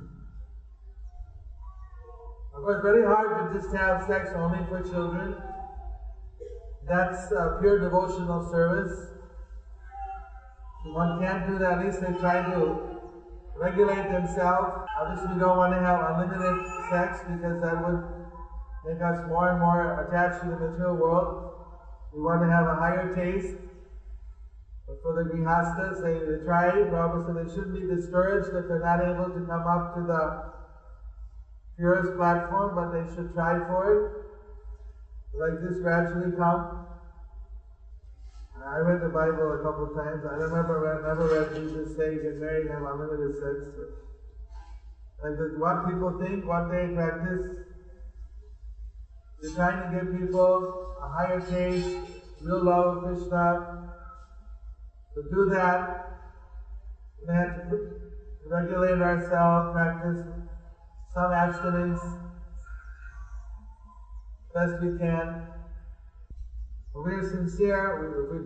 Of 2.52 2.64
course, 2.64 2.82
very 2.82 3.04
hard 3.04 3.52
to 3.52 3.58
just 3.58 3.74
have 3.74 4.04
sex 4.04 4.30
only 4.34 4.62
for 4.68 4.82
children. 4.82 5.34
That's 6.86 7.32
uh, 7.32 7.56
pure 7.58 7.80
devotional 7.80 8.46
service. 8.50 8.92
One 10.84 11.22
can't 11.22 11.46
do 11.48 11.58
that. 11.58 11.78
At 11.78 11.86
least 11.86 12.00
they 12.02 12.12
try 12.20 12.42
to 12.42 12.76
regulate 13.56 14.10
themselves. 14.10 14.76
Obviously, 15.00 15.32
we 15.32 15.38
don't 15.38 15.56
want 15.56 15.72
to 15.72 15.80
have 15.80 16.00
unlimited 16.02 16.54
sex 16.90 17.20
because 17.26 17.60
that 17.62 17.82
would 17.82 18.02
make 18.84 19.00
us 19.00 19.18
more 19.26 19.48
and 19.48 19.60
more 19.60 20.04
attached 20.04 20.42
to 20.42 20.48
the 20.48 20.56
material 20.56 20.96
world. 20.96 21.32
We 22.12 22.20
want 22.20 22.42
to 22.42 22.48
have 22.48 22.66
a 22.66 22.74
higher 22.74 23.14
taste. 23.14 23.54
For 25.02 25.14
the 25.14 25.22
grihastas, 25.30 26.02
they, 26.02 26.44
try. 26.44 26.70
Prabhupada 26.90 27.26
said 27.26 27.36
they 27.36 27.52
shouldn't 27.54 27.74
be 27.74 27.86
discouraged 27.86 28.54
if 28.54 28.68
they're 28.68 28.82
not 28.82 29.00
able 29.00 29.30
to 29.30 29.40
come 29.46 29.66
up 29.66 29.94
to 29.94 30.02
the 30.02 30.42
purest 31.76 32.16
platform, 32.16 32.74
but 32.74 32.92
they 32.92 33.06
should 33.14 33.32
try 33.34 33.64
for 33.66 33.94
it. 33.94 34.02
Like 35.32 35.62
this 35.62 35.80
gradually 35.80 36.36
come. 36.36 36.80
I 38.62 38.78
read 38.78 39.00
the 39.00 39.08
Bible 39.08 39.54
a 39.54 39.62
couple 39.62 39.88
of 39.88 39.94
times. 39.94 40.22
I 40.26 40.36
remember 40.36 40.84
I 40.84 41.00
never 41.08 41.26
read 41.32 41.54
Jesus 41.54 41.96
say 41.96 42.20
get 42.20 42.38
married 42.38 42.66
and 42.66 42.84
have 42.84 42.92
unlimited 42.92 43.32
sex. 43.40 43.56
Like 45.22 45.38
this, 45.38 45.56
what 45.56 45.86
people 45.86 46.18
think, 46.18 46.46
what 46.46 46.68
they 46.68 46.88
practice. 46.92 47.40
They're 49.40 49.54
trying 49.54 49.80
to 49.80 49.96
give 49.96 50.12
people 50.12 50.68
a 51.00 51.08
higher 51.08 51.40
taste, 51.40 51.88
real 52.42 52.64
love 52.64 52.96
of 52.96 53.02
Krishna. 53.02 53.64
To 55.14 55.22
do 55.22 55.50
that, 55.50 56.20
we 57.26 57.34
have 57.34 57.68
to 57.70 58.00
regulate 58.46 59.00
ourselves, 59.02 59.72
practice 59.72 60.24
some 61.12 61.32
abstinence 61.32 62.00
best 64.54 64.82
we 64.82 64.98
can. 64.98 65.46
When 66.92 67.04
we 67.04 67.14
are 67.14 67.28
sincere, 67.28 68.26
we, 68.30 68.38
we, 68.38 68.44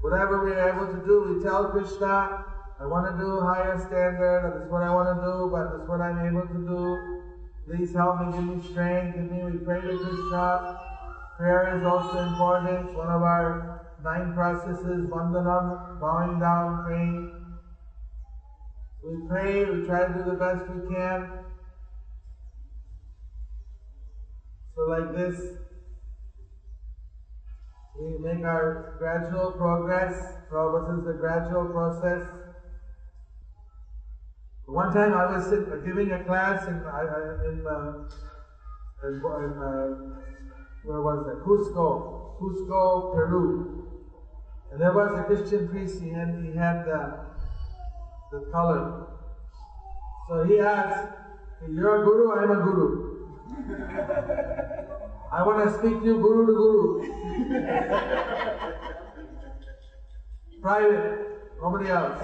whatever 0.00 0.44
we 0.44 0.52
are 0.52 0.70
able 0.70 0.86
to 0.92 1.06
do, 1.06 1.34
we 1.34 1.42
tell 1.42 1.70
Krishna, 1.70 2.44
I 2.80 2.86
want 2.86 3.06
to 3.12 3.22
do 3.22 3.40
higher 3.40 3.78
standard, 3.78 4.60
that's 4.60 4.70
what 4.70 4.82
I 4.82 4.90
want 4.90 5.16
to 5.16 5.24
do, 5.24 5.50
but 5.52 5.76
that's 5.76 5.88
what 5.88 6.00
I'm 6.00 6.26
able 6.26 6.48
to 6.48 6.60
do. 6.66 7.22
Please 7.66 7.94
help 7.94 8.20
me, 8.20 8.32
give 8.32 8.44
me 8.44 8.70
strength, 8.70 9.16
give 9.16 9.30
me, 9.30 9.44
we 9.44 9.58
pray 9.58 9.80
to 9.80 9.98
Krishna. 9.98 10.80
Prayer 11.38 11.78
is 11.78 11.84
also 11.84 12.18
important. 12.18 12.94
One 12.94 13.08
of 13.08 13.22
our 13.22 13.81
nine 14.02 14.32
processes, 14.32 15.06
vandanam, 15.10 15.78
bowing 16.00 16.38
down, 16.38 16.80
praying. 16.82 17.26
We 19.02 19.16
pray, 19.26 19.64
we 19.64 19.84
try 19.84 20.04
to 20.04 20.12
do 20.12 20.22
the 20.24 20.34
best 20.34 20.68
we 20.68 20.80
can. 20.88 21.32
So 24.74 24.82
like 24.82 25.12
this, 25.12 25.52
we 27.98 28.16
make 28.18 28.44
our 28.44 28.80
gradual 28.98 29.52
progress. 29.52 30.38
Prabhupada 30.50 31.00
is 31.00 31.06
a 31.06 31.14
gradual 31.14 31.66
process. 31.66 32.22
One 34.66 34.92
time 34.92 35.12
I 35.12 35.26
was 35.26 35.52
giving 35.84 36.12
a 36.12 36.24
class 36.24 36.66
in, 36.66 36.74
in, 36.74 37.66
uh, 37.66 37.92
in, 39.04 39.20
uh, 39.60 39.88
where 40.84 41.00
was 41.02 41.26
it? 41.26 41.42
Cusco, 41.44 42.06
Cusco, 42.40 43.12
Peru. 43.12 43.81
And 44.72 44.80
there 44.80 44.92
was 44.92 45.18
a 45.18 45.24
Christian 45.24 45.68
priest, 45.68 46.00
he 46.00 46.12
had, 46.12 46.34
he 46.42 46.56
had 46.56 46.86
the, 46.86 47.26
the 48.30 48.40
color. 48.50 49.04
So 50.28 50.44
he 50.44 50.58
asked, 50.58 51.08
You're 51.68 52.00
a 52.00 52.04
guru, 52.06 52.32
I'm 52.32 52.50
a 52.50 52.56
guru. 52.56 53.18
I 55.30 55.42
want 55.42 55.68
to 55.68 55.78
speak 55.78 56.00
to 56.00 56.06
you 56.06 56.18
guru 56.20 56.46
to 56.46 56.52
guru. 56.54 57.04
Private, 60.62 61.18
nobody 61.60 61.90
else. 61.90 62.18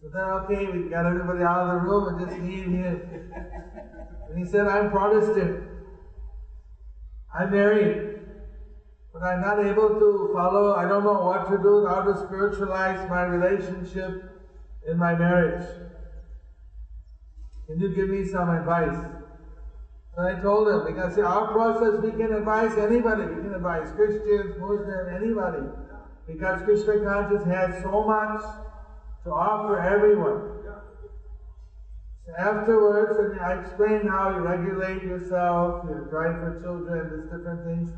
So 0.00 0.08
then, 0.10 0.24
okay, 0.24 0.68
we 0.68 0.88
got 0.88 1.04
everybody 1.04 1.42
out 1.42 1.64
of 1.64 1.68
the 1.68 1.74
room 1.74 2.08
and 2.08 2.18
just 2.18 2.32
and 2.32 2.74
him. 2.74 3.02
And 4.30 4.38
he 4.38 4.44
said, 4.50 4.66
I'm 4.66 4.88
Protestant. 4.88 5.64
I'm 7.34 7.50
married. 7.50 8.17
I'm 9.22 9.40
not 9.40 9.64
able 9.64 9.88
to 9.98 10.30
follow, 10.32 10.74
I 10.74 10.86
don't 10.86 11.04
know 11.04 11.22
what 11.24 11.50
to 11.50 11.58
do, 11.58 11.86
how 11.86 12.02
to 12.02 12.16
spiritualize 12.26 13.08
my 13.08 13.22
relationship 13.22 14.30
in 14.86 14.96
my 14.96 15.14
marriage. 15.14 15.66
Can 17.66 17.80
you 17.80 17.88
give 17.88 18.08
me 18.08 18.24
some 18.24 18.48
advice? 18.48 18.96
And 20.16 20.26
I 20.26 20.40
told 20.40 20.68
him, 20.68 20.94
because 20.94 21.14
see, 21.14 21.20
our 21.20 21.52
process, 21.52 22.00
we 22.02 22.10
can 22.10 22.32
advise 22.32 22.76
anybody. 22.78 23.26
We 23.26 23.42
can 23.42 23.54
advise 23.54 23.90
Christians, 23.94 24.56
Muslims, 24.58 25.08
anybody. 25.14 25.66
Because 26.26 26.62
Krishna 26.62 27.04
consciousness 27.04 27.46
has 27.46 27.82
so 27.82 28.04
much 28.04 28.42
to 29.24 29.30
offer 29.30 29.80
everyone. 29.80 30.58
So 32.26 32.34
afterwards, 32.36 33.18
and 33.18 33.40
I 33.40 33.60
explained 33.60 34.08
how 34.08 34.30
you 34.30 34.40
regulate 34.40 35.02
yourself, 35.02 35.84
you 35.88 36.06
drive 36.10 36.40
for 36.40 36.60
children, 36.62 37.20
these 37.20 37.30
different 37.30 37.64
things. 37.64 37.90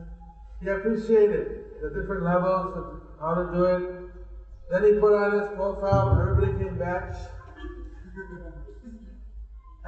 He 0.60 0.68
appreciated 0.68 1.62
the 1.80 1.88
different 1.88 2.22
levels 2.22 2.76
of 2.76 3.00
how 3.18 3.34
to 3.34 3.50
do 3.50 3.64
it. 3.64 3.94
Then 4.70 4.84
he 4.84 4.92
put 5.00 5.14
on 5.14 5.40
his 5.40 5.48
profile, 5.56 6.20
everybody 6.20 6.62
came 6.62 6.78
back. 6.78 7.14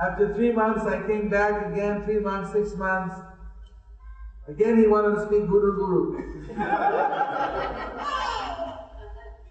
After 0.03 0.35
three 0.35 0.51
months, 0.51 0.87
I 0.87 1.07
came 1.07 1.29
back 1.29 1.71
again, 1.71 2.03
three 2.05 2.21
months, 2.21 2.53
six 2.53 2.75
months. 2.75 3.21
Again, 4.49 4.79
he 4.79 4.87
wanted 4.87 5.17
to 5.17 5.27
speak 5.27 5.47
Guru 5.47 5.77
Guru. 5.77 6.17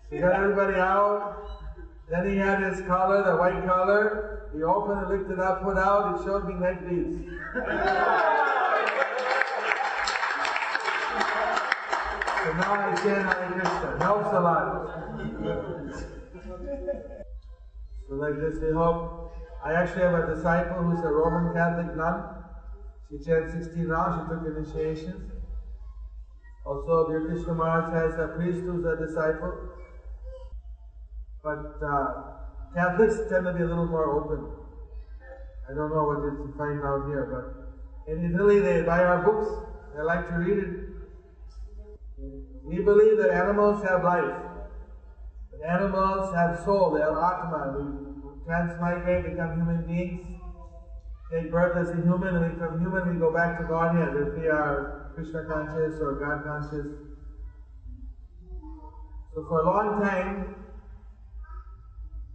he 0.09 0.19
got 0.19 0.33
everybody 0.33 0.75
out. 0.75 1.37
Then 2.09 2.27
he 2.27 2.35
had 2.35 2.59
his 2.61 2.81
collar, 2.81 3.23
the 3.23 3.37
white 3.37 3.63
collar. 3.63 4.39
He 4.51 4.63
opened 4.63 5.03
it, 5.03 5.07
licked 5.07 5.29
it 5.29 5.39
up, 5.39 5.61
put 5.61 5.77
out. 5.77 6.19
It 6.19 6.23
showed 6.23 6.45
me 6.45 6.55
neck 6.55 6.83
beads. 6.83 7.15
so 12.51 12.57
now 12.57 12.73
I 12.73 12.95
chant 12.95 13.25
Hare 13.25 13.51
Krishna. 13.53 13.95
It 13.95 14.01
helps 14.01 14.33
a 14.35 14.39
lot. 14.39 14.67
So 18.09 18.15
like 18.15 18.35
this, 18.41 18.61
we 18.61 18.73
hope. 18.73 19.31
I 19.63 19.73
actually 19.73 20.01
have 20.01 20.15
a 20.15 20.35
disciple 20.35 20.83
who's 20.83 20.99
a 20.99 21.07
Roman 21.07 21.53
Catholic 21.53 21.95
nun. 21.95 22.23
She 23.09 23.23
chants 23.23 23.53
16 23.53 23.87
rounds. 23.87 24.21
She 24.21 24.35
took 24.35 24.43
initiation. 24.57 25.31
Also, 26.65 27.07
Dear 27.09 27.25
Krishna 27.25 27.53
Maharaj 27.53 27.93
has 27.93 28.19
a 28.19 28.27
priest 28.35 28.59
who's 28.59 28.85
a 28.85 28.97
disciple. 28.97 29.53
But 31.43 31.79
uh, 31.81 32.23
Catholics 32.75 33.15
tend 33.29 33.45
to 33.45 33.53
be 33.53 33.63
a 33.63 33.65
little 33.65 33.87
more 33.87 34.11
open. 34.11 34.45
I 35.69 35.73
don't 35.73 35.89
know 35.89 36.03
what 36.03 36.19
you 36.19 36.53
find 36.57 36.83
out 36.83 37.07
here, 37.07 37.25
but 37.31 38.11
in 38.11 38.33
Italy 38.33 38.59
they 38.59 38.81
buy 38.81 39.03
our 39.03 39.23
books. 39.23 39.47
They 39.95 40.03
like 40.03 40.27
to 40.27 40.35
read 40.35 40.57
it. 40.57 40.90
We 42.63 42.81
believe 42.81 43.17
that 43.17 43.31
animals 43.31 43.83
have 43.83 44.03
life. 44.03 44.35
That 45.51 45.69
animals 45.69 46.33
have 46.35 46.59
soul. 46.63 46.91
They 46.91 47.01
have 47.01 47.17
atma. 47.17 47.75
We 47.77 48.45
transmigrate, 48.45 49.31
become 49.31 49.55
human 49.57 49.85
beings. 49.87 50.21
Take 51.31 51.51
birth 51.51 51.77
as 51.77 51.89
a 51.89 52.01
human, 52.01 52.35
and 52.35 52.53
become 52.53 52.79
human. 52.79 53.13
We 53.13 53.19
go 53.19 53.33
back 53.33 53.57
to 53.59 53.65
Godhead 53.65 54.15
if 54.15 54.37
we 54.37 54.47
are 54.47 55.11
Krishna 55.15 55.45
conscious 55.45 55.99
or 56.01 56.15
God 56.15 56.43
conscious. 56.43 56.87
So 59.33 59.45
for 59.47 59.61
a 59.61 59.65
long 59.65 60.01
time, 60.01 60.55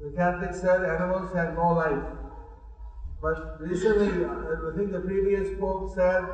the 0.01 0.13
Catholics 0.17 0.61
said 0.61 0.85
animals 0.85 1.35
had 1.35 1.55
no 1.55 1.73
life. 1.73 2.05
But 3.21 3.61
recently, 3.61 4.25
uh, 4.25 4.73
I 4.73 4.77
think 4.77 4.93
the 4.93 5.01
previous 5.01 5.59
Pope 5.59 5.95
said 5.95 6.25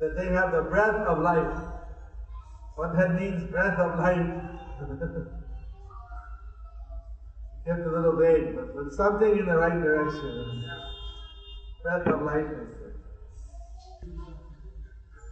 that 0.00 0.16
they 0.16 0.26
have 0.26 0.52
the 0.52 0.62
breath 0.62 1.06
of 1.06 1.18
life. 1.20 1.77
What 2.78 2.96
that 2.96 3.20
means, 3.20 3.42
breath 3.50 3.76
of 3.76 3.98
life. 3.98 4.24
Kept 7.66 7.80
a 7.80 7.90
little 7.90 8.16
vague, 8.16 8.54
but, 8.54 8.72
but 8.72 8.92
something 8.92 9.36
in 9.36 9.46
the 9.46 9.56
right 9.56 9.82
direction. 9.82 10.64
Breath 11.82 12.06
of 12.06 12.22
life. 12.22 12.46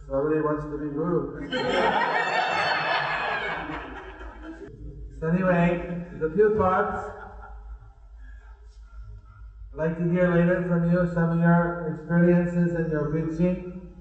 Nobody 0.09 0.41
wants 0.41 0.65
to 0.65 0.77
be 0.77 0.89
guru. 0.89 1.49
so 5.21 5.27
anyway, 5.29 6.03
a 6.21 6.29
few 6.35 6.53
thoughts. 6.57 6.99
I'd 9.71 9.77
like 9.77 9.97
to 9.99 10.09
hear 10.11 10.35
later 10.35 10.65
from 10.67 10.91
you 10.91 11.09
some 11.13 11.29
of 11.31 11.39
your 11.39 11.95
experiences 11.95 12.75
and 12.75 12.91
your 12.91 13.05
preaching. 13.05 13.93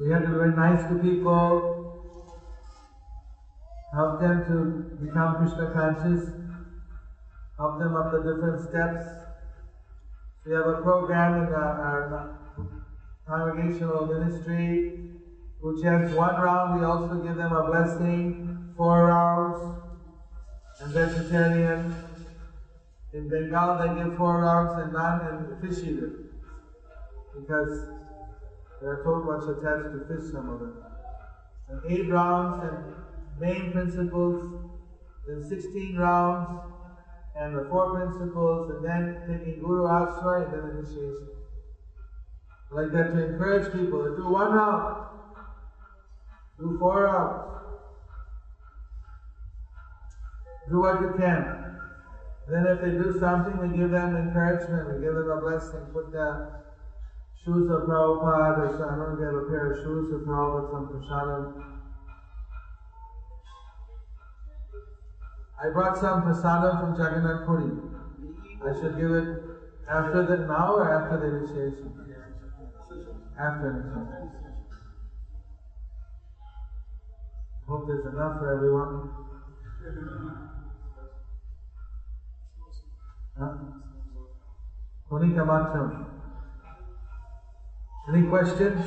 We 0.00 0.10
have 0.10 0.22
to 0.22 0.28
be 0.30 0.34
very 0.34 0.56
nice 0.56 0.82
to 0.88 0.98
people, 0.98 1.79
help 3.92 4.20
them 4.20 4.46
to 4.46 5.04
become 5.04 5.36
Krishna 5.36 5.70
conscious, 5.72 6.30
help 7.56 7.78
them 7.78 7.96
up 7.96 8.12
the 8.12 8.18
different 8.18 8.68
steps. 8.68 9.06
We 10.44 10.52
have 10.52 10.66
a 10.66 10.80
program 10.82 11.46
in 11.46 11.52
our, 11.52 11.80
our 11.80 12.36
congregational 13.26 14.06
ministry 14.06 15.00
who 15.60 15.82
chants 15.82 16.14
one 16.14 16.40
round, 16.40 16.78
we 16.78 16.84
also 16.84 17.16
give 17.22 17.36
them 17.36 17.52
a 17.52 17.66
blessing, 17.66 18.58
four 18.76 19.06
rounds, 19.06 19.76
and 20.80 20.92
vegetarian. 20.92 21.94
In 23.12 23.28
Bengal, 23.28 23.76
they 23.76 24.02
give 24.02 24.16
four 24.16 24.40
rounds 24.40 24.80
and 24.82 24.92
non 24.92 25.20
and 25.20 25.60
fish 25.60 25.84
eater 25.84 26.12
because 27.34 27.88
they're 28.80 29.02
so 29.04 29.20
much 29.20 29.42
attached 29.42 29.92
to 29.92 30.04
fish, 30.08 30.32
some 30.32 30.48
of 30.48 30.60
them. 30.60 30.82
And 31.68 31.80
eight 31.86 32.08
rounds 32.08 32.64
and 32.64 32.94
main 33.40 33.72
principles, 33.72 34.36
then 35.26 35.42
16 35.42 35.96
rounds, 35.96 36.60
and 37.36 37.56
the 37.56 37.64
four 37.70 37.94
principles, 37.94 38.70
and 38.70 38.84
then 38.84 39.22
taking 39.26 39.60
Guru 39.60 39.84
Ashray 39.84 40.44
and 40.44 40.52
then 40.52 40.76
initiation. 40.76 41.28
Like 42.70 42.92
that 42.92 43.12
to 43.12 43.32
encourage 43.32 43.72
people 43.72 44.04
to 44.04 44.14
do 44.16 44.28
one 44.28 44.52
round, 44.52 45.04
do 46.58 46.76
four 46.78 47.04
rounds, 47.04 47.56
do 50.68 50.80
what 50.80 51.00
you 51.00 51.14
can. 51.16 51.56
Then 52.48 52.66
if 52.66 52.80
they 52.80 52.90
do 52.92 53.18
something, 53.18 53.58
we 53.58 53.76
give 53.76 53.90
them 53.90 54.16
encouragement, 54.16 54.88
we 54.88 55.00
give 55.00 55.14
them 55.14 55.30
a 55.30 55.40
blessing, 55.40 55.88
put 55.92 56.12
the 56.12 56.46
shoes 57.44 57.70
of 57.70 57.82
Prabhupada, 57.82 58.78
or 58.78 58.90
I 58.90 58.96
don't 58.96 59.18
if 59.20 59.34
a 59.34 59.48
pair 59.48 59.72
of 59.72 59.82
shoes 59.82 60.12
of 60.12 60.20
Prabhupada, 60.22 60.70
some 60.70 60.86
prasadam. 60.88 61.79
I 65.62 65.68
brought 65.68 65.98
some 65.98 66.22
prasadam 66.22 66.80
from 66.80 66.94
Jagannath 66.96 67.44
Puri. 67.44 67.76
I 68.64 68.80
should 68.80 68.96
give 68.96 69.12
it 69.12 69.28
after 69.86 70.22
the 70.22 70.46
now 70.46 70.74
or 70.76 70.88
after 70.90 71.18
the 71.18 71.36
initiation? 71.36 71.92
After 73.38 73.68
initiation. 73.68 74.40
Hope 77.68 77.86
there's 77.86 78.06
enough 78.06 78.38
for 78.38 78.54
everyone. 78.56 79.10
Matram. 85.50 86.06
Any 88.08 88.28
questions? 88.28 88.80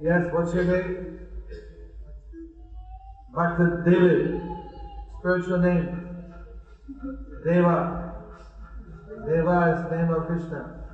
Yes, 0.00 0.32
what's 0.32 0.52
your 0.52 0.64
name? 0.64 1.18
Bhakta 3.34 3.82
David. 3.84 4.57
Spiritual 5.18 5.58
name. 5.58 6.08
Deva. 7.44 8.14
Deva 9.26 9.74
is 9.74 9.90
the 9.90 9.96
name 9.96 10.14
of 10.14 10.26
Krishna. 10.26 10.84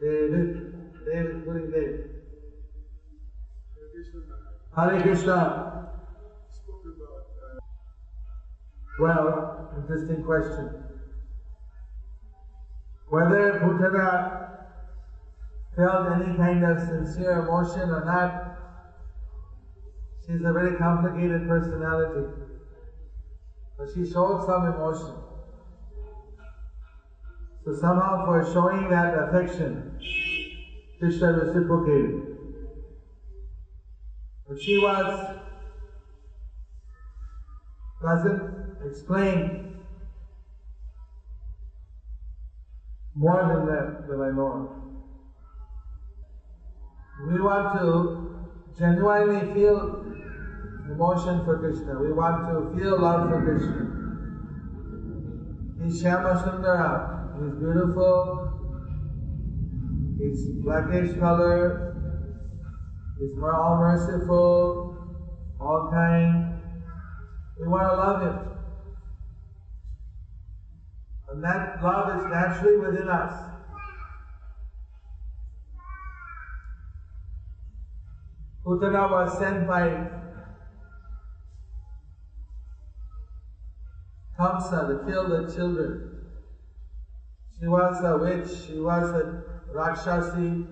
David. 0.00 0.72
David, 1.04 1.44
Guru 1.44 1.70
David. 1.70 2.10
Hare 4.74 5.02
Krishna. 5.02 5.90
Well, 8.98 9.70
interesting 9.76 10.24
question. 10.24 10.70
Whether 13.08 13.60
Putana 13.60 14.66
felt 15.76 16.12
any 16.12 16.36
kind 16.36 16.64
of 16.64 16.78
sincere 16.78 17.40
emotion 17.40 17.90
or 17.90 18.04
not, 18.04 18.51
she's 20.26 20.44
a 20.44 20.52
very 20.52 20.78
complicated 20.78 21.46
personality. 21.46 22.24
But 23.76 23.90
she 23.90 24.06
showed 24.06 24.42
some 24.46 24.64
emotion. 24.64 25.14
So 27.64 27.72
somehow 27.72 28.24
for 28.24 28.44
showing 28.44 28.88
that 28.90 29.14
affection, 29.14 29.88
Krishna 30.98 31.32
reciprocated. 31.34 32.22
But 34.46 34.60
she 34.60 34.78
was 34.78 35.30
doesn't 38.02 38.42
explain 38.82 39.62
more 43.14 43.44
than 43.46 43.66
that 43.66 44.06
that 44.06 44.20
I 44.20 44.30
know. 44.30 44.68
We 47.26 47.40
want 47.40 47.72
to 47.72 48.20
genuinely 48.76 49.50
feel 49.52 50.01
emotion 50.92 51.44
for 51.44 51.58
Krishna. 51.58 52.00
We 52.00 52.12
want 52.12 52.46
to 52.48 52.76
feel 52.76 53.00
love 53.00 53.28
for 53.28 53.40
Krishna. 53.42 53.88
He's 55.82 56.02
Shyama 56.02 56.44
Sundara. 56.44 57.32
He's 57.40 57.54
beautiful. 57.58 58.48
He's 60.18 60.46
blackish 60.62 61.18
color. 61.18 61.92
He's 63.18 63.36
more 63.36 63.54
all 63.54 63.78
merciful, 63.78 64.96
all 65.60 65.90
kind. 65.90 66.60
We 67.60 67.68
want 67.68 67.90
to 67.90 67.96
love 67.96 68.20
Him. 68.22 68.38
And 71.30 71.44
that 71.44 71.82
love 71.82 72.18
is 72.18 72.24
naturally 72.30 72.76
within 72.76 73.08
us. 73.08 73.32
Putana 78.64 79.10
was 79.10 79.38
sent 79.38 79.66
by 79.66 80.21
To 84.42 85.00
kill 85.06 85.28
the 85.28 85.48
children. 85.54 86.02
She 87.56 87.68
was 87.68 88.02
a 88.02 88.16
witch, 88.16 88.48
she 88.48 88.76
was 88.76 89.12
a 89.14 89.36
Rakshasi, 89.72 90.66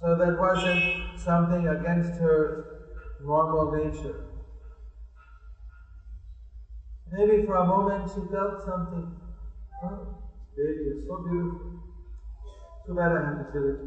so 0.00 0.16
that 0.16 0.38
wasn't 0.38 0.80
something 1.16 1.66
against 1.66 2.16
her 2.20 2.60
normal 3.18 3.72
nature. 3.72 4.20
Maybe 7.10 7.44
for 7.44 7.56
a 7.56 7.64
moment 7.66 8.10
she 8.10 8.22
felt 8.30 8.62
something. 8.62 9.12
Oh, 9.82 10.06
baby 10.56 10.92
so 11.08 11.18
beautiful. 11.18 11.66
Too 12.86 12.94
bad 12.94 13.12
I 13.12 13.24
have 13.24 13.38
to 13.38 13.44
kill 13.50 13.66
it. 13.66 13.78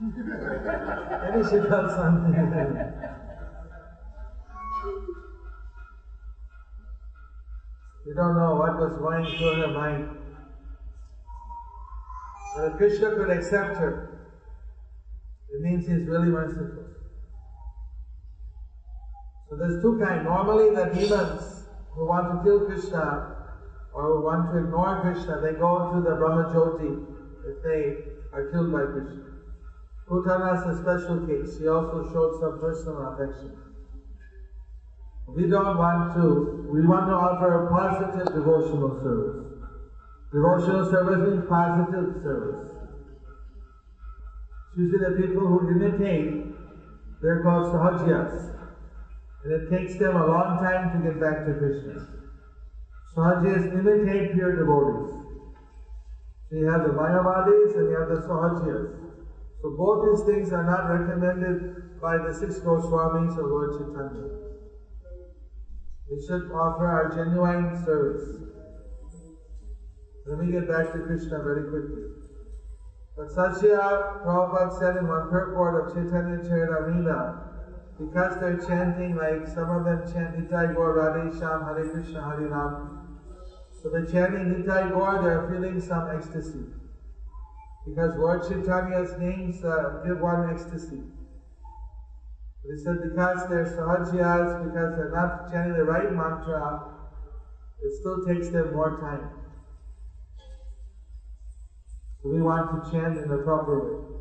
Maybe 0.00 1.42
she 1.48 1.58
felt 1.68 1.90
something. 1.90 2.78
we 8.06 8.14
don't 8.14 8.36
know 8.36 8.56
what 8.56 8.78
was 8.78 8.96
going 8.98 9.24
through 9.24 9.62
her 9.62 9.72
mind. 9.72 10.10
But 12.54 12.72
if 12.72 12.76
Krishna 12.76 13.16
could 13.16 13.30
accept 13.30 13.78
her, 13.78 14.26
it 15.50 15.60
means 15.60 15.86
he's 15.86 16.06
really 16.06 16.28
merciful. 16.28 16.84
So 19.48 19.56
there's 19.56 19.82
two 19.82 19.98
kinds. 19.98 20.24
Normally 20.24 20.74
the 20.74 20.84
demons 20.92 21.64
who 21.94 22.06
want 22.06 22.32
to 22.32 22.44
kill 22.44 22.66
Krishna 22.66 23.30
or 23.94 24.02
who 24.02 24.22
want 24.22 24.50
to 24.50 24.58
ignore 24.58 25.00
Krishna, 25.00 25.40
they 25.40 25.52
go 25.52 25.90
to 25.90 26.00
the 26.00 26.16
Brahma 26.16 26.52
Jyoti 26.52 27.06
if 27.46 27.62
they 27.62 27.96
are 28.32 28.50
killed 28.50 28.72
by 28.72 28.84
Krishna. 28.84 29.30
Putana 30.08 30.58
is 30.58 30.76
a 30.76 30.82
special 30.82 31.26
case. 31.26 31.56
She 31.58 31.68
also 31.68 32.12
showed 32.12 32.38
some 32.40 32.60
personal 32.60 33.14
affection. 33.14 33.63
We 35.34 35.48
don't 35.48 35.76
want 35.76 36.14
to, 36.14 36.68
we 36.70 36.86
want 36.86 37.08
to 37.10 37.14
offer 37.14 37.66
a 37.66 37.70
positive 37.70 38.34
devotional 38.34 39.00
service. 39.02 39.44
Devotional 40.32 40.90
service 40.90 41.28
means 41.28 41.44
positive 41.48 42.22
service. 42.22 42.70
Usually 44.76 45.10
the 45.10 45.26
people 45.26 45.46
who 45.46 45.70
imitate, 45.70 46.54
they're 47.20 47.42
called 47.42 47.72
sahajias. 47.74 48.54
And 49.42 49.52
it 49.52 49.70
takes 49.70 49.98
them 49.98 50.14
a 50.16 50.26
long 50.26 50.58
time 50.58 50.94
to 50.94 51.10
get 51.10 51.20
back 51.20 51.46
to 51.46 51.54
Krishna. 51.54 52.06
Sahajias 53.16 53.74
imitate 53.74 54.34
pure 54.34 54.54
devotees. 54.54 55.14
So 56.50 56.56
you 56.56 56.66
have 56.66 56.82
the 56.82 56.94
Mayavadis 56.94 57.76
and 57.76 57.90
you 57.90 57.96
have 57.98 58.08
the 58.08 58.22
sahajias. 58.22 59.04
So 59.62 59.70
both 59.76 60.06
these 60.06 60.26
things 60.26 60.52
are 60.52 60.64
not 60.64 60.90
recommended 60.90 62.00
by 62.00 62.18
the 62.18 62.34
six 62.34 62.58
Goswamis 62.58 63.36
or 63.38 63.48
Lord 63.48 63.78
Chaitanya. 63.78 64.33
We 66.10 66.20
should 66.26 66.50
offer 66.52 66.86
our 66.86 67.14
genuine 67.14 67.74
service. 67.82 68.40
Let 70.26 70.38
me 70.38 70.50
get 70.50 70.68
back 70.68 70.92
to 70.92 71.00
Krishna 71.00 71.42
very 71.42 71.64
quickly. 71.64 72.04
But 73.16 73.30
Satya 73.30 74.20
Prabhupada 74.24 74.76
said 74.78 74.96
in 74.96 75.08
one 75.08 75.28
purport 75.28 75.88
of 75.88 75.94
Chaitanya 75.94 76.38
Charitamrita, 76.44 77.38
because 77.98 78.38
they're 78.38 78.60
chanting 78.66 79.16
like 79.16 79.46
some 79.46 79.70
of 79.70 79.84
them 79.84 80.04
chant 80.12 80.36
Nitai 80.36 80.74
Gaur 80.74 80.94
Radhe 80.94 81.30
Shyam 81.40 81.64
Hare 81.64 81.88
Krishna 81.90 82.22
Hare 82.28 82.48
Ram. 82.48 82.98
So 83.80 83.88
they're 83.90 84.06
chanting 84.06 84.48
Nitai 84.48 84.90
Gaur, 84.90 85.20
they're 85.20 85.46
feeling 85.48 85.80
some 85.80 86.08
ecstasy. 86.10 86.66
Because 87.86 88.16
Lord 88.16 88.42
Chaitanya's 88.42 89.16
names 89.16 89.62
uh, 89.62 90.00
give 90.02 90.18
one 90.18 90.50
ecstasy. 90.50 91.02
He 92.66 92.78
said 92.78 93.02
because 93.02 93.48
they're 93.48 93.66
sahajias, 93.66 94.64
because 94.64 94.96
they're 94.96 95.10
not 95.10 95.50
chanting 95.50 95.74
the 95.74 95.84
right 95.84 96.10
mantra, 96.12 96.92
it 97.82 97.92
still 97.92 98.24
takes 98.24 98.48
them 98.48 98.72
more 98.72 98.98
time. 99.00 99.30
So 102.22 102.30
we 102.30 102.40
want 102.40 102.84
to 102.84 102.90
chant 102.90 103.18
in 103.18 103.28
the 103.28 103.38
proper 103.38 103.78
way. 103.84 104.14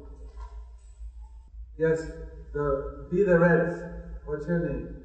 Yes, 1.78 2.06
the 2.54 3.08
be 3.10 3.24
the 3.24 3.39
Reds. 3.39 3.80
What's 4.26 4.46
your 4.46 4.60
name? 4.60 4.96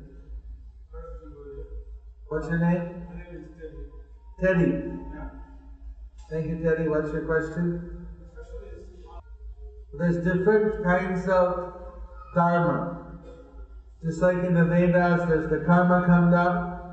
What's 2.29 2.49
your 2.49 2.59
name? 2.59 3.07
My 3.09 3.23
name 3.23 3.37
is 3.37 3.49
Teddy. 3.57 4.65
Teddy. 4.69 4.99
Yeah. 5.15 5.31
Thank 6.29 6.49
you, 6.49 6.59
Teddy. 6.59 6.89
What's 6.89 7.13
your 7.13 7.25
question? 7.25 8.07
There's 9.95 10.17
different 10.25 10.85
kinds 10.85 11.29
of 11.29 11.73
dharma. 12.35 13.08
Just 14.05 14.23
like 14.23 14.39
in 14.39 14.55
the 14.55 14.65
Vedas, 14.65 15.27
there's 15.27 15.51
the 15.51 15.59
karma 15.67 16.07
kanda, 16.07 16.85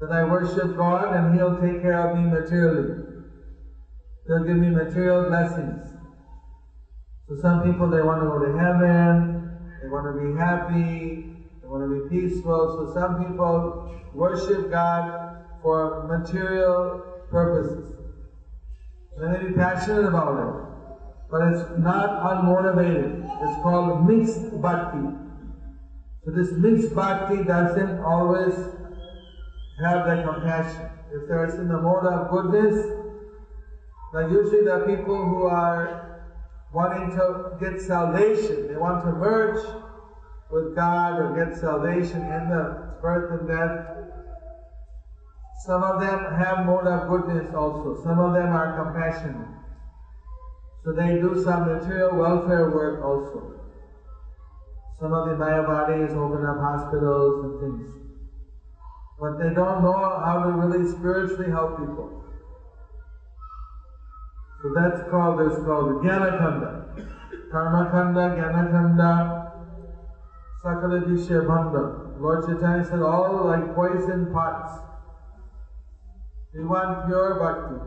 that 0.00 0.12
I 0.12 0.24
worship 0.24 0.76
God 0.76 1.14
and 1.14 1.34
He'll 1.34 1.60
take 1.60 1.82
care 1.82 2.08
of 2.08 2.16
me 2.16 2.26
materially. 2.26 3.04
He'll 4.26 4.44
give 4.44 4.58
me 4.58 4.70
material 4.70 5.24
blessings. 5.28 5.86
So 7.28 7.36
some 7.36 7.62
people 7.62 7.90
they 7.90 8.02
want 8.02 8.20
to 8.20 8.26
go 8.26 8.38
to 8.40 8.56
heaven, 8.58 9.48
they 9.82 9.88
want 9.88 10.06
to 10.06 10.20
be 10.20 10.36
happy, 10.36 11.24
they 11.62 11.68
want 11.68 11.88
to 11.88 12.00
be 12.00 12.08
peaceful. 12.08 12.74
So 12.76 12.92
some 12.92 13.16
people 13.16 13.86
worship 14.12 14.70
God 14.70 15.36
for 15.62 16.02
material 16.08 17.04
purposes. 17.30 17.86
And 19.14 19.24
they 19.24 19.38
may 19.38 19.50
be 19.50 19.54
passionate 19.54 20.08
about 20.08 20.38
it 20.38 20.70
but 21.30 21.42
it's 21.42 21.62
not 21.76 22.20
unmotivated. 22.22 23.22
It's 23.40 23.62
called 23.62 24.04
mixed 24.04 24.60
bhakti. 24.60 25.06
So 26.24 26.30
this 26.32 26.52
mixed 26.52 26.94
bhakti 26.94 27.44
doesn't 27.44 28.00
always 28.00 28.54
have 29.82 30.06
the 30.06 30.22
compassion. 30.22 30.90
If 31.12 31.28
there's 31.28 31.54
in 31.54 31.68
the 31.68 31.78
mode 31.78 32.04
of 32.04 32.30
goodness, 32.30 32.76
now 34.12 34.28
usually 34.28 34.64
the 34.64 34.84
people 34.86 35.16
who 35.16 35.46
are 35.46 36.20
wanting 36.72 37.10
to 37.12 37.56
get 37.58 37.80
salvation. 37.80 38.68
They 38.68 38.76
want 38.76 39.02
to 39.04 39.12
merge 39.12 39.60
with 40.50 40.74
God 40.74 41.18
or 41.18 41.34
get 41.34 41.58
salvation 41.58 42.22
in 42.22 42.48
the 42.48 42.96
birth 43.00 43.30
and 43.40 43.48
death. 43.48 43.86
Some 45.64 45.82
of 45.82 46.00
them 46.00 46.34
have 46.34 46.66
mode 46.66 46.86
of 46.86 47.08
goodness 47.08 47.54
also. 47.54 48.02
Some 48.02 48.18
of 48.18 48.34
them 48.34 48.52
are 48.52 48.76
compassionate. 48.76 49.48
So 50.84 50.92
they 50.92 51.18
do 51.18 51.42
some 51.42 51.66
material 51.66 52.16
welfare 52.16 52.70
work 52.70 53.02
also. 53.02 53.59
Some 55.00 55.14
of 55.14 55.24
the 55.24 55.32
Mayavadis 55.32 56.14
open 56.14 56.44
up 56.44 56.58
hospitals 56.58 57.42
and 57.42 57.58
things. 57.58 57.88
But 59.18 59.38
they 59.38 59.50
don't 59.54 59.82
know 59.82 60.20
how 60.20 60.42
to 60.44 60.52
really 60.52 60.84
spiritually 60.84 61.48
help 61.48 61.78
people. 61.78 62.12
So 64.62 64.72
that's 64.74 65.08
called, 65.08 65.38
there's 65.38 65.64
called 65.64 66.02
Jnana 66.02 66.36
Kanda. 66.36 66.84
Karma 67.50 67.88
Kanda, 67.90 68.34
Jnana 68.36 68.70
Kanda, 68.70 69.40
Sakala 70.62 71.02
Vishya 71.02 71.46
Banda. 71.46 71.96
Lord 72.18 72.44
Chaitanya 72.44 72.84
said 72.84 73.00
all 73.00 73.42
like 73.42 73.72
poison 73.72 74.28
pots. 74.30 74.70
They 76.52 76.62
want 76.62 77.06
pure 77.06 77.38
bhakti. 77.38 77.80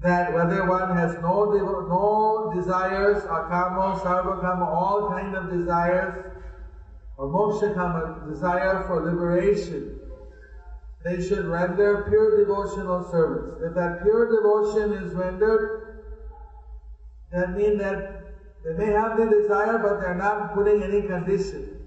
That 0.00 0.32
whether 0.32 0.64
one 0.64 0.96
has 0.96 1.20
no, 1.20 1.50
no 1.50 2.52
desires, 2.54 3.24
akamo, 3.24 4.00
sarvakamo, 4.00 4.62
all 4.62 5.10
kind 5.10 5.34
of 5.34 5.50
desires, 5.50 6.14
or 7.18 7.26
mokshakama, 7.28 8.24
desire 8.26 8.84
for 8.86 9.02
liberation, 9.02 10.00
they 11.04 11.20
should 11.20 11.46
render 11.46 12.06
pure 12.08 12.40
devotional 12.40 13.02
service. 13.10 13.60
If 13.60 13.74
that 13.74 14.02
pure 14.02 14.28
devotion 14.30 14.92
is 14.94 15.14
rendered, 15.14 15.87
that 17.32 17.56
means 17.56 17.78
that 17.78 18.24
they 18.64 18.72
may 18.72 18.86
have 18.86 19.16
the 19.16 19.26
desire, 19.26 19.78
but 19.78 20.00
they're 20.00 20.16
not 20.16 20.54
putting 20.54 20.82
any 20.82 21.02
condition. 21.02 21.86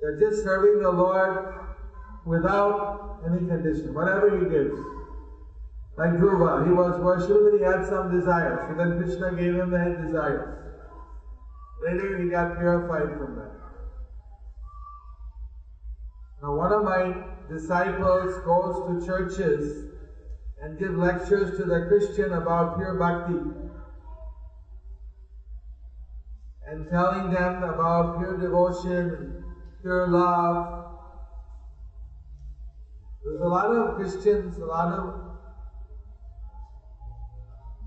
They're 0.00 0.18
just 0.18 0.42
serving 0.42 0.80
the 0.80 0.90
Lord 0.90 1.54
without 2.26 3.20
any 3.26 3.46
condition, 3.46 3.94
whatever 3.94 4.38
He 4.38 4.48
gives. 4.48 4.78
Like 5.96 6.12
Dhruva, 6.12 6.66
he 6.66 6.72
was 6.72 7.00
worshipped, 7.00 7.44
but 7.44 7.56
he 7.56 7.62
had 7.62 7.86
some 7.86 8.10
desires. 8.10 8.68
So 8.68 8.74
then 8.76 8.98
Krishna 8.98 9.30
gave 9.36 9.54
him 9.54 9.70
the 9.70 10.04
desires. 10.04 10.58
Later 11.82 12.18
he 12.18 12.28
got 12.30 12.56
purified 12.56 13.16
from 13.16 13.36
that. 13.36 13.52
Now 16.42 16.56
one 16.56 16.72
of 16.72 16.82
my 16.82 17.22
disciples 17.48 18.34
goes 18.44 19.00
to 19.00 19.06
churches 19.06 19.84
and 20.60 20.78
give 20.78 20.96
lectures 20.96 21.56
to 21.58 21.64
the 21.64 21.86
Christian 21.86 22.32
about 22.32 22.76
pure 22.76 22.94
bhakti. 22.98 23.63
And 26.74 26.88
telling 26.90 27.30
them 27.30 27.62
about 27.62 28.18
pure 28.18 28.36
devotion, 28.36 29.14
and 29.14 29.42
pure 29.80 30.08
love. 30.08 30.84
There's 33.24 33.40
a 33.40 33.48
lot 33.48 33.70
of 33.70 33.94
Christians, 33.96 34.58
a 34.58 34.66
lot 34.66 34.92
of 34.92 35.24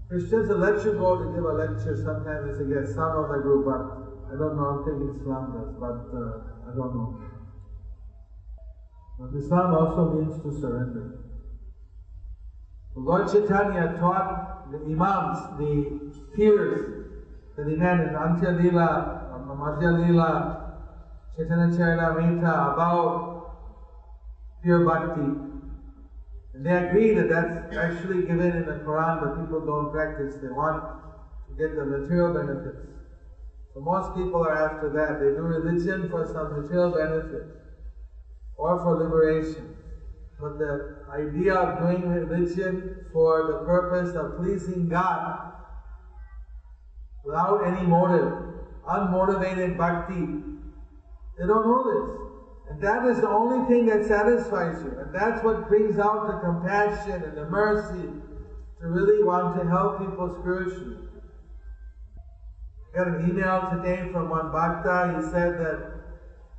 Christians 0.10 0.48
will 0.48 0.58
let 0.58 0.84
you 0.86 0.94
go 0.94 1.18
to 1.18 1.26
give 1.34 1.44
a 1.44 1.54
lecture 1.54 1.96
sometimes 2.02 2.48
as 2.48 2.60
a 2.60 2.94
some 2.96 3.12
of 3.18 3.28
the 3.30 3.40
group, 3.44 3.66
but 3.66 4.32
I 4.32 4.38
don't 4.38 4.56
know, 4.56 4.66
I 4.66 4.86
don't 4.86 5.00
think 5.00 5.20
Islam 5.20 5.52
does, 5.52 5.74
but 5.78 6.18
uh, 6.18 6.72
I 6.72 6.76
don't 6.76 6.96
know. 6.96 7.20
But 9.20 9.38
Islam 9.38 9.74
also 9.74 10.14
means 10.14 10.42
to 10.44 10.62
surrender. 10.62 11.12
Lord 12.96 13.28
Chaitanya 13.30 13.96
taught 14.00 14.72
the 14.72 14.78
Imams, 14.78 15.58
the 15.60 16.00
peers, 16.36 16.97
had 17.58 18.00
in 18.02 18.14
Antya 18.14 18.56
Lila, 18.56 19.30
um, 19.34 19.58
Madhya 19.58 20.00
Lila, 20.00 20.76
Chaitanya 21.36 21.76
Charitamrita 21.76 22.74
about 22.74 23.48
pure 24.62 24.86
bhakti. 24.86 25.22
And 26.54 26.64
they 26.66 26.72
agree 26.72 27.14
that 27.16 27.30
that's 27.30 27.76
actually 27.76 28.26
given 28.26 28.54
in 28.54 28.66
the 28.66 28.74
Quran, 28.86 29.22
but 29.22 29.42
people 29.42 29.66
don't 29.66 29.92
practice. 29.92 30.36
They 30.36 30.50
want 30.50 30.84
to 31.48 31.56
get 31.56 31.76
the 31.76 31.84
material 31.84 32.34
benefits. 32.34 32.86
So 33.74 33.80
most 33.80 34.14
people 34.14 34.44
are 34.44 34.54
after 34.54 34.90
that. 34.90 35.20
They 35.20 35.32
do 35.32 35.42
religion 35.42 36.10
for 36.10 36.26
some 36.32 36.60
material 36.60 36.92
benefit 36.92 37.50
or 38.56 38.80
for 38.82 38.96
liberation. 38.96 39.74
But 40.40 40.60
the 40.60 40.94
idea 41.12 41.56
of 41.56 41.80
doing 41.80 42.08
religion 42.08 43.04
for 43.12 43.48
the 43.48 43.66
purpose 43.66 44.16
of 44.16 44.36
pleasing 44.36 44.88
God 44.88 45.57
without 47.28 47.68
any 47.68 47.86
motive, 47.86 48.32
unmotivated 48.88 49.78
bhakti. 49.78 50.16
They 51.38 51.46
don't 51.46 51.68
know 51.68 51.84
this. 51.92 52.28
And 52.70 52.82
that 52.82 53.06
is 53.06 53.20
the 53.20 53.30
only 53.30 53.68
thing 53.68 53.86
that 53.88 54.06
satisfies 54.06 54.82
you. 54.84 54.98
And 54.98 55.14
that's 55.14 55.44
what 55.44 55.68
brings 55.68 56.00
out 56.00 56.28
the 56.28 56.40
compassion 56.40 57.24
and 57.24 57.38
the 57.38 57.46
mercy 57.46 58.10
to 58.80 58.88
really 58.88 59.24
want 59.24 59.60
to 59.60 59.68
help 59.68 60.00
people 60.00 60.38
spiritually. 60.40 60.98
I 62.94 62.98
got 62.98 63.08
an 63.08 63.30
email 63.30 63.70
today 63.72 64.10
from 64.12 64.30
one 64.30 64.52
bhakta. 64.52 65.18
He 65.18 65.30
said 65.30 65.60
that 65.60 65.92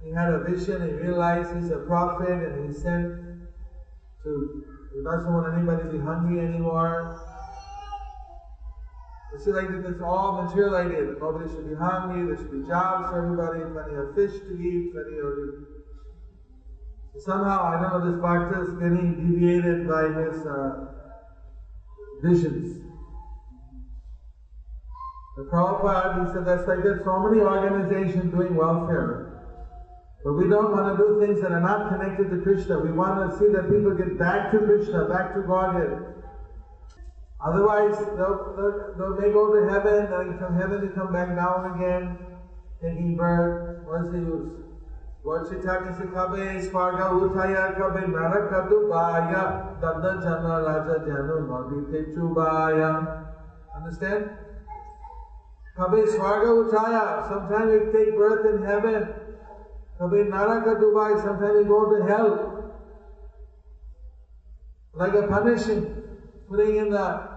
he 0.03 0.11
had 0.11 0.29
a 0.33 0.45
vision, 0.45 0.83
he 0.83 0.93
realized 0.95 1.55
he's 1.57 1.71
a 1.71 1.79
prophet, 1.79 2.29
and 2.29 2.69
he 2.69 2.79
sent 2.79 3.11
to, 4.23 4.65
he 4.95 5.03
doesn't 5.03 5.33
want 5.33 5.53
anybody 5.53 5.83
to 5.83 5.89
be 5.89 5.99
hungry 5.99 6.41
anymore. 6.41 7.28
You 9.39 9.45
see, 9.45 9.53
like 9.53 9.71
this 9.85 10.01
all 10.03 10.43
material 10.43 11.15
nobody 11.21 11.55
should 11.55 11.69
be 11.69 11.77
hungry, 11.77 12.27
there 12.27 12.37
should 12.37 12.51
be 12.51 12.67
jobs 12.67 13.11
for 13.11 13.23
everybody, 13.23 13.71
plenty 13.71 13.95
of 13.95 14.13
fish 14.13 14.35
to 14.35 14.53
eat, 14.59 14.93
plenty 14.93 15.21
of. 15.23 17.23
Somehow, 17.23 17.71
I 17.71 17.81
don't 17.81 18.03
know, 18.03 18.11
this 18.11 18.21
bhakta 18.21 18.67
is 18.67 18.75
getting 18.83 19.15
deviated 19.15 19.87
by 19.87 20.11
his 20.11 20.45
uh, 20.45 20.91
visions. 22.21 22.83
The 25.37 25.45
Prabhupada, 25.45 26.27
he 26.27 26.33
said, 26.33 26.45
that's 26.45 26.67
like 26.67 26.83
there's 26.83 27.05
so 27.05 27.23
many 27.23 27.41
organizations 27.41 28.33
doing 28.33 28.57
welfare. 28.57 29.39
But 30.25 30.33
we 30.33 30.49
don't 30.49 30.73
want 30.73 30.99
to 30.99 30.99
do 30.99 31.25
things 31.25 31.41
that 31.43 31.53
are 31.53 31.61
not 31.61 31.91
connected 31.91 32.29
to 32.31 32.43
Krishna. 32.43 32.81
We 32.81 32.91
want 32.91 33.31
to 33.31 33.39
see 33.39 33.53
that 33.53 33.71
people 33.71 33.95
get 33.95 34.19
back 34.19 34.51
to 34.51 34.59
Krishna, 34.59 35.07
back 35.07 35.33
to 35.35 35.43
Godhead. 35.43 36.18
Otherwise, 37.41 37.99
they'll, 38.17 38.95
they'll, 38.97 39.15
they 39.15 39.29
may 39.29 39.33
go 39.33 39.55
to 39.55 39.71
heaven, 39.71 40.13
and 40.13 40.39
from 40.39 40.59
heaven 40.59 40.89
they 40.89 40.95
come 40.95 41.13
back 41.13 41.37
down 41.37 41.75
again, 41.75 42.19
taking 42.83 43.17
birth. 43.17 43.87
What's 43.87 44.11
the 44.11 44.19
use? 44.19 44.59
Swarga 45.25 47.11
utaya 47.13 47.77
kabe 47.77 48.07
narakadu 48.09 48.89
baya 48.89 49.77
dada 49.81 50.21
jana 50.23 50.63
raja 50.65 51.05
janu 51.05 51.47
nadi 51.47 52.15
chubaya. 52.15 53.25
Understand? 53.77 54.31
Kabe 55.77 56.07
swarga 56.07 56.49
utaya. 56.65 57.29
Sometimes 57.29 57.71
we 57.71 57.93
take 57.93 58.17
birth 58.17 58.47
in 58.47 58.63
heaven. 58.63 59.15
Kabe 60.01 60.29
naraka 60.29 60.81
dubai. 60.81 61.21
Sometimes 61.21 61.59
we 61.59 61.65
go 61.65 61.95
to 61.95 62.05
hell. 62.05 62.75
Like 64.95 65.15
a 65.15 65.27
punishing, 65.27 66.03
putting 66.49 66.77
in 66.77 66.91
the 66.91 67.28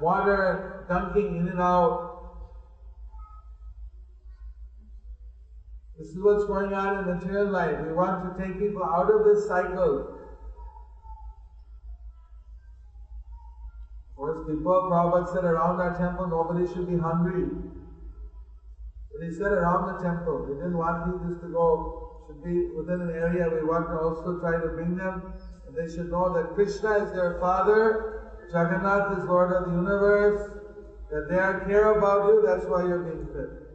water, 0.00 0.84
dunking 0.88 1.36
in 1.36 1.48
and 1.48 1.60
out. 1.60 2.08
This 5.98 6.08
is 6.08 6.18
what's 6.22 6.44
going 6.44 6.72
on 6.72 6.98
in 6.98 7.14
material 7.14 7.50
life. 7.50 7.80
We 7.84 7.92
want 7.92 8.36
to 8.36 8.44
take 8.44 8.58
people 8.58 8.84
out 8.84 9.10
of 9.10 9.24
this 9.24 9.48
cycle. 9.48 10.18
Course, 14.18 14.48
people, 14.48 14.90
Prabhupada 14.90 15.32
said 15.32 15.44
around 15.44 15.80
our 15.80 15.96
temple 15.96 16.26
nobody 16.26 16.66
should 16.74 16.88
be 16.88 16.98
hungry. 16.98 17.46
But 19.12 19.26
he 19.26 19.32
said 19.32 19.52
around 19.52 19.94
the 19.94 20.02
temple, 20.02 20.44
we 20.48 20.54
didn't 20.54 20.76
want 20.76 21.04
people 21.06 21.38
to 21.40 21.48
go, 21.52 22.24
should 22.26 22.42
be 22.42 22.66
within 22.74 23.00
an 23.00 23.10
area, 23.10 23.48
we 23.48 23.64
want 23.64 23.86
to 23.86 23.98
also 23.98 24.40
try 24.40 24.60
to 24.60 24.68
bring 24.74 24.96
them, 24.96 25.34
and 25.66 25.76
they 25.76 25.86
should 25.92 26.10
know 26.10 26.34
that 26.34 26.54
Krishna 26.54 27.06
is 27.06 27.12
their 27.12 27.38
father, 27.38 28.17
Jagannath 28.52 29.18
is 29.18 29.24
Lord 29.28 29.52
of 29.52 29.64
the 29.66 29.72
universe, 29.72 30.40
that 31.10 31.28
they 31.28 31.38
are 31.38 31.64
care 31.64 31.92
about 31.92 32.26
you, 32.26 32.42
that's 32.44 32.66
why 32.68 32.84
you're 32.84 33.02
being 33.02 33.28
fed. 33.32 33.68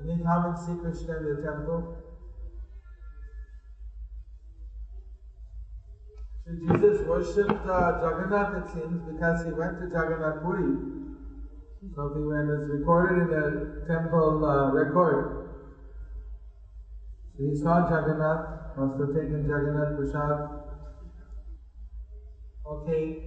Any 0.00 0.22
come 0.22 0.44
and 0.46 0.58
see 0.58 0.76
Krishna 0.80 1.16
in 1.16 1.24
the 1.24 1.42
temple? 1.42 1.94
So 6.44 6.52
Jesus 6.54 7.06
worshipped 7.06 7.66
uh, 7.66 7.98
Jagannath, 8.00 8.54
it 8.54 8.72
seems, 8.72 9.04
because 9.04 9.44
he 9.44 9.50
went 9.52 9.78
to 9.80 9.86
Jagannath 9.86 10.40
Puri. 10.40 10.78
So 11.94 12.14
he 12.14 12.22
went, 12.24 12.48
it's 12.50 12.70
recorded 12.70 13.22
in 13.22 13.28
the 13.30 13.84
temple 13.86 14.44
uh, 14.44 14.70
record. 14.72 15.44
So 17.36 17.44
he 17.44 17.54
saw 17.54 17.84
Jagannath, 17.84 18.46
have 18.78 18.96
taken 19.14 19.46
Jagannath 19.48 19.94
Prasad. 19.96 20.48
Okay. 22.64 23.26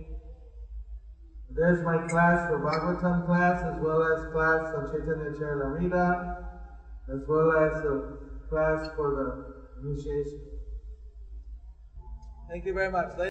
There's 1.49 1.83
my 1.83 2.07
class 2.07 2.47
for 2.47 2.57
Bhagavatam 2.59 3.25
class 3.25 3.63
as 3.63 3.79
well 3.79 4.01
as 4.01 4.25
class 4.31 4.73
of 4.73 4.89
Chaitanya 4.89 5.29
Charitamrita 5.37 6.31
as 7.09 7.27
well 7.27 7.51
as 7.51 7.83
a 7.83 8.07
class 8.49 8.87
for 8.95 9.11
the 9.15 9.81
initiation. 9.81 10.45
Thank 12.47 12.65
you 12.65 12.73
very 12.73 12.89
much. 12.89 13.07